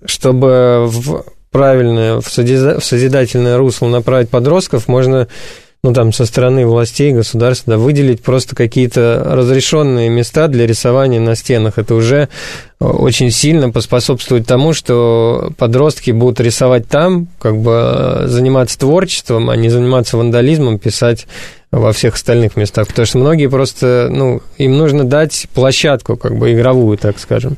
чтобы 0.06 0.86
в 0.88 1.26
правильное, 1.51 2.20
в 2.20 2.28
созидательное 2.30 3.58
русло 3.58 3.88
направить 3.88 4.30
подростков, 4.30 4.88
можно 4.88 5.28
ну, 5.86 5.91
там, 5.91 6.14
со 6.14 6.26
стороны 6.26 6.66
властей, 6.66 7.12
государства, 7.12 7.74
да, 7.74 7.78
выделить 7.78 8.22
просто 8.22 8.56
какие-то 8.56 9.22
разрешенные 9.26 10.08
места 10.10 10.47
для 10.47 10.66
рисования 10.66 11.20
на 11.20 11.36
стенах. 11.36 11.78
Это 11.78 11.93
уже 11.95 12.30
э, 12.80 12.86
очень 12.86 13.32
сильно 13.32 13.70
поспособствует 13.70 14.47
тому, 14.47 14.72
что 14.72 15.51
подростки 15.58 16.12
будут 16.12 16.39
рисовать 16.39 16.88
там, 16.88 17.28
как 17.38 17.58
бы 17.58 17.72
э, 17.74 18.28
заниматься 18.28 18.80
творчеством, 18.80 19.49
а 19.49 19.58
не 19.58 19.68
заниматься 19.68 20.16
вандализмом, 20.16 20.80
писать 20.80 21.28
во 21.70 21.91
всех 21.91 22.14
остальных 22.14 22.56
местах. 22.56 22.88
Потому 22.88 23.06
что 23.06 23.18
многие 23.18 23.47
просто, 23.47 24.08
ну, 24.10 24.41
им 24.58 24.78
нужно 24.78 25.04
дать 25.04 25.47
площадку, 25.54 26.16
как 26.16 26.38
бы 26.38 26.54
игровую, 26.54 26.97
так 26.97 27.20
скажем. 27.20 27.58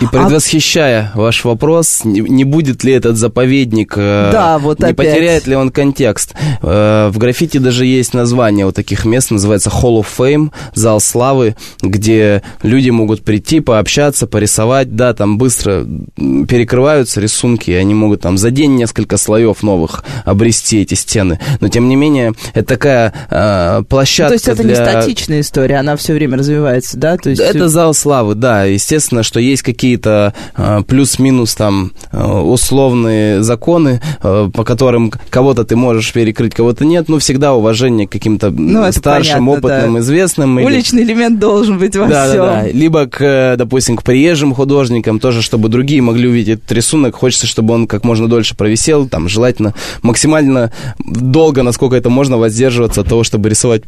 И 0.00 0.06
предвосхищая 0.06 1.12
ваш 1.14 1.44
вопрос, 1.44 2.04
не, 2.04 2.20
не 2.20 2.44
будет 2.44 2.82
ли 2.82 2.92
этот 2.92 3.16
заповедник, 3.16 3.94
э, 3.96 4.30
Да, 4.32 4.58
вот 4.58 4.80
не 4.80 4.86
опять. 4.86 4.96
потеряет 4.96 5.46
ли 5.46 5.54
он 5.54 5.70
контекст? 5.70 6.34
Э, 6.62 7.08
в 7.12 7.18
граффити 7.18 7.58
даже 7.58 7.86
есть 7.86 8.14
название 8.14 8.66
вот 8.66 8.74
таких 8.74 9.04
мест, 9.04 9.30
называется 9.30 9.70
Hall 9.70 10.00
of 10.00 10.06
Fame, 10.16 10.50
зал 10.74 11.00
славы, 11.00 11.56
где 11.82 12.42
люди 12.62 12.90
могут 12.90 13.22
прийти, 13.22 13.60
пообщаться, 13.60 14.26
порисовать, 14.26 14.96
да, 14.96 15.14
там 15.14 15.38
быстро 15.38 15.86
перекрываются 16.16 17.20
рисунки, 17.20 17.70
и 17.70 17.74
они 17.74 17.94
могут 17.94 18.22
там 18.22 18.38
за 18.38 18.50
день 18.50 18.74
несколько 18.74 19.16
слоев 19.18 19.62
новых 19.62 20.04
обрести 20.24 20.80
эти 20.80 20.94
стены. 20.94 21.38
Но 21.60 21.68
тем 21.68 21.88
не 21.88 21.96
менее, 21.96 22.32
это 22.54 22.66
такая 22.66 23.12
э, 23.30 23.82
площадка 23.88 24.30
То 24.30 24.34
есть 24.34 24.48
это 24.48 24.64
не 24.64 24.74
для... 24.74 24.84
статичная 24.84 25.40
история, 25.40 25.76
она 25.76 25.96
все 25.96 26.14
время 26.14 26.38
развивается, 26.38 26.96
да? 26.96 27.16
То 27.16 27.30
есть 27.30 27.40
Это 27.40 27.68
зал 27.68 27.94
славы, 27.94 28.34
да. 28.34 28.64
Естественно, 28.64 29.22
что 29.22 29.38
есть 29.42 29.62
какие-то 29.62 30.34
э, 30.56 30.82
плюс-минус 30.86 31.54
там 31.54 31.92
э, 32.12 32.22
условные 32.26 33.42
законы, 33.42 34.00
э, 34.22 34.50
по 34.52 34.64
которым 34.64 35.12
кого-то 35.30 35.64
ты 35.64 35.76
можешь 35.76 36.12
перекрыть, 36.12 36.54
кого-то 36.54 36.84
нет, 36.84 37.08
но 37.08 37.18
всегда 37.18 37.54
уважение 37.54 38.06
к 38.06 38.12
каким-то 38.12 38.50
Ну, 38.50 38.90
старшим, 38.92 39.46
понятно, 39.46 39.50
опытным, 39.68 39.94
да. 39.94 40.00
известным. 40.00 40.58
или- 40.58 40.66
уличный 40.66 41.02
элемент 41.02 41.38
должен 41.38 41.78
быть 41.78 41.96
во 41.96 42.06
да, 42.06 42.28
всем. 42.28 42.38
да, 42.38 42.62
да. 42.62 42.68
Либо 42.68 43.06
к, 43.06 43.54
допустим, 43.58 43.96
к 43.96 44.02
приезжим 44.02 44.54
художникам 44.54 45.18
тоже, 45.20 45.42
чтобы 45.42 45.68
другие 45.68 46.02
могли 46.02 46.28
увидеть 46.28 46.58
этот 46.58 46.72
рисунок. 46.72 47.16
Хочется, 47.16 47.46
чтобы 47.46 47.74
он 47.74 47.86
как 47.86 48.04
можно 48.04 48.28
дольше 48.28 48.56
провисел, 48.56 49.08
там, 49.08 49.28
желательно 49.28 49.74
максимально 50.02 50.72
долго, 50.98 51.62
насколько 51.62 51.96
это 51.96 52.10
можно, 52.10 52.38
воздерживаться 52.38 53.00
от 53.02 53.08
того, 53.08 53.24
чтобы 53.24 53.48
рисовать 53.48 53.82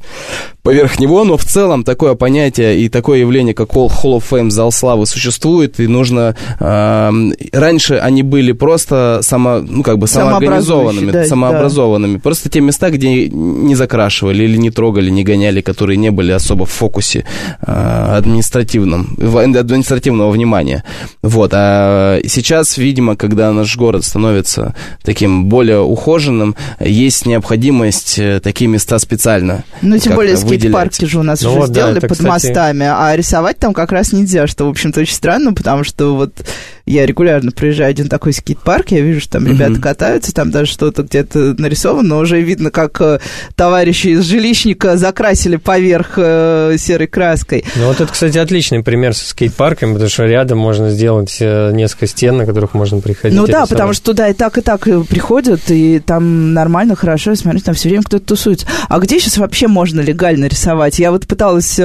поверх 0.63 0.99
него. 0.99 1.25
Но 1.25 1.37
в 1.37 1.45
целом 1.45 1.85
такое 1.85 2.15
понятие 2.15 2.81
и 2.81 2.89
такое 2.89 3.19
явление, 3.21 3.55
как 3.55 3.71
Hall 3.71 3.89
of 3.93 4.25
Fame, 4.31 4.51
зал 4.51 4.73
славы, 4.73 5.07
существует, 5.07 5.35
и 5.81 5.87
нужно... 5.87 6.37
эм, 6.61 7.35
раньше 7.53 7.95
они 7.95 8.23
были 8.23 8.53
просто 8.53 9.21
само, 9.23 9.59
ну, 9.59 9.83
как 9.83 9.99
бы 9.99 10.07
самоорганизованными, 10.07 11.11
да, 11.11 11.25
самообразованными. 11.25 12.19
Просто 12.19 12.49
те 12.49 12.61
места, 12.61 12.91
где 12.91 13.29
не 13.29 13.75
закрашивали 13.75 14.45
или 14.45 14.57
не 14.57 14.71
трогали, 14.71 15.11
не 15.11 15.25
гоняли, 15.25 15.61
которые 15.61 15.97
не 15.97 16.11
были 16.11 16.33
особо 16.33 16.67
в 16.67 16.71
фокусе 16.71 17.25
э, 17.67 18.17
административном, 18.17 19.17
административного 19.19 20.31
внимания. 20.31 20.85
Вот. 21.23 21.51
А 21.55 22.21
сейчас, 22.27 22.79
видимо, 22.79 23.17
когда 23.17 23.53
наш 23.53 23.77
город 23.77 24.05
становится 24.05 24.75
таким 25.03 25.47
более 25.47 25.81
ухоженным, 25.81 26.57
есть 26.81 27.27
необходимость 27.27 28.19
э, 28.19 28.41
такие 28.41 28.69
места 28.69 28.99
специально 28.99 29.65
Ну, 29.83 29.99
тем 29.99 30.15
более 30.15 30.37
скейт-парки 30.37 31.05
же 31.05 31.19
у 31.19 31.23
нас 31.23 31.43
Ну 31.43 31.51
уже 31.51 31.59
вот, 31.61 31.69
да, 31.69 31.75
сделали 31.75 31.99
это, 31.99 32.09
под 32.09 32.19
кстати- 32.19 32.29
мостами, 32.47 32.87
а 32.89 33.15
рисовать 33.17 33.59
там 33.59 33.75
как 33.75 33.93
раз 33.93 34.13
нельзя, 34.13 34.47
что, 34.47 34.67
в 34.67 34.71
общем-то, 34.71 35.01
очень 35.01 35.15
странно, 35.15 35.34
потому 35.55 35.85
что 35.85 36.15
вот 36.15 36.45
я 36.87 37.07
регулярно 37.07 37.51
проезжаю 37.51 37.91
один 37.91 38.09
такой 38.09 38.33
скейт-парк, 38.35 38.91
я 38.91 39.01
вижу, 39.01 39.21
что 39.21 39.33
там 39.33 39.47
ребята 39.47 39.81
катаются, 39.81 40.35
там 40.35 40.51
даже 40.51 40.71
что-то 40.71 41.03
где-то 41.03 41.55
нарисовано, 41.59 42.09
но 42.09 42.19
уже 42.19 42.41
видно, 42.43 42.71
как 42.71 43.01
э, 43.01 43.21
товарищи 43.57 44.09
из 44.09 44.25
жилищника 44.25 44.99
закрасили 44.99 45.57
поверх 45.57 46.15
э, 46.17 46.77
серой 46.79 47.07
краской. 47.07 47.65
Ну 47.77 47.87
вот 47.87 48.01
это, 48.01 48.13
кстати, 48.13 48.37
отличный 48.37 48.83
пример 48.83 49.15
со 49.15 49.27
скейт-парком, 49.31 49.93
потому 49.93 50.11
что 50.11 50.25
рядом 50.25 50.59
можно 50.59 50.91
сделать 50.91 51.35
э, 51.41 51.73
несколько 51.73 52.07
стен, 52.07 52.37
на 52.37 52.45
которых 52.45 52.75
можно 52.75 53.01
приходить. 53.01 53.37
Ну 53.37 53.47
да, 53.47 53.53
рисовать. 53.53 53.71
потому 53.71 53.93
что 53.95 54.05
туда 54.05 54.29
и 54.29 54.35
так, 54.35 54.59
и 54.59 54.61
так 54.61 54.83
приходят, 54.83 55.63
и 55.71 56.01
там 56.01 56.53
нормально, 56.53 56.97
хорошо, 56.97 57.35
смотрите, 57.35 57.65
там 57.65 57.75
все 57.75 57.89
время 57.89 58.03
кто-то 58.03 58.27
тусуется. 58.27 58.67
А 58.89 58.99
где 58.99 59.19
сейчас 59.21 59.39
вообще 59.39 59.69
можно 59.69 60.01
легально 60.03 60.47
рисовать? 60.47 60.99
Я 60.99 61.13
вот 61.13 61.27
пыталась 61.27 61.81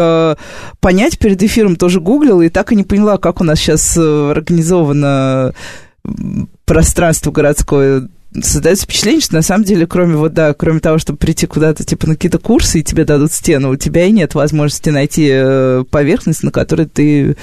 понять 0.82 1.18
перед 1.20 1.42
эфиром, 1.42 1.78
тоже 1.78 2.02
гуглила, 2.02 2.42
и 2.42 2.50
так 2.50 2.74
и 2.74 2.76
не 2.76 2.84
поняла, 2.84 3.18
как 3.18 3.40
у 3.40 3.46
нас 3.46 3.60
сейчас 3.60 3.98
организовано 3.98 4.89
м, 4.94 6.50
пространство 6.66 7.32
городское. 7.32 8.08
Создается 8.42 8.86
впечатление, 8.86 9.22
что 9.22 9.36
на 9.36 9.42
самом 9.42 9.64
деле, 9.64 9.88
кроме 9.88 10.16
вот, 10.16 10.34
да, 10.34 10.54
кроме 10.54 10.80
того, 10.80 11.00
чтобы 11.00 11.18
прийти 11.18 11.48
куда-то, 11.48 11.84
типа, 11.84 12.08
на 12.08 12.14
какие-то 12.14 12.38
курсы, 12.38 12.80
и 12.80 12.84
тебе 12.84 13.04
дадут 13.04 13.32
стену, 13.32 13.72
у 13.72 13.76
тебя 13.76 14.06
и 14.06 14.12
нет 14.12 14.36
возможности 14.36 14.90
найти 14.90 15.28
э, 15.32 15.84
поверхность, 15.90 16.44
на 16.44 16.52
которой 16.52 16.86
ты 16.86 17.36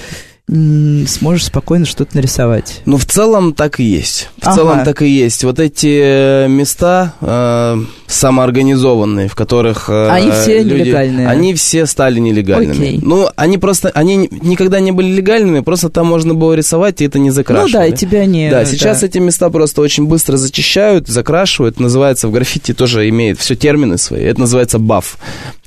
сможешь 0.49 1.45
спокойно 1.47 1.85
что-то 1.85 2.15
нарисовать. 2.15 2.81
Ну, 2.85 2.95
в 2.97 3.05
целом 3.05 3.53
так 3.53 3.81
и 3.81 3.83
есть. 3.83 4.29
В 4.41 4.47
Ага. 4.47 4.55
целом 4.55 4.83
так 4.85 5.01
и 5.01 5.07
есть. 5.09 5.43
Вот 5.43 5.59
эти 5.59 5.99
э, 6.01 6.47
места 6.47 7.13
э, 7.19 7.75
самоорганизованные, 8.07 9.27
в 9.27 9.35
которых... 9.35 9.89
э, 9.89 10.07
Они 10.09 10.31
все 10.31 10.63
люди- 10.63 10.83
нелегальные. 10.83 11.27
Они 11.27 11.53
все 11.53 11.85
стали 11.85 12.19
нелегальными. 12.19 12.71
Окей. 12.87 12.99
Ну, 13.03 13.27
они 13.35 13.57
просто... 13.57 13.89
Они 13.89 14.15
ни- 14.15 14.29
никогда 14.41 14.79
не 14.79 14.93
были 14.93 15.09
легальными, 15.11 15.59
просто 15.59 15.89
там 15.89 16.07
можно 16.07 16.33
было 16.33 16.53
рисовать, 16.53 17.01
и 17.01 17.05
это 17.05 17.19
не 17.19 17.29
закрашивали. 17.31 17.71
Ну 17.73 17.79
да, 17.79 17.85
и 17.85 17.91
тебя 17.91 18.25
не... 18.25 18.49
Да, 18.49 18.63
сейчас 18.63 19.03
эти 19.03 19.17
места 19.17 19.49
просто 19.49 19.81
очень 19.81 20.05
быстро 20.07 20.37
зачищают, 20.37 21.09
закрашивают. 21.09 21.81
Называется 21.81 22.29
в 22.29 22.31
граффити 22.31 22.73
тоже 22.73 23.09
имеет 23.09 23.37
все 23.37 23.55
термины 23.57 23.97
свои. 23.97 24.23
Это 24.23 24.39
называется 24.39 24.79
баф. 24.79 25.17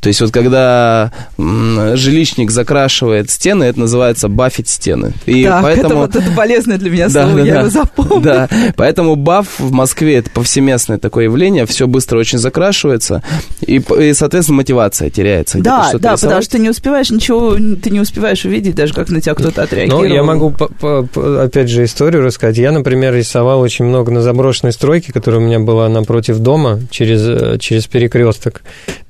То 0.00 0.08
есть 0.08 0.22
вот 0.22 0.30
когда 0.32 1.12
жилищник 1.36 2.50
закрашивает 2.50 3.30
стены, 3.30 3.64
это 3.64 3.80
называется 3.80 4.28
бафить 4.28 4.69
стены. 4.70 5.12
И 5.26 5.44
Так, 5.44 5.64
это 5.64 5.80
поэтому... 5.82 6.00
вот 6.02 6.16
это 6.16 6.30
полезное 6.32 6.78
для 6.78 6.90
меня 6.90 7.08
Да, 7.10 7.24
слово, 7.24 7.38
да, 7.40 7.44
я 7.46 7.52
да. 7.54 7.60
его 7.60 7.70
запомню. 7.70 8.20
Да, 8.20 8.48
поэтому 8.76 9.16
баф 9.16 9.46
в 9.58 9.72
Москве 9.72 10.16
это 10.16 10.30
повсеместное 10.30 10.98
такое 10.98 11.24
явление, 11.24 11.66
все 11.66 11.86
быстро 11.86 12.18
очень 12.18 12.38
закрашивается, 12.38 13.22
и, 13.60 13.76
и, 13.98 14.12
соответственно, 14.14 14.56
мотивация 14.58 15.10
теряется. 15.10 15.58
Да, 15.58 15.84
что-то 15.88 15.98
да, 16.02 16.10
потому 16.12 16.16
рисовать. 16.30 16.44
что 16.44 16.52
ты 16.52 16.58
не 16.60 16.70
успеваешь 16.70 17.10
ничего, 17.10 17.54
ты 17.54 17.90
не 17.90 18.00
успеваешь 18.00 18.44
увидеть, 18.44 18.74
даже 18.74 18.94
как 18.94 19.08
на 19.10 19.20
тебя 19.20 19.34
кто-то 19.34 19.60
Ну, 19.60 19.62
отреагировал. 19.64 20.04
я 20.04 20.22
могу, 20.22 20.54
опять 21.40 21.68
же, 21.68 21.84
историю 21.84 22.22
рассказать. 22.22 22.56
Я, 22.58 22.72
например, 22.72 23.14
рисовал 23.14 23.60
очень 23.60 23.84
много 23.84 24.10
на 24.12 24.22
заброшенной 24.22 24.72
стройке, 24.72 25.12
которая 25.12 25.40
у 25.40 25.44
меня 25.44 25.58
была 25.60 25.88
напротив 25.88 26.38
дома, 26.38 26.80
через, 26.90 27.22
э, 27.26 27.58
через 27.58 27.86
перекресток. 27.86 28.62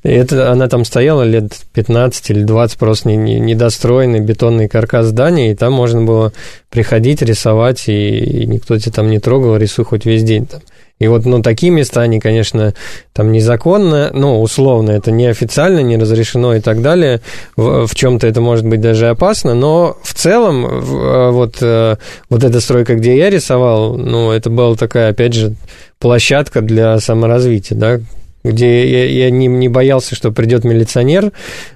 Это, 0.03 0.51
она 0.51 0.66
там 0.68 0.84
стояла 0.84 1.22
лет 1.22 1.53
15 1.74 2.30
или 2.30 2.42
20, 2.42 2.78
просто 2.78 3.09
не- 3.09 3.16
не- 3.16 3.38
недостроенный 3.40 4.20
бетонный 4.20 4.68
каркас 4.68 5.07
здания, 5.07 5.53
и 5.53 5.55
там 5.55 5.74
можно 5.74 6.03
было 6.03 6.32
приходить, 6.70 7.20
рисовать, 7.20 7.88
и, 7.88 8.18
и 8.18 8.46
никто 8.46 8.78
тебя 8.78 8.92
там 8.92 9.11
не 9.11 9.18
трогал, 9.18 9.57
рисуй 9.57 9.84
хоть 9.84 10.07
весь 10.07 10.22
день 10.22 10.46
там. 10.46 10.61
И 11.01 11.09
вот, 11.09 11.24
ну, 11.24 11.40
такие 11.42 11.72
места, 11.72 12.03
они, 12.03 12.20
конечно, 12.20 12.74
там 13.14 13.32
незаконно, 13.32 14.11
ну, 14.12 14.42
условно, 14.42 14.90
это 14.90 15.11
неофициально, 15.11 15.80
не 15.80 15.96
разрешено 15.96 16.55
и 16.55 16.61
так 16.61 16.82
далее. 16.82 17.22
В, 17.57 17.86
в 17.86 17.94
чем-то 17.94 18.26
это 18.26 18.42
может 18.42 18.66
быть 18.66 18.82
даже 18.82 19.09
опасно, 19.09 19.55
но 19.55 19.96
в 20.03 20.12
целом 20.12 20.66
э, 20.66 21.30
вот, 21.30 21.57
э, 21.62 21.96
вот 22.28 22.44
эта 22.44 22.61
стройка, 22.61 22.96
где 22.96 23.16
я 23.16 23.30
рисовал, 23.30 23.96
ну, 23.96 24.30
это 24.30 24.51
была 24.51 24.76
такая, 24.76 25.11
опять 25.11 25.32
же, 25.32 25.55
площадка 25.98 26.61
для 26.61 27.01
саморазвития, 27.01 27.78
да, 27.78 28.01
где 28.43 28.91
я, 28.91 29.24
я 29.24 29.30
не, 29.30 29.47
не 29.47 29.68
боялся, 29.68 30.14
что 30.14 30.32
придет 30.32 30.64
милиционер, 30.64 31.32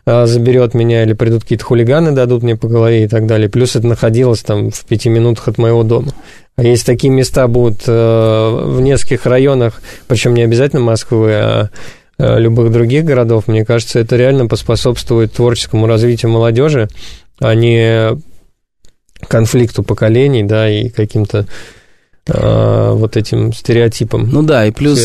а, 0.06 0.26
заберет 0.26 0.74
меня, 0.74 1.02
или 1.02 1.12
придут 1.12 1.42
какие-то 1.42 1.64
хулиганы, 1.64 2.12
дадут 2.12 2.42
мне 2.42 2.56
по 2.56 2.68
голове 2.68 3.04
и 3.04 3.08
так 3.08 3.26
далее. 3.26 3.48
Плюс 3.48 3.76
это 3.76 3.86
находилось 3.86 4.40
там 4.40 4.70
в 4.70 4.84
пяти 4.84 5.08
минутах 5.08 5.48
от 5.48 5.58
моего 5.58 5.82
дома. 5.82 6.12
А 6.56 6.62
если 6.62 6.86
такие 6.86 7.12
места 7.12 7.48
будут 7.48 7.82
э, 7.86 7.90
в 7.92 8.80
нескольких 8.80 9.26
районах, 9.26 9.82
причем 10.06 10.34
не 10.34 10.42
обязательно 10.42 10.82
Москвы, 10.82 11.32
а 11.32 11.70
э, 12.18 12.38
любых 12.38 12.70
других 12.70 13.04
городов, 13.04 13.48
мне 13.48 13.64
кажется, 13.64 13.98
это 13.98 14.16
реально 14.16 14.46
поспособствует 14.46 15.32
творческому 15.32 15.86
развитию 15.86 16.30
молодежи, 16.30 16.88
а 17.40 17.54
не 17.54 18.16
конфликту 19.28 19.82
поколений, 19.82 20.44
да, 20.44 20.70
и 20.70 20.90
каким-то 20.90 21.46
э, 22.28 22.90
вот 22.92 23.16
этим 23.16 23.52
стереотипам, 23.52 24.28
Ну 24.30 24.42
да, 24.42 24.66
и 24.66 24.70
плюс, 24.70 25.00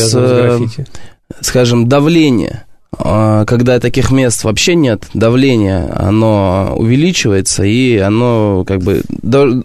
скажем, 1.40 1.88
давление. 1.88 2.64
А, 2.98 3.44
Когда 3.44 3.78
таких 3.78 4.10
мест 4.10 4.44
вообще 4.44 4.74
нет, 4.74 5.06
давление, 5.14 5.88
оно 5.94 6.74
увеличивается, 6.76 7.64
и 7.64 7.96
оно 7.98 8.64
как 8.66 8.80
бы, 8.80 9.02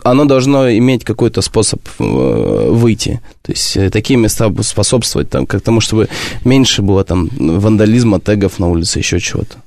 оно 0.03 0.26
должно 0.26 0.72
иметь 0.78 1.03
какой-то 1.03 1.41
способ 1.41 1.82
э, 1.99 2.70
выйти. 2.72 3.20
То 3.41 3.51
есть 3.51 3.76
э, 3.78 3.89
такие 3.89 4.18
места 4.18 4.53
способствовать 4.61 5.30
там, 5.30 5.47
к 5.47 5.59
тому, 5.59 5.82
чтобы 5.82 6.07
меньше 6.43 6.82
было 6.82 7.03
там 7.03 7.30
вандализма, 7.38 8.20
тегов 8.20 8.59
на 8.59 8.68
улице, 8.70 8.99
еще 8.99 9.20
чего-то. 9.20 9.57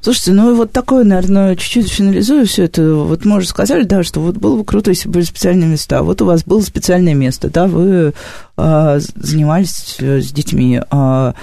Слушайте, 0.00 0.32
ну 0.32 0.54
вот 0.54 0.72
такое, 0.72 1.04
наверное, 1.04 1.56
чуть-чуть 1.56 1.90
финализую 1.90 2.46
все 2.46 2.64
это. 2.64 2.94
Вот 2.94 3.24
мы 3.24 3.38
уже 3.38 3.48
сказали, 3.48 3.82
да, 3.82 4.02
что 4.02 4.20
вот 4.20 4.36
было 4.36 4.58
бы 4.58 4.64
круто, 4.64 4.90
если 4.90 5.08
бы 5.08 5.14
были 5.14 5.24
специальные 5.24 5.68
места. 5.68 6.02
Вот 6.02 6.22
у 6.22 6.26
вас 6.26 6.44
было 6.44 6.60
специальное 6.60 7.14
место, 7.14 7.50
да, 7.50 7.66
вы 7.66 8.14
а, 8.56 8.98
занимались 9.16 9.96
э, 9.98 10.20
с 10.20 10.30
детьми. 10.32 10.80
А, 10.90 11.34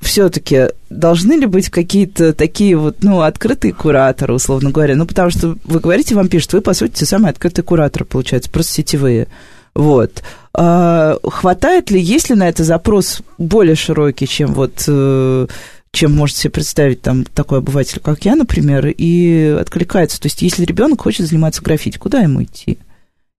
все-таки 0.00 0.68
должны 0.90 1.32
ли 1.34 1.46
быть 1.46 1.70
какие-то 1.70 2.34
такие 2.34 2.76
вот, 2.76 2.98
ну, 3.02 3.22
открытые 3.22 3.72
кураторы, 3.72 4.34
условно 4.34 4.70
говоря? 4.70 4.96
Ну, 4.96 5.06
потому 5.06 5.30
что 5.30 5.56
вы 5.64 5.80
говорите, 5.80 6.14
вам 6.14 6.28
пишут, 6.28 6.52
вы, 6.52 6.60
по 6.60 6.74
сути, 6.74 7.00
те 7.00 7.06
самые 7.06 7.30
открытые 7.30 7.64
кураторы, 7.64 8.04
получается, 8.04 8.50
просто 8.50 8.72
сетевые. 8.72 9.28
Вот. 9.74 10.22
А, 10.52 11.16
хватает 11.24 11.90
ли, 11.90 12.00
есть 12.00 12.30
ли 12.30 12.36
на 12.36 12.48
это 12.48 12.64
запрос 12.64 13.22
более 13.38 13.74
широкий, 13.74 14.28
чем 14.28 14.52
вот 14.52 14.84
э, 14.86 15.46
чем 15.94 16.12
может 16.12 16.36
себе 16.36 16.50
представить 16.50 17.00
там 17.00 17.24
такой 17.24 17.58
обыватель, 17.58 18.00
как 18.00 18.24
я, 18.26 18.36
например, 18.36 18.86
и 18.86 19.56
откликается. 19.58 20.20
То 20.20 20.26
есть, 20.26 20.42
если 20.42 20.64
ребенок 20.64 21.00
хочет 21.00 21.26
заниматься 21.26 21.62
граффити, 21.62 21.96
куда 21.96 22.20
ему 22.20 22.42
идти, 22.42 22.78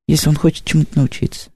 если 0.08 0.30
он 0.30 0.36
хочет 0.36 0.66
чему-то 0.66 0.97
научиться? 0.97 1.49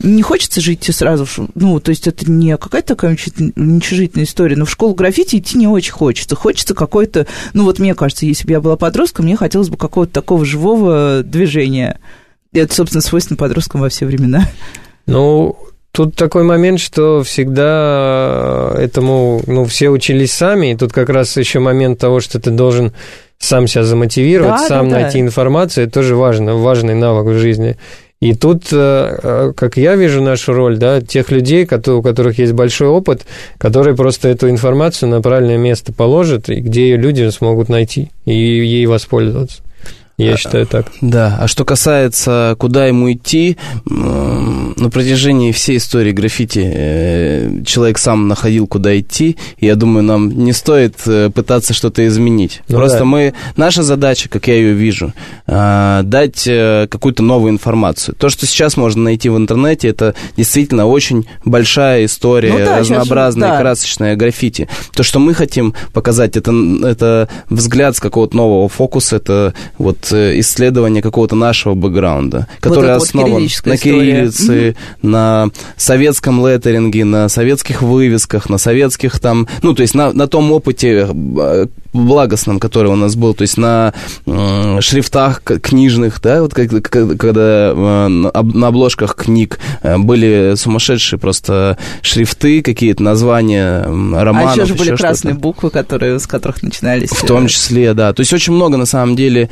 Не 0.00 0.22
хочется 0.22 0.60
же 0.60 0.74
идти 0.74 0.92
сразу, 0.92 1.26
ну, 1.54 1.80
то 1.80 1.88
есть 1.88 2.06
это 2.06 2.30
не 2.30 2.56
какая-то 2.58 2.88
такая 2.88 3.12
уничижительная 3.12 4.26
история, 4.26 4.54
но 4.54 4.66
в 4.66 4.70
школу 4.70 4.94
граффити 4.94 5.36
идти 5.36 5.56
не 5.56 5.66
очень 5.66 5.92
хочется. 5.92 6.36
Хочется 6.36 6.74
какой-то, 6.74 7.26
ну 7.54 7.64
вот 7.64 7.78
мне 7.78 7.94
кажется, 7.94 8.26
если 8.26 8.46
бы 8.46 8.52
я 8.52 8.60
была 8.60 8.76
подростком, 8.76 9.24
мне 9.24 9.36
хотелось 9.36 9.70
бы 9.70 9.78
какого-то 9.78 10.12
такого 10.12 10.44
живого 10.44 11.22
движения. 11.24 11.98
И 12.52 12.58
это, 12.58 12.74
собственно, 12.74 13.00
свойственно 13.00 13.38
подросткам 13.38 13.80
во 13.80 13.88
все 13.88 14.04
времена. 14.04 14.50
Ну, 15.06 15.56
тут 15.96 16.14
такой 16.14 16.42
момент, 16.42 16.78
что 16.78 17.22
всегда 17.22 18.70
этому, 18.76 19.40
ну, 19.46 19.64
все 19.64 19.88
учились 19.88 20.30
сами, 20.30 20.72
и 20.72 20.76
тут 20.76 20.92
как 20.92 21.08
раз 21.08 21.34
еще 21.38 21.58
момент 21.58 21.98
того, 21.98 22.20
что 22.20 22.38
ты 22.38 22.50
должен 22.50 22.92
сам 23.38 23.66
себя 23.66 23.82
замотивировать, 23.82 24.60
Да, 24.60 24.68
сам 24.68 24.90
да, 24.90 24.96
да. 24.96 25.02
найти 25.02 25.20
информацию, 25.20 25.84
это 25.84 25.94
тоже 25.94 26.14
важно, 26.14 26.54
важный 26.54 26.94
навык 26.94 27.34
в 27.34 27.38
жизни. 27.38 27.76
И 28.20 28.34
тут, 28.34 28.64
э, 28.72 29.18
э, 29.22 29.52
как 29.56 29.78
я 29.78 29.96
вижу 29.96 30.22
нашу 30.22 30.52
роль, 30.52 30.76
да, 30.76 31.00
тех 31.00 31.30
людей, 31.30 31.64
у 31.64 32.02
которых 32.02 32.38
есть 32.38 32.52
большой 32.52 32.88
опыт, 32.88 33.22
которые 33.56 33.96
просто 33.96 34.28
эту 34.28 34.50
информацию 34.50 35.08
на 35.08 35.22
правильное 35.22 35.58
место 35.58 35.94
положат, 35.94 36.50
и 36.50 36.56
где 36.56 36.90
ее 36.90 36.96
люди 36.98 37.26
смогут 37.30 37.70
найти 37.70 38.10
и 38.26 38.34
ей 38.34 38.84
воспользоваться. 38.84 39.62
Я 40.18 40.36
считаю 40.38 40.66
так. 40.66 40.86
Да, 41.02 41.36
а 41.38 41.46
что 41.46 41.64
касается, 41.66 42.56
куда 42.58 42.86
ему 42.86 43.12
идти, 43.12 43.58
на 43.84 44.90
протяжении 44.90 45.52
всей 45.52 45.76
истории 45.76 46.12
граффити 46.12 46.62
э, 46.64 47.62
человек 47.66 47.98
сам 47.98 48.26
находил, 48.26 48.66
куда 48.66 48.98
идти, 48.98 49.36
и 49.58 49.66
я 49.66 49.74
думаю, 49.74 50.04
нам 50.04 50.30
не 50.30 50.52
стоит 50.52 50.96
э, 51.06 51.28
пытаться 51.28 51.74
что-то 51.74 52.06
изменить. 52.06 52.62
Ну 52.68 52.76
Просто 52.78 53.00
да. 53.00 53.04
мы, 53.04 53.34
наша 53.56 53.82
задача, 53.82 54.30
как 54.30 54.48
я 54.48 54.54
ее 54.54 54.72
вижу, 54.72 55.12
э, 55.46 56.00
дать 56.04 56.44
какую-то 56.90 57.22
новую 57.22 57.52
информацию. 57.52 58.14
То, 58.14 58.30
что 58.30 58.46
сейчас 58.46 58.76
можно 58.76 59.02
найти 59.02 59.28
в 59.28 59.36
интернете, 59.36 59.88
это 59.88 60.14
действительно 60.36 60.86
очень 60.86 61.26
большая 61.44 62.06
история, 62.06 62.52
Ну 62.52 62.58
да, 62.58 62.64
сейчас 62.64 62.78
разнообразная, 62.80 63.50
да. 63.50 63.60
красочная 63.60 64.16
граффити. 64.16 64.68
То, 64.94 65.02
что 65.02 65.18
мы 65.18 65.34
хотим 65.34 65.74
показать, 65.92 66.36
это, 66.36 66.52
это 66.84 67.28
взгляд 67.50 67.96
с 67.96 68.00
какого-то 68.00 68.34
нового 68.36 68.68
фокуса, 68.68 69.16
это 69.16 69.54
вот 69.78 70.05
исследование 70.12 71.02
какого-то 71.02 71.36
нашего 71.36 71.74
бэкграунда, 71.74 72.46
который 72.60 72.94
вот 72.94 73.02
основан 73.02 73.30
кириллическая 73.30 73.72
на 73.72 73.76
история. 73.76 74.00
кириллице, 74.00 74.76
на 75.02 75.48
советском 75.76 76.46
леттеринге, 76.46 77.04
на 77.04 77.28
советских 77.28 77.82
вывесках, 77.82 78.48
на 78.48 78.58
советских 78.58 79.18
там, 79.18 79.48
ну, 79.62 79.74
то 79.74 79.82
есть 79.82 79.94
на, 79.94 80.12
на 80.12 80.26
том 80.26 80.52
опыте 80.52 81.08
э, 81.08 81.66
благостном, 81.92 82.60
который 82.60 82.90
у 82.90 82.96
нас 82.96 83.16
был, 83.16 83.34
то 83.34 83.42
есть 83.42 83.56
на 83.56 83.94
шрифтах 84.24 85.42
книжных, 85.42 86.20
да, 86.20 86.42
вот 86.42 86.54
когда 86.54 87.72
на 87.74 88.68
обложках 88.68 89.14
книг 89.14 89.58
были 89.82 90.54
сумасшедшие 90.56 91.18
просто 91.18 91.78
шрифты, 92.02 92.62
какие-то 92.62 93.02
названия 93.02 93.82
романов. 93.84 94.50
А 94.50 94.60
еще 94.60 94.66
же 94.66 94.74
были 94.74 94.92
еще 94.92 94.96
красные 94.96 95.34
буквы, 95.34 95.70
которые, 95.70 96.18
с 96.18 96.26
которых 96.26 96.62
начинались. 96.62 97.10
В 97.10 97.26
том 97.26 97.46
числе, 97.48 97.94
да. 97.94 98.12
То 98.12 98.20
есть 98.20 98.32
очень 98.32 98.52
много, 98.52 98.76
на 98.76 98.86
самом 98.86 99.16
деле, 99.16 99.48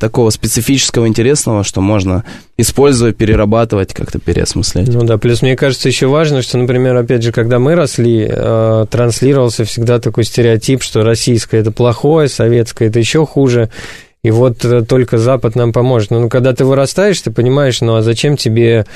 такого 0.00 0.30
специфического, 0.30 1.06
интересного, 1.06 1.64
что 1.64 1.80
можно 1.80 2.24
использовать, 2.56 3.16
перерабатывать, 3.16 3.92
как-то 3.92 4.18
переосмыслять. 4.18 4.88
Ну 4.88 5.04
да, 5.04 5.18
плюс 5.18 5.42
мне 5.42 5.56
кажется 5.56 5.88
еще 5.88 6.06
важно, 6.06 6.42
что, 6.42 6.58
например, 6.58 6.96
опять 6.96 7.22
же, 7.22 7.32
когда 7.32 7.58
мы 7.58 7.74
росли, 7.74 8.26
э, 8.28 8.86
транслировался 8.90 9.64
всегда 9.64 9.98
такой 9.98 10.24
стереотип, 10.24 10.82
что 10.82 11.02
российское 11.02 11.58
это 11.58 11.72
плохое, 11.72 12.28
советское 12.28 12.88
это 12.88 12.98
еще 12.98 13.26
хуже. 13.26 13.70
И 14.24 14.30
вот 14.30 14.64
э, 14.64 14.82
только 14.82 15.18
Запад 15.18 15.54
нам 15.54 15.72
поможет. 15.72 16.10
Но 16.10 16.20
ну, 16.20 16.28
когда 16.28 16.54
ты 16.54 16.64
вырастаешь, 16.64 17.20
ты 17.20 17.30
понимаешь, 17.30 17.80
ну 17.82 17.96
а 17.96 18.02
зачем 18.02 18.38
тебе 18.38 18.86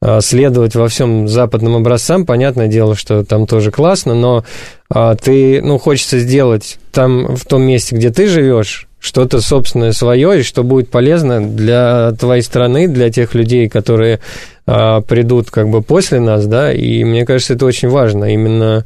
э, 0.00 0.20
следовать 0.22 0.74
во 0.74 0.88
всем 0.88 1.28
западным 1.28 1.76
образцам? 1.76 2.24
Понятное 2.24 2.68
дело, 2.68 2.96
что 2.96 3.22
там 3.22 3.46
тоже 3.46 3.70
классно, 3.70 4.14
но 4.14 4.44
э, 4.92 5.16
ты, 5.22 5.60
ну, 5.62 5.78
хочется 5.78 6.18
сделать 6.18 6.78
там, 6.90 7.36
в 7.36 7.44
том 7.44 7.62
месте, 7.62 7.96
где 7.96 8.10
ты 8.10 8.28
живешь, 8.28 8.87
что-то 9.00 9.40
собственное 9.40 9.92
свое, 9.92 10.40
и 10.40 10.42
что 10.42 10.62
будет 10.62 10.90
полезно 10.90 11.40
для 11.40 12.12
твоей 12.18 12.42
страны, 12.42 12.88
для 12.88 13.10
тех 13.10 13.34
людей, 13.34 13.68
которые 13.68 14.20
а, 14.66 15.00
придут 15.00 15.50
как 15.50 15.68
бы 15.68 15.82
после 15.82 16.20
нас, 16.20 16.46
да, 16.46 16.72
и 16.72 17.04
мне 17.04 17.24
кажется, 17.24 17.54
это 17.54 17.66
очень 17.66 17.88
важно, 17.88 18.32
именно, 18.32 18.84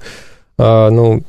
а, 0.59 0.91
ну, 0.91 1.23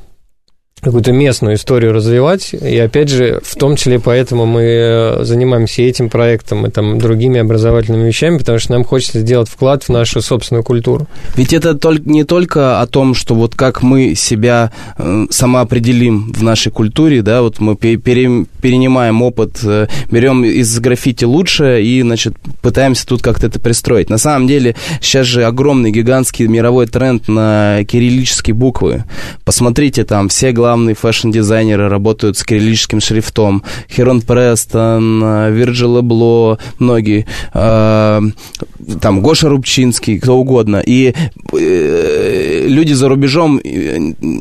какую-то 0.83 1.11
местную 1.11 1.55
историю 1.55 1.93
развивать. 1.93 2.53
И 2.53 2.77
опять 2.77 3.09
же, 3.09 3.39
в 3.43 3.55
том 3.55 3.75
числе 3.75 3.99
поэтому 3.99 4.45
мы 4.45 4.61
э, 4.61 5.23
занимаемся 5.23 5.81
этим 5.81 6.09
проектом 6.09 6.65
и 6.67 6.69
там 6.69 6.99
другими 6.99 7.39
образовательными 7.39 8.07
вещами, 8.07 8.37
потому 8.37 8.59
что 8.59 8.73
нам 8.73 8.83
хочется 8.83 9.19
сделать 9.19 9.49
вклад 9.49 9.83
в 9.83 9.89
нашу 9.89 10.21
собственную 10.21 10.63
культуру. 10.63 11.07
Ведь 11.35 11.53
это 11.53 11.77
не 12.05 12.23
только 12.23 12.81
о 12.81 12.87
том, 12.87 13.15
что 13.15 13.35
вот 13.35 13.55
как 13.55 13.81
мы 13.81 14.15
себя 14.15 14.71
э, 14.97 15.25
самоопределим 15.29 16.33
в 16.33 16.43
нашей 16.43 16.71
культуре, 16.71 17.21
да, 17.21 17.41
вот 17.41 17.59
мы 17.59 17.75
пере, 17.75 18.45
перенимаем 18.61 19.21
опыт, 19.21 19.59
э, 19.63 19.87
берем 20.11 20.43
из 20.43 20.77
граффити 20.79 21.25
лучшее 21.25 21.83
и, 21.83 22.01
значит, 22.01 22.35
пытаемся 22.61 23.07
тут 23.07 23.21
как-то 23.21 23.47
это 23.47 23.59
пристроить. 23.59 24.09
На 24.09 24.17
самом 24.17 24.47
деле, 24.47 24.75
сейчас 25.01 25.27
же 25.27 25.45
огромный, 25.45 25.91
гигантский 25.91 26.47
мировой 26.47 26.87
тренд 26.87 27.27
на 27.27 27.83
кириллические 27.85 28.53
буквы. 28.53 29.05
Посмотрите, 29.45 30.03
там 30.03 30.29
все 30.29 30.51
главные 30.51 30.72
главные 30.73 30.95
фэшн-дизайнеры 30.95 31.87
работают 31.87 32.35
с 32.35 32.43
кириллическим 32.43 32.99
шрифтом. 32.99 33.61
Херон 33.91 34.21
Престон, 34.21 35.21
э, 35.23 35.51
Вирджил 35.51 35.99
Эбло, 35.99 36.57
многие. 36.79 37.27
Э, 37.53 38.19
там 38.99 39.21
Гоша 39.21 39.49
Рубчинский, 39.49 40.19
кто 40.19 40.35
угодно. 40.35 40.81
И 40.83 41.13
э, 41.53 42.65
люди 42.67 42.93
за 42.93 43.07
рубежом, 43.07 43.61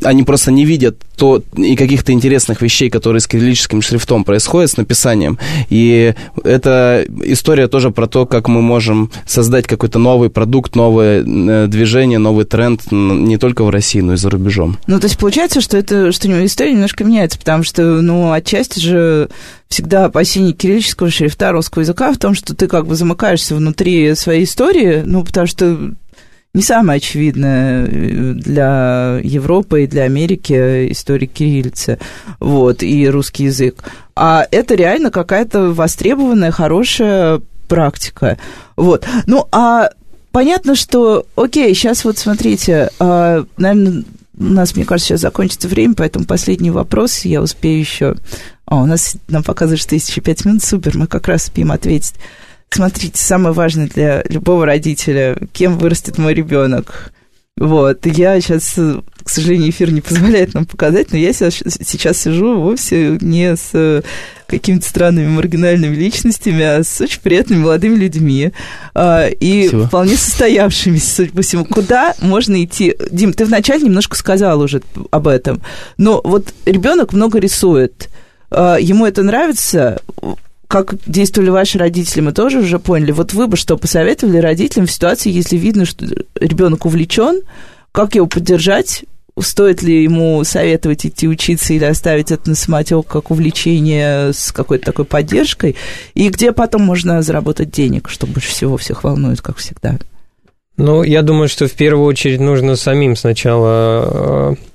они 0.05 0.22
просто 0.22 0.53
не 0.53 0.64
видят 0.64 0.97
то, 1.18 1.43
и 1.57 1.76
каких-то 1.76 2.12
интересных 2.12 2.62
вещей, 2.62 2.89
которые 2.89 3.20
с 3.20 3.26
кириллическим 3.26 3.83
шрифтом 3.83 4.24
происходят, 4.24 4.70
с 4.70 4.76
написанием. 4.78 5.39
И 5.68 6.14
это 6.45 7.05
история 7.24 7.68
тоже 7.68 7.91
про 7.91 8.07
то, 8.07 8.24
как 8.24 8.49
мы 8.49 8.62
можем 8.62 9.11
создать 9.26 9.66
какой-то 9.66 9.99
новый 9.99 10.30
продукт, 10.30 10.76
новое 10.76 11.22
движение, 11.66 12.18
новый 12.18 12.47
тренд 12.47 12.80
не 12.91 13.37
только 13.37 13.64
в 13.64 13.70
России, 13.70 14.01
но 14.01 14.14
и 14.14 14.16
за 14.16 14.30
рубежом. 14.30 14.78
Ну, 14.87 14.99
то 14.99 15.07
есть 15.07 15.18
получается, 15.18 15.61
что 15.61 15.76
это 15.76 16.11
что 16.12 16.22
история 16.25 16.73
немножко 16.73 17.05
меняется, 17.05 17.39
потому 17.39 17.62
что, 17.62 17.83
ну, 18.01 18.33
отчасти 18.33 18.79
же 18.79 19.29
всегда 19.68 20.07
опасение 20.07 20.53
кириллического 20.53 21.11
шрифта 21.11 21.53
русского 21.53 21.83
языка 21.83 22.12
в 22.12 22.18
том, 22.18 22.35
что 22.35 22.55
ты 22.55 22.68
как 22.68 22.87
бы 22.87 22.95
замыкаешься 22.95 23.55
внутри 23.55 24.14
своей 24.14 24.45
истории, 24.45 25.03
ну, 25.05 25.25
потому 25.25 25.47
что 25.47 25.93
не 26.55 26.62
самая 26.62 26.99
очевидная 26.99 27.87
э, 27.87 28.33
для 28.35 29.20
Европы 29.23 29.85
и 29.85 29.87
для 29.87 30.03
Америки 30.03 30.93
история 30.93 31.27
кириллицы, 31.27 31.99
вот, 32.41 32.83
и 32.83 33.09
русский 33.09 33.45
язык. 33.45 33.83
А 34.14 34.47
это 34.51 34.75
реально 34.75 35.11
какая-то 35.11 35.73
востребованная, 35.73 36.51
хорошая 36.51 37.41
практика. 37.68 38.37
Вот. 38.77 39.07
Ну, 39.27 39.49
а 39.51 39.91
понятно, 40.31 40.75
что, 40.75 41.25
окей, 41.37 41.75
сейчас 41.75 42.05
вот 42.05 42.18
смотрите, 42.18 42.91
а, 42.99 43.45
наверное, 43.57 44.05
у 44.39 44.45
нас, 44.45 44.74
мне 44.74 44.85
кажется, 44.85 45.09
сейчас 45.09 45.20
закончится 45.20 45.68
время, 45.68 45.95
поэтому 45.95 46.24
последний 46.24 46.70
вопрос 46.70 47.20
я 47.20 47.43
успею 47.43 47.78
еще. 47.78 48.16
О, 48.66 48.83
у 48.83 48.87
нас 48.87 49.16
нам 49.28 49.43
показывают, 49.43 49.80
что 49.80 49.95
есть 49.95 50.09
еще 50.09 50.20
пять 50.20 50.45
минут. 50.45 50.62
Супер, 50.62 50.97
мы 50.97 51.07
как 51.07 51.28
раз 51.28 51.45
успеем 51.45 51.72
ответить. 51.72 52.14
Смотрите, 52.70 53.18
самое 53.22 53.55
важное 53.55 53.89
для 53.89 54.22
любого 54.28 54.64
родителя, 54.64 55.37
кем 55.53 55.78
вырастет 55.78 56.16
мой 56.16 56.33
ребенок. 56.33 57.12
Вот, 57.59 58.07
я 58.07 58.40
сейчас, 58.40 58.72
к 58.72 59.28
сожалению, 59.28 59.70
эфир 59.70 59.92
не 59.92 60.00
позволяет 60.00 60.55
нам 60.55 60.64
показать, 60.64 61.12
но 61.12 61.18
я 61.18 61.32
сейчас, 61.32 62.18
сижу 62.18 62.59
вовсе 62.59 63.18
не 63.20 63.55
с 63.57 64.03
какими-то 64.46 64.88
странными 64.88 65.28
маргинальными 65.28 65.94
личностями, 65.94 66.62
а 66.62 66.82
с 66.82 67.00
очень 67.00 67.20
приятными 67.20 67.61
молодыми 67.61 67.96
людьми 67.96 68.53
а, 68.94 69.28
и 69.28 69.68
Спасибо. 69.68 69.86
вполне 69.86 70.16
состоявшимися, 70.16 71.14
судя 71.14 71.32
по 71.32 71.42
всему. 71.42 71.64
Куда 71.64 72.14
можно 72.20 72.62
идти? 72.64 72.96
Дим, 73.11 73.32
ты 73.32 73.44
вначале 73.44 73.84
немножко 73.84 74.16
сказал 74.16 74.61
уже 74.61 74.82
об 75.11 75.28
этом, 75.28 75.62
но 75.98 76.20
вот 76.24 76.53
ребенок 76.64 77.12
много 77.12 77.38
рисует, 77.38 78.09
а, 78.50 78.76
ему 78.76 79.07
это 79.07 79.22
нравится, 79.22 80.00
как 80.73 80.95
действовали 81.05 81.51
ваши 81.51 81.77
родители, 81.77 82.23
мы 82.23 82.33
тоже 82.33 82.61
уже 82.61 82.79
поняли. 82.79 83.12
Вот 83.12 83.35
вы 83.35 83.47
бы 83.47 83.59
что 83.59 83.77
посоветовали 83.77 84.39
родителям 84.39 84.87
в 84.87 84.91
ситуации, 84.91 85.31
если 85.31 85.59
видно, 85.59 85.85
что 85.85 86.07
ребенок 86.41 86.87
увлечен, 86.87 87.43
как 87.93 88.14
его 88.14 88.27
поддержать? 88.27 89.05
Стоит 89.39 89.83
ли 89.83 90.03
ему 90.03 90.43
советовать 90.45 91.05
идти 91.05 91.29
учиться 91.29 91.75
или 91.75 91.85
оставить 91.85 92.31
это 92.31 92.49
на 92.49 92.55
самотек 92.55 93.07
как 93.07 93.31
увлечение 93.31 94.33
с 94.33 94.51
какой-то 94.51 94.87
такой 94.87 95.05
поддержкой? 95.05 95.77
И 96.14 96.31
где 96.31 96.53
потом 96.53 96.85
можно 96.85 97.20
заработать 97.20 97.70
денег, 97.70 98.09
что 98.09 98.27
больше 98.27 98.49
всего 98.49 98.79
всех 98.79 99.05
волнует, 99.05 99.43
как 99.43 99.59
всегда? 99.59 99.99
Ну, 100.79 101.03
я 101.03 101.20
думаю, 101.20 101.51
что 101.51 101.68
в 101.68 101.73
первую 101.73 102.07
очередь 102.07 102.41
нужно 102.41 102.77
самим 102.77 103.14
сначала 103.14 104.55
э, 104.55 104.72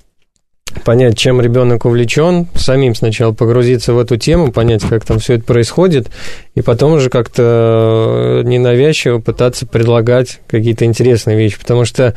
понять, 0.83 1.17
чем 1.17 1.41
ребенок 1.41 1.85
увлечен, 1.85 2.47
самим 2.55 2.95
сначала 2.95 3.33
погрузиться 3.33 3.93
в 3.93 3.99
эту 3.99 4.17
тему, 4.17 4.51
понять, 4.51 4.83
как 4.83 5.05
там 5.05 5.19
все 5.19 5.35
это 5.35 5.43
происходит, 5.43 6.07
и 6.55 6.61
потом 6.61 6.93
уже 6.93 7.09
как-то 7.09 8.41
э, 8.43 8.47
ненавязчиво 8.47 9.19
пытаться 9.19 9.65
предлагать 9.65 10.39
какие-то 10.47 10.85
интересные 10.85 11.37
вещи, 11.37 11.59
потому 11.59 11.85
что 11.85 12.15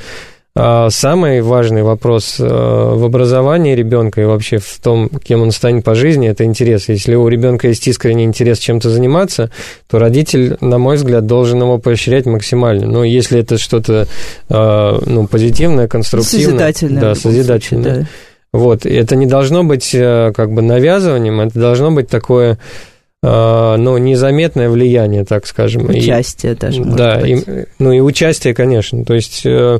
а, 0.56 0.90
Самый 0.90 1.42
важный 1.42 1.84
вопрос 1.84 2.36
э, 2.40 2.44
в 2.44 3.04
образовании 3.04 3.76
ребенка 3.76 4.20
и 4.20 4.24
вообще 4.24 4.58
в 4.58 4.80
том, 4.82 5.08
кем 5.08 5.42
он 5.42 5.52
станет 5.52 5.84
по 5.84 5.94
жизни, 5.94 6.28
это 6.28 6.44
интерес. 6.44 6.88
Если 6.88 7.14
у 7.14 7.28
ребенка 7.28 7.68
есть 7.68 7.86
искренний 7.86 8.24
интерес 8.24 8.58
чем-то 8.58 8.90
заниматься, 8.90 9.50
то 9.88 10.00
родитель, 10.00 10.56
на 10.60 10.78
мой 10.78 10.96
взгляд, 10.96 11.24
должен 11.24 11.62
его 11.62 11.78
поощрять 11.78 12.26
максимально. 12.26 12.86
Но 12.86 13.04
если 13.04 13.38
это 13.38 13.58
что-то 13.58 14.08
э, 14.48 14.98
ну, 15.06 15.28
позитивное, 15.28 15.86
конструктивное, 15.86 16.46
созидательное, 16.46 17.00
да, 17.00 17.14
созидательное, 17.14 17.84
случае, 17.84 18.02
да 18.02 18.29
вот, 18.52 18.84
и 18.84 18.90
это 18.90 19.14
не 19.14 19.26
должно 19.26 19.62
быть 19.62 19.94
э, 19.94 20.32
как 20.34 20.52
бы 20.52 20.62
навязыванием, 20.62 21.40
это 21.40 21.58
должно 21.58 21.92
быть 21.92 22.08
такое 22.08 22.58
э, 23.22 23.76
ну, 23.78 23.96
незаметное 23.98 24.68
влияние, 24.68 25.24
так 25.24 25.46
скажем. 25.46 25.88
Участие 25.88 26.52
и, 26.52 26.56
даже, 26.56 26.82
Да, 26.82 27.20
и, 27.20 27.66
ну 27.78 27.92
и 27.92 28.00
участие, 28.00 28.52
конечно. 28.52 29.04
То 29.04 29.14
есть 29.14 29.46
э, 29.46 29.78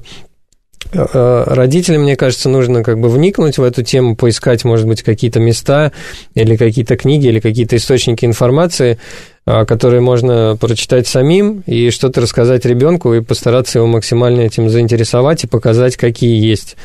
родителям, 0.92 2.02
мне 2.02 2.14
кажется, 2.14 2.48
нужно 2.48 2.84
как 2.84 3.00
бы 3.00 3.08
вникнуть 3.08 3.58
в 3.58 3.64
эту 3.64 3.82
тему, 3.82 4.14
поискать, 4.14 4.64
может 4.64 4.86
быть, 4.86 5.02
какие-то 5.02 5.40
места 5.40 5.90
или 6.34 6.56
какие-то 6.56 6.96
книги 6.96 7.26
или 7.26 7.40
какие-то 7.40 7.74
источники 7.76 8.24
информации, 8.24 8.98
которые 9.44 10.00
можно 10.00 10.56
прочитать 10.60 11.08
самим 11.08 11.64
и 11.66 11.90
что-то 11.90 12.20
рассказать 12.20 12.64
ребенку 12.64 13.14
и 13.14 13.20
постараться 13.20 13.78
его 13.78 13.88
максимально 13.88 14.42
этим 14.42 14.70
заинтересовать 14.70 15.44
и 15.44 15.48
показать, 15.48 15.96
какие 15.96 16.40
есть 16.40 16.76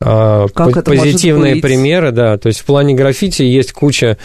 как 0.00 0.84
позитивные 0.84 1.56
примеры, 1.56 2.10
да. 2.10 2.38
То 2.38 2.48
есть 2.48 2.60
в 2.60 2.64
плане 2.64 2.94
граффити 2.94 3.42
есть 3.42 3.72
куча 3.72 4.16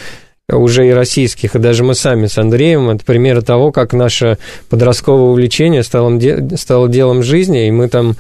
уже 0.49 0.87
и 0.87 0.91
российских, 0.91 1.55
и 1.55 1.59
даже 1.59 1.83
мы 1.83 1.95
сами 1.95 2.27
с 2.27 2.37
Андреем, 2.37 2.89
это 2.89 3.03
примеры 3.03 3.41
того, 3.41 3.71
как 3.71 3.93
наше 3.93 4.37
подростковое 4.69 5.31
увлечение 5.31 5.83
стало, 5.83 6.19
стало 6.55 6.87
делом 6.87 7.23
жизни, 7.23 7.67
и 7.67 7.71
мы 7.71 7.89
там 7.89 8.15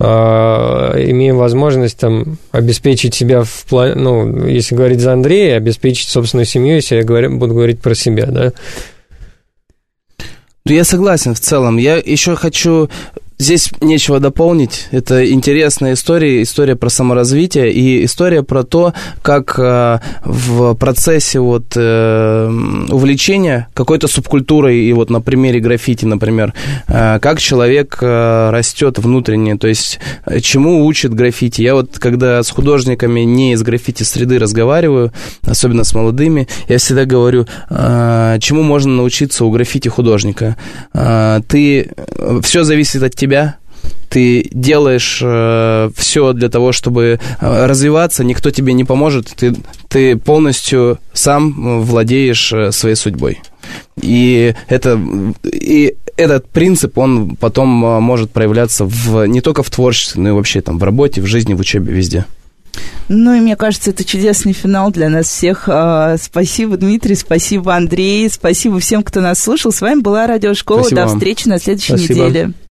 э, 0.00 0.04
имеем 0.04 1.36
возможность 1.36 1.98
там 1.98 2.38
обеспечить 2.50 3.14
себя 3.14 3.42
в 3.44 3.64
плане, 3.68 3.94
ну, 3.94 4.46
если 4.46 4.74
говорить 4.74 5.00
за 5.00 5.12
Андрея, 5.12 5.56
обеспечить 5.56 6.08
собственную 6.08 6.46
семью, 6.46 6.74
если 6.74 6.96
я 6.96 7.04
говорю, 7.04 7.38
буду 7.38 7.54
говорить 7.54 7.80
про 7.80 7.94
себя, 7.94 8.26
да. 8.26 8.52
Ну, 10.64 10.74
я 10.74 10.84
согласен 10.84 11.34
в 11.34 11.40
целом. 11.40 11.78
Я 11.78 11.96
еще 11.96 12.36
хочу 12.36 12.90
Здесь 13.40 13.70
нечего 13.80 14.18
дополнить. 14.18 14.88
Это 14.90 15.30
интересная 15.30 15.92
история, 15.92 16.42
история 16.42 16.74
про 16.74 16.88
саморазвитие 16.88 17.72
и 17.72 18.04
история 18.04 18.42
про 18.42 18.64
то, 18.64 18.94
как 19.22 19.54
э, 19.56 20.00
в 20.24 20.74
процессе 20.74 21.38
вот 21.38 21.66
э, 21.76 22.50
увлечения 22.90 23.68
какой-то 23.74 24.08
субкультурой 24.08 24.80
и 24.80 24.92
вот 24.92 25.10
на 25.10 25.20
примере 25.20 25.60
граффити, 25.60 26.04
например, 26.04 26.52
э, 26.88 27.20
как 27.20 27.38
человек 27.38 27.98
э, 28.00 28.50
растет 28.50 28.98
внутренне, 28.98 29.56
то 29.56 29.68
есть 29.68 30.00
э, 30.26 30.40
чему 30.40 30.84
учит 30.84 31.14
граффити. 31.14 31.62
Я 31.62 31.76
вот 31.76 32.00
когда 32.00 32.42
с 32.42 32.50
художниками 32.50 33.20
не 33.20 33.52
из 33.52 33.62
граффити 33.62 34.02
среды 34.02 34.40
разговариваю, 34.40 35.12
особенно 35.46 35.84
с 35.84 35.94
молодыми, 35.94 36.48
я 36.68 36.78
всегда 36.78 37.04
говорю, 37.04 37.46
э, 37.70 38.38
чему 38.40 38.64
можно 38.64 38.96
научиться 38.96 39.44
у 39.44 39.50
граффити 39.52 39.86
художника. 39.86 40.56
Э, 40.92 41.38
ты 41.46 41.92
все 42.42 42.64
зависит 42.64 43.04
от 43.04 43.14
тебя 43.14 43.27
тебя, 43.28 43.56
ты 44.08 44.48
делаешь 44.52 45.20
э, 45.22 45.90
все 45.94 46.32
для 46.32 46.48
того, 46.48 46.72
чтобы 46.72 47.20
э, 47.40 47.66
развиваться, 47.66 48.24
никто 48.24 48.50
тебе 48.50 48.72
не 48.72 48.84
поможет, 48.84 49.28
ты, 49.36 49.54
ты 49.88 50.16
полностью 50.16 50.98
сам 51.12 51.82
владеешь 51.82 52.52
э, 52.52 52.72
своей 52.72 52.96
судьбой. 52.96 53.40
И, 54.00 54.54
это, 54.68 54.98
и 55.44 55.94
этот 56.16 56.48
принцип, 56.48 56.96
он 56.96 57.36
потом 57.36 57.84
э, 57.84 58.00
может 58.00 58.30
проявляться 58.30 58.86
в, 58.86 59.26
не 59.26 59.42
только 59.42 59.62
в 59.62 59.70
творчестве, 59.70 60.22
но 60.22 60.30
и 60.30 60.32
вообще 60.32 60.62
там, 60.62 60.78
в 60.78 60.84
работе, 60.84 61.20
в 61.20 61.26
жизни, 61.26 61.52
в 61.52 61.60
учебе, 61.60 61.92
везде. 61.92 62.24
Ну 63.08 63.34
и 63.34 63.40
мне 63.40 63.56
кажется, 63.56 63.90
это 63.90 64.04
чудесный 64.04 64.52
финал 64.52 64.90
для 64.90 65.08
нас 65.10 65.26
всех. 65.26 65.64
А, 65.68 66.16
спасибо, 66.18 66.76
Дмитрий, 66.76 67.14
спасибо, 67.14 67.74
Андрей, 67.74 68.28
спасибо 68.30 68.78
всем, 68.80 69.02
кто 69.02 69.20
нас 69.20 69.38
слушал. 69.38 69.72
С 69.72 69.80
вами 69.80 70.00
была 70.00 70.26
Радиошкола. 70.26 70.80
Спасибо 70.80 71.02
До 71.02 71.08
встречи 71.08 71.48
на 71.48 71.58
следующей 71.58 71.96
спасибо. 71.96 72.26
неделе. 72.26 72.52